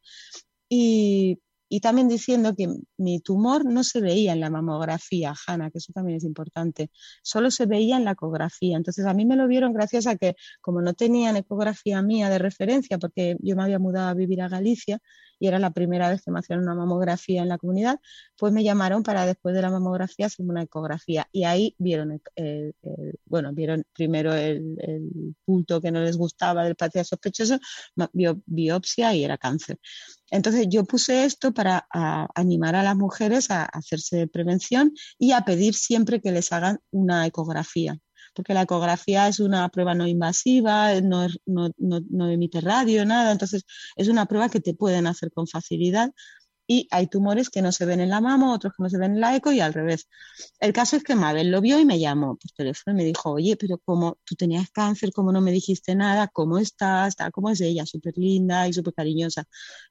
Y, 0.68 1.40
y 1.72 1.80
también 1.80 2.08
diciendo 2.08 2.54
que 2.56 2.68
mi 2.98 3.20
tumor 3.20 3.64
no 3.64 3.84
se 3.84 4.00
veía 4.00 4.32
en 4.32 4.40
la 4.40 4.50
mamografía, 4.50 5.34
Hanna, 5.46 5.70
que 5.70 5.78
eso 5.78 5.92
también 5.92 6.16
es 6.16 6.24
importante, 6.24 6.90
solo 7.22 7.50
se 7.52 7.66
veía 7.66 7.96
en 7.96 8.04
la 8.04 8.10
ecografía. 8.12 8.76
Entonces 8.76 9.06
a 9.06 9.14
mí 9.14 9.24
me 9.24 9.36
lo 9.36 9.46
vieron 9.46 9.72
gracias 9.72 10.08
a 10.08 10.16
que 10.16 10.34
como 10.60 10.82
no 10.82 10.94
tenían 10.94 11.36
ecografía 11.36 12.02
mía 12.02 12.28
de 12.28 12.38
referencia, 12.40 12.98
porque 12.98 13.36
yo 13.40 13.54
me 13.54 13.62
había 13.62 13.78
mudado 13.78 14.08
a 14.08 14.14
vivir 14.14 14.42
a 14.42 14.48
Galicia, 14.48 14.98
y 15.40 15.48
era 15.48 15.58
la 15.58 15.70
primera 15.70 16.10
vez 16.10 16.22
que 16.22 16.30
me 16.30 16.38
hacían 16.38 16.60
una 16.60 16.74
mamografía 16.74 17.42
en 17.42 17.48
la 17.48 17.58
comunidad, 17.58 17.98
pues 18.36 18.52
me 18.52 18.62
llamaron 18.62 19.02
para 19.02 19.26
después 19.26 19.54
de 19.54 19.62
la 19.62 19.70
mamografía 19.70 20.26
hacer 20.26 20.46
una 20.46 20.62
ecografía 20.62 21.26
y 21.32 21.44
ahí 21.44 21.74
vieron, 21.78 22.20
bueno, 23.24 23.52
vieron 23.52 23.84
primero 23.94 24.34
el, 24.34 24.76
punto 25.44 25.80
que 25.80 25.90
no 25.90 26.00
les 26.00 26.16
gustaba 26.16 26.64
del 26.64 26.76
paciente 26.76 27.08
sospechoso, 27.08 27.58
biopsia 28.46 29.14
y 29.14 29.24
era 29.24 29.38
cáncer. 29.38 29.78
Entonces 30.30 30.66
yo 30.68 30.84
puse 30.84 31.24
esto 31.24 31.52
para 31.52 31.86
animar 32.34 32.76
a 32.76 32.82
las 32.82 32.96
mujeres 32.96 33.50
a 33.50 33.64
hacerse 33.64 34.28
prevención 34.28 34.92
y 35.18 35.32
a 35.32 35.40
pedir 35.44 35.74
siempre 35.74 36.20
que 36.20 36.32
les 36.32 36.52
hagan 36.52 36.80
una 36.90 37.26
ecografía 37.26 37.98
porque 38.40 38.54
la 38.54 38.62
ecografía 38.62 39.28
es 39.28 39.38
una 39.38 39.68
prueba 39.68 39.94
no 39.94 40.06
invasiva, 40.06 40.98
no, 41.02 41.26
no, 41.44 42.30
emite 42.30 42.62
radio, 42.62 43.04
nada, 43.04 43.32
entonces 43.32 43.66
es 43.96 44.08
una 44.08 44.24
prueba 44.24 44.48
que 44.48 44.60
te 44.60 44.72
pueden 44.72 45.06
hacer 45.06 45.30
con 45.30 45.46
facilidad 45.46 46.10
y 46.66 46.88
hay 46.90 47.06
tumores 47.08 47.50
que 47.50 47.60
no 47.60 47.70
se 47.70 47.84
ven 47.84 48.00
en 48.00 48.08
la 48.08 48.22
mama, 48.22 48.54
otros 48.54 48.72
que 48.74 48.82
no 48.82 48.88
se 48.88 48.96
ven 48.96 49.12
en 49.12 49.20
la 49.20 49.36
eco 49.36 49.52
y 49.52 49.60
al 49.60 49.74
revés. 49.74 50.08
El 50.58 50.72
caso 50.72 50.96
es 50.96 51.04
que 51.04 51.14
Mabel 51.14 51.50
lo 51.50 51.60
vio 51.60 51.78
y 51.78 51.84
me 51.84 51.98
llamó 51.98 52.36
por 52.36 52.50
teléfono 52.52 52.96
y 52.96 53.02
me 53.02 53.04
dijo, 53.04 53.30
oye, 53.32 53.56
pero 53.56 53.76
como 53.84 54.18
tú 54.24 54.36
tenías 54.36 54.70
cáncer, 54.70 55.10
¿cómo 55.12 55.32
no 55.32 55.42
me 55.42 55.52
dijiste 55.52 55.94
nada? 55.94 56.28
¿Cómo 56.28 56.56
estás? 56.58 57.16
¿Cómo 57.32 57.50
es 57.50 57.60
ella? 57.60 57.84
Súper 57.84 58.16
linda 58.16 58.66
y 58.68 58.72
súper 58.72 58.94
cariñosa. 58.94 59.44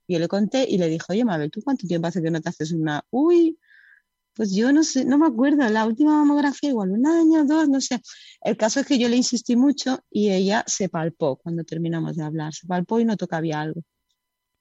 Yo 0.08 0.18
le 0.18 0.28
conté 0.28 0.66
y 0.68 0.80
le 0.80 0.88
dije, 0.88 1.06
oye, 1.10 1.24
Mabel, 1.24 1.52
¿tú 1.52 1.62
cuánto 1.64 1.86
tiempo 1.86 2.08
hace 2.08 2.24
que 2.24 2.32
no 2.32 2.42
te 2.42 2.50
haces 2.50 2.72
una? 2.72 3.04
Uy, 3.12 3.60
pues 4.40 4.54
yo 4.56 4.72
no 4.72 4.84
sé, 4.86 5.04
no 5.04 5.18
me 5.18 5.28
acuerdo, 5.28 5.68
la 5.68 5.86
última 5.86 6.14
mamografía 6.14 6.70
igual 6.70 6.92
un 6.92 7.06
año, 7.06 7.44
dos, 7.44 7.68
no 7.68 7.82
sé. 7.82 8.02
El 8.40 8.56
caso 8.56 8.80
es 8.80 8.86
que 8.86 8.98
yo 8.98 9.10
le 9.10 9.18
insistí 9.18 9.58
mucho 9.58 10.00
y 10.10 10.30
ella 10.32 10.64
se 10.66 10.88
palpó 10.88 11.36
cuando 11.36 11.66
terminamos 11.66 12.16
de 12.16 12.24
hablar, 12.24 12.54
se 12.54 12.66
palpó 12.66 13.02
y 13.02 13.06
no 13.06 13.18
tocaba 13.18 13.44
algo. 13.60 13.82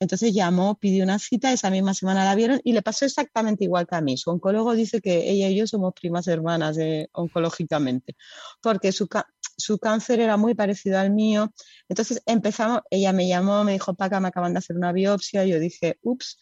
Entonces 0.01 0.35
llamó, 0.35 0.77
pidió 0.81 1.05
una 1.05 1.21
cita, 1.21 1.53
esa 1.53 1.71
misma 1.71 1.95
semana 1.95 2.25
la 2.25 2.35
vieron 2.35 2.61
y 2.65 2.73
le 2.73 2.83
pasó 2.83 3.05
exactamente 3.05 3.63
igual 3.63 3.87
que 3.87 3.95
a 3.95 4.01
mí. 4.01 4.17
Su 4.17 4.31
oncólogo 4.31 4.75
dice 4.75 5.01
que 5.01 5.31
ella 5.31 5.49
y 5.49 5.55
yo 5.55 5.69
somos 5.69 5.93
primas 5.95 6.27
hermanas 6.27 6.77
eh, 6.79 7.09
oncológicamente, 7.13 8.17
porque 8.61 8.91
su, 8.91 9.09
su 9.57 9.79
cáncer 9.79 10.19
era 10.19 10.37
muy 10.37 10.57
parecido 10.57 10.99
al 10.99 11.13
mío. 11.13 11.53
Entonces 11.89 12.21
empezamos, 12.27 12.81
ella 12.91 13.13
me 13.13 13.29
llamó, 13.29 13.63
me 13.63 13.75
dijo, 13.75 13.95
Paca, 13.95 14.19
me 14.19 14.27
acaban 14.27 14.55
de 14.55 14.59
hacer 14.59 14.77
una 14.77 14.91
biopsia. 14.91 15.45
Yo 15.45 15.61
dije, 15.61 15.99
ups, 16.03 16.41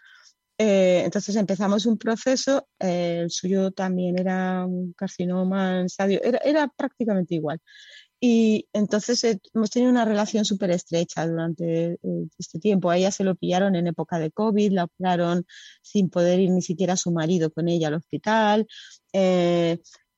eh, 0.59 1.03
entonces 1.05 1.37
empezamos 1.37 1.85
un 1.87 1.99
proceso, 1.99 2.67
eh, 2.79 3.21
el 3.23 3.31
suyo 3.31 3.73
también 3.73 4.19
era 4.19 4.65
un 4.65 4.95
carcinoma 4.95 5.81
en 5.81 5.87
estadio, 5.87 6.21
era, 6.23 6.69
prácticamente 6.69 7.35
igual. 7.35 7.61
Y 8.21 8.69
entonces 8.73 9.23
eh, 9.25 9.41
hemos 9.55 9.71
tenido 9.71 9.91
una 9.93 10.05
relación 10.07 10.45
súper 10.47 10.71
estrecha 10.71 11.27
durante 11.27 11.99
este 12.39 12.59
tiempo. 12.59 12.91
A 12.91 12.97
ella 12.97 13.11
se 13.11 13.25
lo 13.25 13.35
pillaron 13.37 13.77
en 13.77 13.87
época 13.89 14.19
de 14.19 14.31
COVID, 14.33 14.73
la 14.73 14.85
operaron 14.85 15.47
sin 15.83 16.09
poder 16.11 16.41
ir 16.41 16.51
ni 16.51 16.63
siquiera 16.63 16.97
su 16.97 17.13
marido 17.13 17.53
con 17.53 17.69
ella 17.69 17.89
al 17.89 17.95
hospital. 17.95 18.67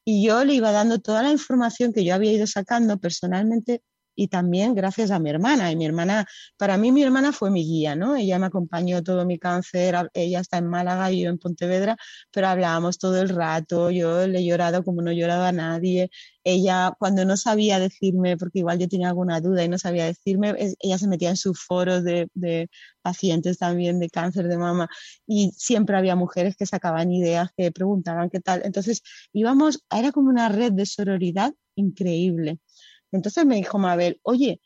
y 0.05 0.25
yo 0.27 0.45
le 0.45 0.55
iba 0.55 0.73
dando 0.73 0.99
toda 1.01 1.23
la 1.23 1.33
información 1.33 1.93
que 1.93 2.05
yo 2.05 2.15
había 2.15 2.33
ido 2.33 2.47
sacando 2.47 2.99
personalmente 2.99 3.83
y 4.19 4.27
también 4.27 4.75
gracias 4.75 5.13
a 5.13 5.21
mi 5.21 5.31
hermana. 5.31 5.71
Y 5.71 5.77
mi 5.77 5.87
hermana, 5.87 6.27
para 6.57 6.77
mí 6.77 6.91
mi 6.91 7.05
hermana 7.05 7.33
fue 7.33 7.53
mi 7.53 7.65
guía, 7.65 7.95
¿no? 7.95 8.17
Ella 8.17 8.41
me 8.41 8.47
acompañó 8.47 9.01
todo 9.05 9.25
mi 9.25 9.39
cáncer, 9.39 10.11
ella 10.13 10.41
está 10.41 10.59
en 10.59 10.67
Málaga 10.67 11.13
y 11.13 11.23
yo 11.23 11.31
en 11.31 11.39
Pontevedra, 11.39 11.97
pero 12.33 12.49
hablábamos 12.49 12.99
todo 12.99 13.23
el 13.23 13.29
rato, 13.29 13.91
yo 13.93 14.27
le 14.27 14.41
he 14.41 14.45
llorado 14.45 14.83
como 14.83 15.03
no 15.03 15.13
he 15.13 15.17
llorado 15.17 15.45
a 15.45 15.53
nadie. 15.53 16.11
Ella, 16.43 16.93
cuando 16.99 17.25
no 17.25 17.37
sabía 17.37 17.79
decirme, 17.79 18.37
porque 18.37 18.59
igual 18.59 18.81
yo 18.81 18.89
tenía 18.89 19.09
alguna 19.09 19.41
duda 19.41 19.63
y 19.63 19.69
no 19.69 19.79
sabía 19.79 20.07
decirme, 20.07 20.55
ella 20.81 20.99
se 20.99 21.07
metía 21.07 21.31
en 21.31 21.37
sus 21.37 21.63
foros 21.63 22.03
de, 22.03 22.29
de 22.35 22.69
pacientes 23.03 23.59
también 23.59 24.01
de 24.01 24.11
cáncer 24.11 24.49
de 24.49 24.59
mama 24.59 24.89
y 25.29 25.53
siempre 25.57 25.97
había 25.97 26.17
mujeres 26.17 26.57
que 26.57 26.67
sacaban 26.67 27.13
ideas, 27.13 27.51
que 27.57 27.71
preguntaban 27.71 28.31
qué 28.31 28.41
tal. 28.41 28.63
Entonces 28.65 29.03
íbamos, 29.33 29.85
era 29.97 30.11
como 30.11 30.29
una 30.29 30.49
red 30.49 30.73
de 30.73 30.87
sororidad 30.87 31.55
increíble. 31.77 32.59
Entonces 33.13 33.47
me 33.47 33.57
dijo 33.57 33.79
Mabel, 33.79 34.21
oye, 34.23 34.61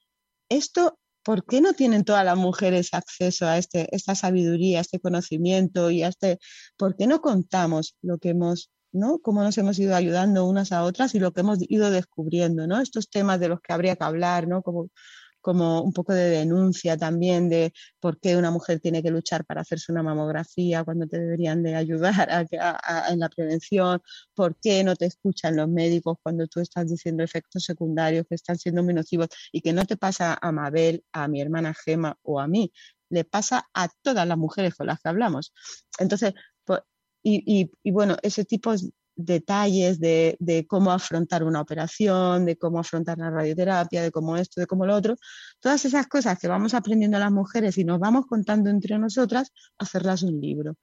esto, 0.48 0.98
¿por 1.22 1.44
qué 1.44 1.60
no 1.60 1.74
tienen 1.74 2.04
todas 2.04 2.24
las 2.24 2.36
mujeres 2.36 2.90
acceso 2.92 3.46
a 3.46 3.58
este, 3.58 3.94
esta 3.94 4.14
sabiduría, 4.14 4.78
a 4.78 4.82
este 4.82 5.00
conocimiento 5.00 5.90
y 5.90 6.02
a 6.02 6.08
este, 6.08 6.38
¿por 6.76 6.96
qué 6.96 7.06
no 7.06 7.20
contamos 7.20 7.96
lo 8.02 8.18
que 8.18 8.30
hemos 8.30 8.70
¿no? 8.92 9.20
Cómo 9.20 9.42
nos 9.42 9.56
hemos 9.58 9.78
ido 9.78 9.96
ayudando 9.96 10.44
unas 10.46 10.70
a 10.72 10.84
otras 10.84 11.14
y 11.14 11.18
lo 11.18 11.32
que 11.32 11.40
hemos 11.40 11.58
ido 11.62 11.90
descubriendo, 11.90 12.66
¿no? 12.66 12.80
Estos 12.80 13.08
temas 13.08 13.40
de 13.40 13.48
los 13.48 13.60
que 13.60 13.72
habría 13.72 13.96
que 13.96 14.04
hablar, 14.04 14.46
¿no? 14.46 14.62
Como, 14.62 14.90
como 15.42 15.82
un 15.82 15.92
poco 15.92 16.14
de 16.14 16.30
denuncia 16.30 16.96
también 16.96 17.48
de 17.50 17.72
por 18.00 18.18
qué 18.18 18.36
una 18.36 18.50
mujer 18.50 18.80
tiene 18.80 19.02
que 19.02 19.10
luchar 19.10 19.44
para 19.44 19.60
hacerse 19.60 19.92
una 19.92 20.02
mamografía 20.02 20.84
cuando 20.84 21.06
te 21.06 21.18
deberían 21.20 21.62
de 21.62 21.74
ayudar 21.74 22.46
en 23.10 23.18
la 23.20 23.28
prevención, 23.28 24.00
por 24.34 24.56
qué 24.56 24.82
no 24.84 24.96
te 24.96 25.06
escuchan 25.06 25.56
los 25.56 25.68
médicos 25.68 26.16
cuando 26.22 26.46
tú 26.46 26.60
estás 26.60 26.88
diciendo 26.88 27.22
efectos 27.22 27.64
secundarios 27.64 28.26
que 28.28 28.36
están 28.36 28.58
siendo 28.58 28.82
muy 28.82 28.94
nocivos 28.94 29.28
y 29.52 29.60
que 29.60 29.72
no 29.72 29.84
te 29.84 29.96
pasa 29.96 30.38
a 30.40 30.52
Mabel, 30.52 31.04
a 31.12 31.28
mi 31.28 31.40
hermana 31.40 31.74
Gema 31.74 32.16
o 32.22 32.40
a 32.40 32.48
mí, 32.48 32.72
le 33.10 33.24
pasa 33.24 33.68
a 33.74 33.88
todas 34.02 34.26
las 34.26 34.38
mujeres 34.38 34.74
con 34.74 34.86
las 34.86 35.00
que 35.00 35.08
hablamos. 35.08 35.52
Entonces, 35.98 36.34
pues, 36.64 36.80
y, 37.22 37.70
y, 37.82 37.90
bueno, 37.90 38.16
ese 38.22 38.44
tipo 38.44 38.74
detalles 39.16 40.00
de, 40.00 40.36
de, 40.40 40.66
cómo 40.66 40.92
afrontar 40.92 41.44
una 41.44 41.60
operación, 41.60 42.44
de 42.46 42.56
cómo 42.56 42.78
afrontar 42.78 43.18
la 43.18 43.30
radioterapia, 43.30 44.02
de 44.02 44.10
cómo 44.10 44.36
esto, 44.36 44.60
de 44.60 44.66
cómo 44.66 44.86
lo 44.86 44.94
otro, 44.94 45.16
todas 45.60 45.84
esas 45.84 46.06
cosas 46.06 46.38
que 46.38 46.48
vamos 46.48 46.74
aprendiendo 46.74 47.18
las 47.18 47.32
mujeres 47.32 47.78
y 47.78 47.84
nos 47.84 47.98
vamos 47.98 48.26
contando 48.26 48.70
entre 48.70 48.98
nosotras, 48.98 49.52
hacerlas 49.78 50.22
un 50.22 50.40
libro. 50.40 50.76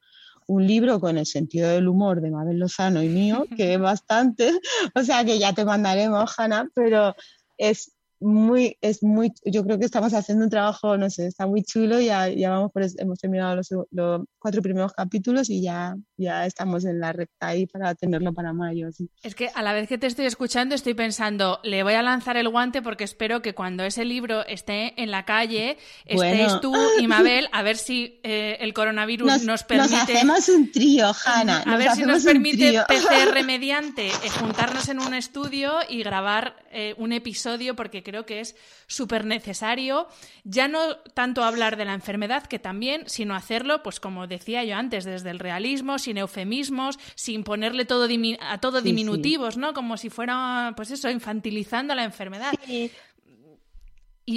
Un 0.48 0.66
libro 0.66 1.00
con 1.00 1.18
el 1.18 1.26
sentido 1.26 1.70
del 1.70 1.88
humor 1.88 2.22
de 2.22 2.32
Mabel 2.32 2.58
Lozano 2.58 3.04
y 3.04 3.10
mío, 3.10 3.46
que 3.56 3.74
es 3.74 3.80
bastante, 3.80 4.52
o 4.96 5.04
sea 5.04 5.24
que 5.24 5.40
ya 5.40 5.54
te 5.54 5.66
mandaremos, 5.66 6.34
Hanna, 6.38 6.70
pero 6.74 7.16
es 7.58 7.92
muy, 8.20 8.78
es 8.82 9.04
muy, 9.04 9.32
yo 9.46 9.64
creo 9.64 9.80
que 9.80 9.86
estamos 9.86 10.14
haciendo 10.14 10.44
un 10.44 10.50
trabajo, 10.50 10.98
no 10.98 11.10
sé, 11.10 11.28
está 11.28 11.48
muy 11.48 11.64
chulo, 11.64 12.00
ya, 12.00 12.28
ya 12.30 12.50
vamos 12.50 12.72
por, 12.72 12.84
hemos 12.98 13.20
terminado 13.20 13.56
los, 13.56 13.70
los, 13.92 14.22
cuatro 14.38 14.62
primeros 14.62 14.94
capítulos 14.94 15.50
y 15.50 15.62
ya, 15.62 15.96
ya 16.18 16.46
estamos 16.46 16.86
en 16.86 17.00
la 17.00 17.12
recta 17.12 17.48
ahí 17.48 17.66
para 17.66 17.94
tenerlo 17.96 18.34
para 18.34 18.54
mayo. 18.54 18.88
Es 19.22 19.36
que 19.36 19.50
a 19.54 19.62
la 19.62 19.74
vez 19.74 19.88
que 19.88 19.98
te 19.98 20.08
estoy 20.08 20.26
escuchando 20.26 20.76
estoy 20.76 20.94
pensando, 20.94 21.60
le 21.64 21.84
voy 21.84 21.94
a 21.94 22.02
lanzar 22.02 22.38
el 22.38 22.50
guante 22.50 22.82
porque 22.82 23.04
espero 23.04 23.42
que 23.42 23.54
cuando 23.54 23.84
ese 23.84 24.06
libro 24.06 24.46
esté 24.46 25.02
en 25.02 25.12
la 25.12 25.26
calle, 25.26 25.78
estéis 26.06 26.60
tú 26.62 26.74
y 27.00 27.08
Mabel, 27.08 27.50
a 27.52 27.64
ver 27.64 27.78
si 27.78 28.20
eh, 28.24 28.58
el 28.62 28.74
coronavirus 28.74 29.44
nos, 29.44 29.64
permite... 29.64 29.94
Nos 29.94 30.04
hacemos 30.04 30.50
un 30.50 30.72
trío, 30.72 31.12
Hanna. 31.26 31.64
A 31.66 31.78
ver 31.78 31.92
si 31.92 32.04
nos 32.04 32.24
permite 32.24 32.80
PCR 32.88 33.44
mediante 33.46 34.08
eh, 34.08 34.30
juntarnos 34.40 34.90
en 34.90 35.00
un 35.00 35.14
estudio 35.14 35.74
y 35.88 36.02
grabar 36.04 36.56
eh, 36.72 36.96
un 36.98 37.12
episodio 37.12 37.76
porque 37.76 38.04
creo 38.10 38.26
que 38.26 38.40
es 38.40 38.56
súper 38.88 39.26
necesario 39.26 40.08
ya 40.44 40.68
no 40.68 40.80
tanto 41.14 41.44
hablar 41.44 41.78
de 41.78 41.86
la 41.86 41.94
enfermedad, 41.94 42.44
que 42.44 42.60
también, 42.60 43.04
sino 43.08 43.36
hacerlo, 43.36 43.84
pues 43.84 44.00
como 44.00 44.28
decía 44.28 44.64
yo 44.64 44.76
antes, 44.76 45.06
desde 45.06 45.30
el 45.30 45.40
realismo, 45.40 46.00
sin 46.00 46.18
eufemismos, 46.18 46.98
sin 47.16 47.44
ponerle 47.44 47.86
todo 47.86 48.08
a 48.42 48.58
todo 48.60 48.82
diminutivos, 48.82 49.58
¿no? 49.58 49.74
Como 49.74 49.98
si 49.98 50.10
fuera, 50.10 50.74
pues 50.76 50.92
eso, 50.92 51.10
infantilizando 51.10 51.96
la 51.96 52.04
enfermedad. 52.04 52.54
Y, 52.66 52.92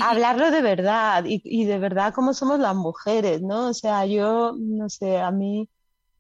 Hablarlo 0.01 0.51
de 0.51 0.63
verdad 0.63 1.27
y, 1.27 1.43
y 1.45 1.67
de 1.67 1.79
verdad 1.79 2.15
cómo 2.15 2.33
somos 2.33 2.59
las 2.59 2.75
mujeres, 2.75 3.43
¿no? 3.43 3.69
O 3.69 3.75
sea, 3.75 4.07
yo, 4.07 4.55
no 4.59 4.89
sé, 4.89 5.19
a 5.19 5.31
mí 5.31 5.69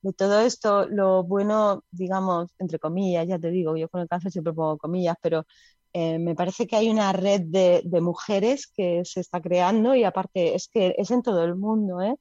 de 0.02 0.12
todo 0.12 0.40
esto, 0.40 0.86
lo 0.88 1.22
bueno, 1.22 1.84
digamos, 1.90 2.50
entre 2.58 2.78
comillas, 2.78 3.26
ya 3.26 3.38
te 3.38 3.50
digo, 3.50 3.76
yo 3.76 3.88
con 3.88 4.00
el 4.00 4.08
cáncer 4.08 4.32
siempre 4.32 4.52
pongo 4.52 4.76
comillas, 4.76 5.16
pero 5.22 5.46
eh, 5.94 6.18
me 6.18 6.34
parece 6.34 6.66
que 6.66 6.76
hay 6.76 6.88
una 6.90 7.12
red 7.12 7.42
de, 7.44 7.82
mujeres 8.00 8.66
que 8.66 9.02
se 9.04 9.20
está 9.20 9.40
creando 9.40 9.94
y 9.94 10.04
aparte 10.04 10.54
es 10.54 10.68
que 10.68 10.94
es 10.98 11.10
en 11.10 11.22
todo 11.22 11.44
el 11.44 11.56
mundo, 11.56 12.00
¿eh? 12.02 12.16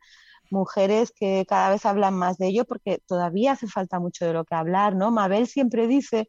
mujeres 0.52 1.12
que 1.16 1.46
cada 1.48 1.70
vez 1.72 1.86
hablan 1.86 2.16
más 2.16 2.38
de 2.38 2.48
ello 2.48 2.66
porque 2.66 3.00
todavía 3.08 3.54
hace 3.54 3.68
falta 3.68 4.00
mucho 4.00 4.26
de 4.26 4.34
lo 4.34 4.46
que 4.46 4.56
hablar, 4.56 4.96
¿no? 4.96 5.12
Mabel 5.12 5.48
siempre 5.48 5.88
dice, 5.88 6.28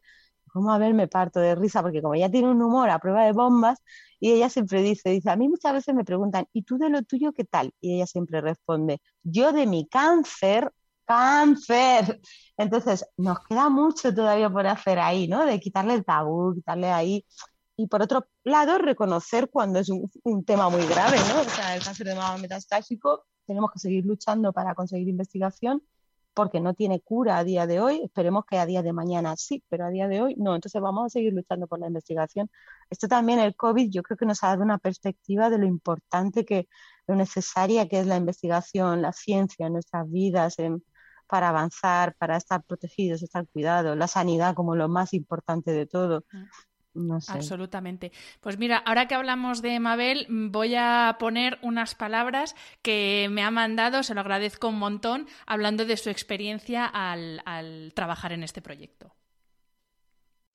como 0.51 0.67
Mabel 0.69 0.93
me 0.93 1.07
parto 1.07 1.39
de 1.39 1.55
risa 1.55 1.81
porque 1.81 2.01
como 2.01 2.15
ella 2.15 2.31
tiene 2.31 2.49
un 2.49 2.61
humor 2.61 2.89
a 2.89 2.99
prueba 2.99 3.25
de 3.25 3.33
bombas 3.33 3.79
y 4.19 4.31
ella 4.31 4.49
siempre 4.49 4.81
dice, 4.81 5.09
dice, 5.09 5.29
a 5.29 5.35
mí 5.35 5.49
muchas 5.49 5.73
veces 5.73 5.95
me 5.95 6.05
preguntan, 6.05 6.45
¿y 6.53 6.63
tú 6.63 6.77
de 6.77 6.89
lo 6.89 7.03
tuyo 7.03 7.33
qué 7.33 7.43
tal? 7.45 7.73
Y 7.81 7.95
ella 7.95 8.07
siempre 8.07 8.41
responde, 8.41 9.01
yo 9.23 9.51
de 9.53 9.67
mi 9.67 9.87
cáncer 9.87 10.71
cáncer. 11.05 12.19
Entonces, 12.57 13.05
nos 13.17 13.39
queda 13.45 13.69
mucho 13.69 14.13
todavía 14.13 14.49
por 14.49 14.67
hacer 14.67 14.99
ahí, 14.99 15.27
¿no? 15.27 15.45
De 15.45 15.59
quitarle 15.59 15.95
el 15.95 16.05
tabú, 16.05 16.53
quitarle 16.55 16.91
ahí. 16.91 17.25
Y 17.75 17.87
por 17.87 18.01
otro 18.01 18.27
lado, 18.43 18.77
reconocer 18.77 19.49
cuando 19.49 19.79
es 19.79 19.89
un, 19.89 20.45
tema 20.45 20.69
muy 20.69 20.85
grave, 20.85 21.17
¿no? 21.29 21.41
O 21.41 21.43
sea, 21.45 21.75
el 21.75 21.83
cáncer 21.83 22.07
de 22.07 22.15
mama 22.15 22.37
metastásico, 22.37 23.25
tenemos 23.45 23.71
que 23.71 23.79
seguir 23.79 24.05
luchando 24.05 24.53
para 24.53 24.75
conseguir 24.75 25.07
investigación 25.09 25.83
porque 26.33 26.59
no 26.59 26.73
tiene 26.73 26.99
cura 27.01 27.37
a 27.37 27.43
día 27.43 27.67
de 27.67 27.79
hoy. 27.79 28.01
Esperemos 28.03 28.45
que 28.45 28.57
a 28.57 28.65
día 28.65 28.81
de 28.81 28.93
mañana 28.93 29.35
sí, 29.37 29.63
pero 29.69 29.85
a 29.85 29.89
día 29.89 30.07
de 30.07 30.21
hoy 30.21 30.35
no. 30.37 30.55
Entonces 30.55 30.81
vamos 30.81 31.05
a 31.05 31.09
seguir 31.09 31.33
luchando 31.33 31.67
por 31.67 31.79
la 31.79 31.87
investigación. 31.87 32.49
Esto 32.89 33.07
también, 33.07 33.39
el 33.39 33.55
COVID, 33.55 33.89
yo 33.91 34.03
creo 34.03 34.17
que 34.17 34.25
nos 34.25 34.43
ha 34.43 34.47
dado 34.47 34.63
una 34.63 34.77
perspectiva 34.77 35.49
de 35.49 35.57
lo 35.59 35.65
importante 35.65 36.45
que, 36.45 36.67
lo 37.07 37.15
necesaria 37.15 37.87
que 37.87 37.99
es 37.99 38.07
la 38.07 38.17
investigación, 38.17 39.01
la 39.01 39.13
ciencia 39.13 39.67
en 39.67 39.73
nuestras 39.73 40.09
vidas, 40.09 40.59
en, 40.59 40.83
para 41.27 41.49
avanzar, 41.49 42.15
para 42.15 42.37
estar 42.37 42.63
protegidos, 42.63 43.23
estar 43.23 43.47
cuidados, 43.47 43.97
la 43.97 44.07
sanidad 44.07 44.55
como 44.55 44.75
lo 44.75 44.87
más 44.89 45.13
importante 45.13 45.71
de 45.71 45.85
todo. 45.85 46.25
No 46.93 47.19
sé. 47.21 47.31
Absolutamente. 47.31 48.11
Pues 48.39 48.57
mira, 48.59 48.77
ahora 48.77 49.07
que 49.07 49.15
hablamos 49.15 49.61
de 49.61 49.79
Mabel, 49.79 50.27
voy 50.29 50.75
a 50.75 51.15
poner 51.19 51.57
unas 51.61 51.95
palabras 51.95 52.55
que 52.83 53.27
me 53.31 53.41
ha 53.43 53.49
mandado, 53.49 54.03
se 54.03 54.13
lo 54.13 54.21
agradezco 54.21 54.67
un 54.67 54.77
montón, 54.77 55.27
hablando 55.47 55.85
de 55.85 55.97
su 55.97 56.09
experiencia 56.09 56.85
al, 56.85 57.41
al 57.45 57.93
trabajar 57.95 58.31
en 58.31 58.43
este 58.43 58.61
proyecto. 58.61 59.11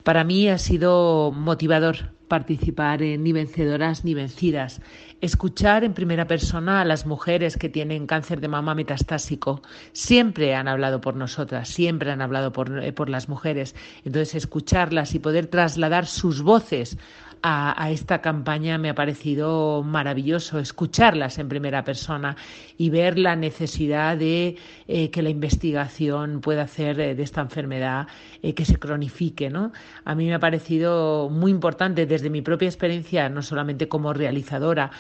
Para 0.05 0.25
mí 0.25 0.49
ha 0.49 0.59
sido 0.59 1.33
motivador 1.33 2.13
participar 2.29 3.03
en 3.03 3.25
Ni 3.25 3.33
vencedoras 3.33 4.05
ni 4.05 4.15
vencidas, 4.15 4.81
escuchar 5.21 5.83
en 5.83 5.95
primera 5.95 6.27
persona 6.27 6.81
a 6.81 6.85
las 6.85 7.05
mujeres 7.05 7.57
que 7.57 7.69
tienen 7.69 8.07
cáncer 8.07 8.41
de 8.41 8.49
mama 8.49 8.75
metastásico. 8.75 9.61
Siempre 9.93 10.55
han 10.55 10.69
hablado 10.69 11.01
por 11.01 11.17
nosotras, 11.17 11.69
siempre 11.69 12.13
han 12.13 12.23
hablado 12.23 12.53
por, 12.53 12.83
eh, 12.83 12.93
por 12.93 13.09
las 13.09 13.29
mujeres. 13.29 13.75
Entonces, 14.05 14.37
escucharlas 14.37 15.15
y 15.15 15.19
poder 15.19 15.47
trasladar 15.47 16.07
sus 16.07 16.43
voces 16.43 16.97
a, 17.43 17.91
esta 17.91 18.21
campaña 18.21 18.79
me 18.79 18.91
ha 18.91 18.95
parecido 18.95 19.83
maravilloso 19.83 20.59
escucharlas 20.59 21.39
en 21.39 21.49
primera 21.49 21.85
persona 21.85 22.37
y 22.77 22.91
ver 22.91 23.19
la 23.19 23.37
necesidad 23.37 24.17
de 24.17 24.57
eh, 24.87 25.11
que 25.11 25.23
la 25.23 25.31
investigación 25.31 26.41
pueda 26.41 26.63
hacer 26.63 27.01
eh, 27.01 27.15
de 27.15 27.23
esta 27.23 27.41
enfermedad 27.41 28.07
eh, 28.43 28.55
que 28.55 28.65
se 28.65 28.79
cronifique. 28.79 29.51
¿no? 29.51 29.73
A 30.05 30.15
mí 30.15 30.27
me 30.27 30.35
ha 30.35 30.41
parecido 30.41 31.29
muy 31.31 31.51
importante 31.51 32.07
desde 32.07 32.31
mi 32.31 32.43
propia 32.43 32.69
experiencia, 32.69 33.29
no 33.29 33.43
solamente 33.43 33.89
como 33.89 34.13
realizadora, 34.13 34.91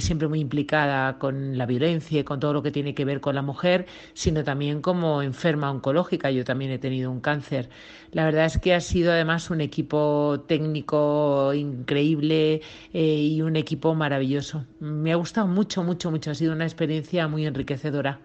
siempre 0.00 0.28
muy 0.28 0.40
implicada 0.40 1.18
con 1.18 1.56
la 1.56 1.66
violencia 1.66 2.20
y 2.20 2.24
con 2.24 2.40
todo 2.40 2.52
lo 2.52 2.62
que 2.62 2.70
tiene 2.70 2.94
que 2.94 3.04
ver 3.04 3.20
con 3.20 3.34
la 3.34 3.42
mujer, 3.42 3.86
sino 4.14 4.44
también 4.44 4.82
como 4.82 5.22
enferma 5.22 5.70
oncológica. 5.70 6.30
Yo 6.30 6.44
también 6.44 6.70
he 6.70 6.78
tenido 6.78 7.10
un 7.10 7.20
cáncer. 7.20 7.70
La 8.12 8.24
verdad 8.24 8.46
es 8.46 8.58
que 8.58 8.74
ha 8.74 8.80
sido 8.80 9.12
además 9.12 9.50
un 9.50 9.60
equipo 9.60 10.44
técnico 10.48 11.52
increíble 11.54 12.62
eh, 12.92 13.02
y 13.02 13.42
un 13.42 13.56
equipo 13.56 13.94
maravilloso. 13.94 14.66
Me 14.80 15.12
ha 15.12 15.16
gustado 15.16 15.46
mucho, 15.46 15.82
mucho, 15.82 16.10
mucho. 16.10 16.30
Ha 16.30 16.34
sido 16.34 16.52
una 16.52 16.64
experiencia 16.64 17.28
muy 17.28 17.46
enriquecedora. 17.46 18.20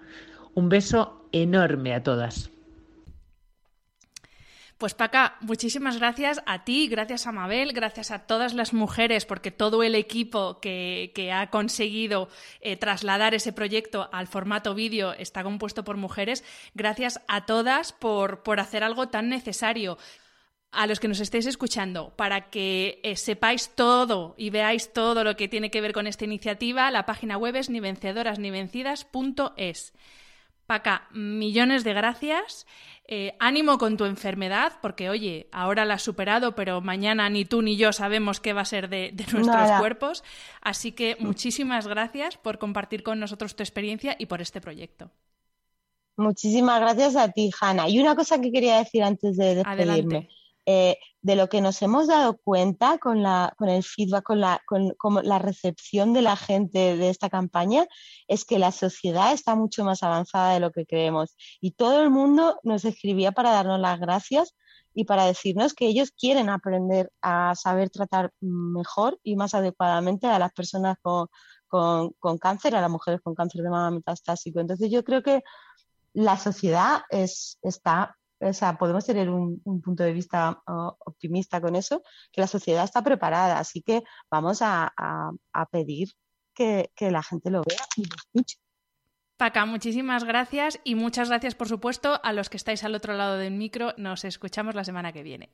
Un 0.54 0.70
beso 0.70 1.28
enorme 1.32 1.94
a 1.94 2.04
todas. 2.04 2.55
Pues 4.78 4.94
Paca, 4.94 5.38
muchísimas 5.40 6.00
gracias 6.00 6.42
a 6.46 6.66
ti, 6.66 6.90
gracias 6.90 7.28
a 7.28 7.32
Mabel, 7.32 7.72
gracias 7.72 8.12
a 8.12 8.28
todas 8.28 8.54
las 8.54 8.74
mujeres, 8.74 9.26
porque 9.26 9.50
todo 9.50 9.84
el 9.84 9.96
equipo 9.96 10.60
que, 10.60 11.32
ha 11.34 11.50
conseguido 11.50 12.28
eh, 12.60 12.76
trasladar 12.76 13.34
ese 13.34 13.54
proyecto 13.54 14.10
al 14.12 14.28
formato 14.28 14.76
vídeo 14.76 15.14
está 15.14 15.44
compuesto 15.44 15.86
por 15.86 15.96
mujeres. 15.96 16.44
Gracias 16.74 17.22
a 17.30 17.46
todas 17.46 17.94
por, 17.94 18.44
por 18.44 18.60
hacer 18.60 18.84
algo 18.84 19.08
tan 19.08 19.30
necesario 19.30 19.98
a 20.74 20.88
los 20.88 21.00
que 21.00 21.08
nos 21.08 21.22
estéis 21.22 21.46
escuchando, 21.46 22.14
para 22.18 22.50
que 22.50 23.00
eh, 23.04 23.16
sepáis 23.16 23.70
todo 23.76 24.36
y 24.38 24.50
veáis 24.50 24.92
todo 24.92 25.24
lo 25.24 25.38
que 25.38 25.48
tiene 25.48 25.72
que 25.72 25.80
ver 25.80 25.94
con 25.94 26.06
esta 26.06 26.26
iniciativa, 26.26 26.92
la 26.92 27.06
página 27.06 27.38
web 27.38 27.56
es 27.56 27.70
ni 27.70 27.80
vencedoras 27.80 28.40
ni 28.40 28.52
vencidas.es. 28.52 29.94
Paca, 30.66 31.08
millones 31.12 31.84
de 31.84 31.94
gracias. 31.94 32.66
Eh, 33.08 33.36
ánimo 33.40 33.78
con 33.78 33.98
tu 33.98 34.06
enfermedad, 34.06 34.74
porque 34.82 35.12
oye, 35.12 35.48
ahora 35.52 35.86
la 35.86 35.94
has 35.94 36.02
superado, 36.02 36.56
pero 36.56 36.82
mañana 36.82 37.30
ni 37.30 37.46
tú 37.46 37.62
ni 37.62 37.78
yo 37.78 37.94
sabemos 37.94 38.40
qué 38.40 38.52
va 38.54 38.62
a 38.62 38.66
ser 38.66 38.90
de, 38.90 39.14
nuestros 39.32 39.72
cuerpos. 39.80 40.24
Así 40.62 40.92
que 40.92 41.16
muchísimas 41.20 41.88
gracias 41.88 42.38
por 42.38 42.58
compartir 42.58 43.04
con 43.04 43.20
nosotros 43.20 43.56
tu 43.56 43.62
experiencia 43.62 44.16
y 44.18 44.26
por 44.26 44.42
este 44.42 44.60
proyecto. 44.60 45.12
Muchísimas 46.18 46.80
gracias 46.80 47.16
a 47.16 47.32
ti, 47.32 47.52
Hanna. 47.60 47.88
Y 47.90 48.00
una 48.00 48.16
cosa 48.16 48.42
que 48.42 48.52
quería 48.52 48.78
decir 48.78 49.04
antes 49.04 49.38
de 49.38 49.56
despedirme. 49.56 50.30
Eh, 50.68 50.98
de 51.22 51.36
lo 51.36 51.50
que 51.50 51.62
nos 51.62 51.82
hemos 51.82 52.08
dado 52.08 52.38
cuenta 52.38 52.98
con, 53.00 53.24
la, 53.24 53.54
con 53.58 53.70
el 53.70 53.84
feedback, 53.84 54.24
con 54.24 54.40
la, 54.40 54.62
con, 54.66 54.94
la 55.24 55.40
recepción 55.40 56.14
de 56.14 56.22
la 56.22 56.36
gente 56.36 56.98
de 56.98 57.10
esta 57.10 57.30
campaña, 57.30 57.88
es 58.28 58.46
que 58.46 58.60
la 58.60 58.72
sociedad 58.72 59.34
está 59.34 59.56
mucho 59.56 59.84
más 59.84 60.04
avanzada 60.04 60.54
de 60.54 60.60
lo 60.60 60.72
que 60.72 60.86
creemos. 60.86 61.36
Y 61.62 61.72
todo 61.72 62.02
el 62.02 62.12
mundo 62.12 62.60
nos 62.64 62.86
escribía 62.86 63.32
para 63.32 63.52
darnos 63.52 63.80
las 63.80 64.00
gracias 64.00 64.56
y 64.94 65.06
para 65.06 65.26
decirnos 65.26 65.74
que 65.74 65.88
ellos 65.88 66.12
quieren 66.12 66.50
aprender 66.50 67.12
a 67.22 67.54
saber 67.56 67.90
tratar 67.90 68.32
mejor 68.40 69.20
y 69.24 69.36
más 69.36 69.54
adecuadamente 69.54 70.28
a 70.28 70.40
las 70.40 70.54
personas 70.54 70.98
con, 71.02 71.28
con, 71.68 72.38
cáncer, 72.38 72.76
a 72.76 72.82
las 72.82 72.90
mujeres 72.90 73.22
con 73.22 73.36
cáncer 73.36 73.62
de 73.62 73.70
mama 73.70 73.92
metastásico. 73.92 74.60
Entonces 74.60 74.90
yo 74.90 75.04
creo 75.04 75.22
que 75.22 75.44
la 76.14 76.38
sociedad 76.38 77.02
es, 77.10 77.60
está, 77.62 78.16
o 78.40 78.54
sea, 78.54 78.78
podemos 78.78 79.06
tener 79.06 79.30
un, 79.30 79.62
punto 79.82 80.04
de 80.04 80.14
vista 80.14 80.62
optimista 81.06 81.62
con 81.62 81.76
eso, 81.76 82.04
que 82.32 82.42
la 82.42 82.48
sociedad 82.48 82.84
está 82.84 83.04
preparada, 83.04 83.60
así 83.60 83.82
que 83.82 84.04
vamos 84.30 84.60
a, 84.62 84.92
pedir 85.72 86.10
que, 86.54 86.90
la 87.00 87.24
gente 87.24 87.50
lo 87.50 87.62
vea 87.62 87.80
y 87.96 88.04
lo 88.04 88.16
escuche. 88.16 88.58
Paca, 89.38 89.66
muchísimas 89.66 90.24
gracias 90.24 90.80
y 90.86 90.96
muchas 90.96 91.30
gracias, 91.30 91.56
por 91.56 91.68
supuesto, 91.68 92.22
a 92.24 92.32
los 92.32 92.50
que 92.50 92.58
estáis 92.58 92.84
al 92.84 92.96
otro 92.96 93.14
lado 93.14 93.38
del 93.38 93.54
micro. 93.54 93.94
Nos 93.98 94.24
escuchamos 94.24 94.76
la 94.76 94.86
semana 94.86 95.12
que 95.12 95.24
viene. 95.24 95.54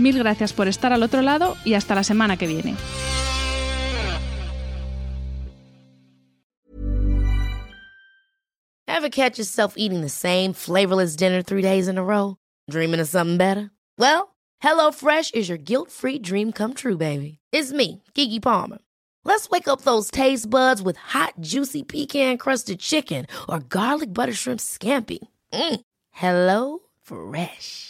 Mil 0.00 0.18
gracias 0.18 0.52
por 0.52 0.66
estar 0.66 0.92
al 0.92 1.02
otro 1.02 1.20
lado 1.20 1.56
y 1.64 1.74
hasta 1.74 1.94
la 1.94 2.02
semana 2.02 2.36
que 2.38 2.46
viene. 2.46 2.74
Ever 8.88 9.10
catch 9.10 9.38
yourself 9.38 9.74
eating 9.76 10.00
the 10.02 10.08
same 10.10 10.52
flavorless 10.52 11.16
dinner 11.16 11.42
three 11.42 11.62
days 11.62 11.88
in 11.88 11.96
a 11.96 12.02
row? 12.02 12.36
Dreaming 12.70 13.00
of 13.00 13.08
something 13.08 13.38
better? 13.38 13.70
Well, 13.98 14.34
HelloFresh 14.62 15.34
is 15.34 15.48
your 15.48 15.58
guilt-free 15.58 16.18
dream 16.18 16.52
come 16.52 16.74
true, 16.74 16.96
baby. 16.96 17.38
It's 17.52 17.72
me, 17.72 18.02
Kiki 18.14 18.40
Palmer. 18.40 18.78
Let's 19.24 19.48
wake 19.50 19.68
up 19.68 19.82
those 19.82 20.10
taste 20.10 20.48
buds 20.48 20.82
with 20.82 20.96
hot, 20.96 21.34
juicy 21.40 21.82
pecan-crusted 21.82 22.78
chicken 22.80 23.26
or 23.48 23.60
garlic 23.60 24.12
butter 24.12 24.34
shrimp 24.34 24.60
scampi. 24.60 25.18
Mm. 25.52 25.80
Hello 26.10 26.78
Fresh. 27.02 27.89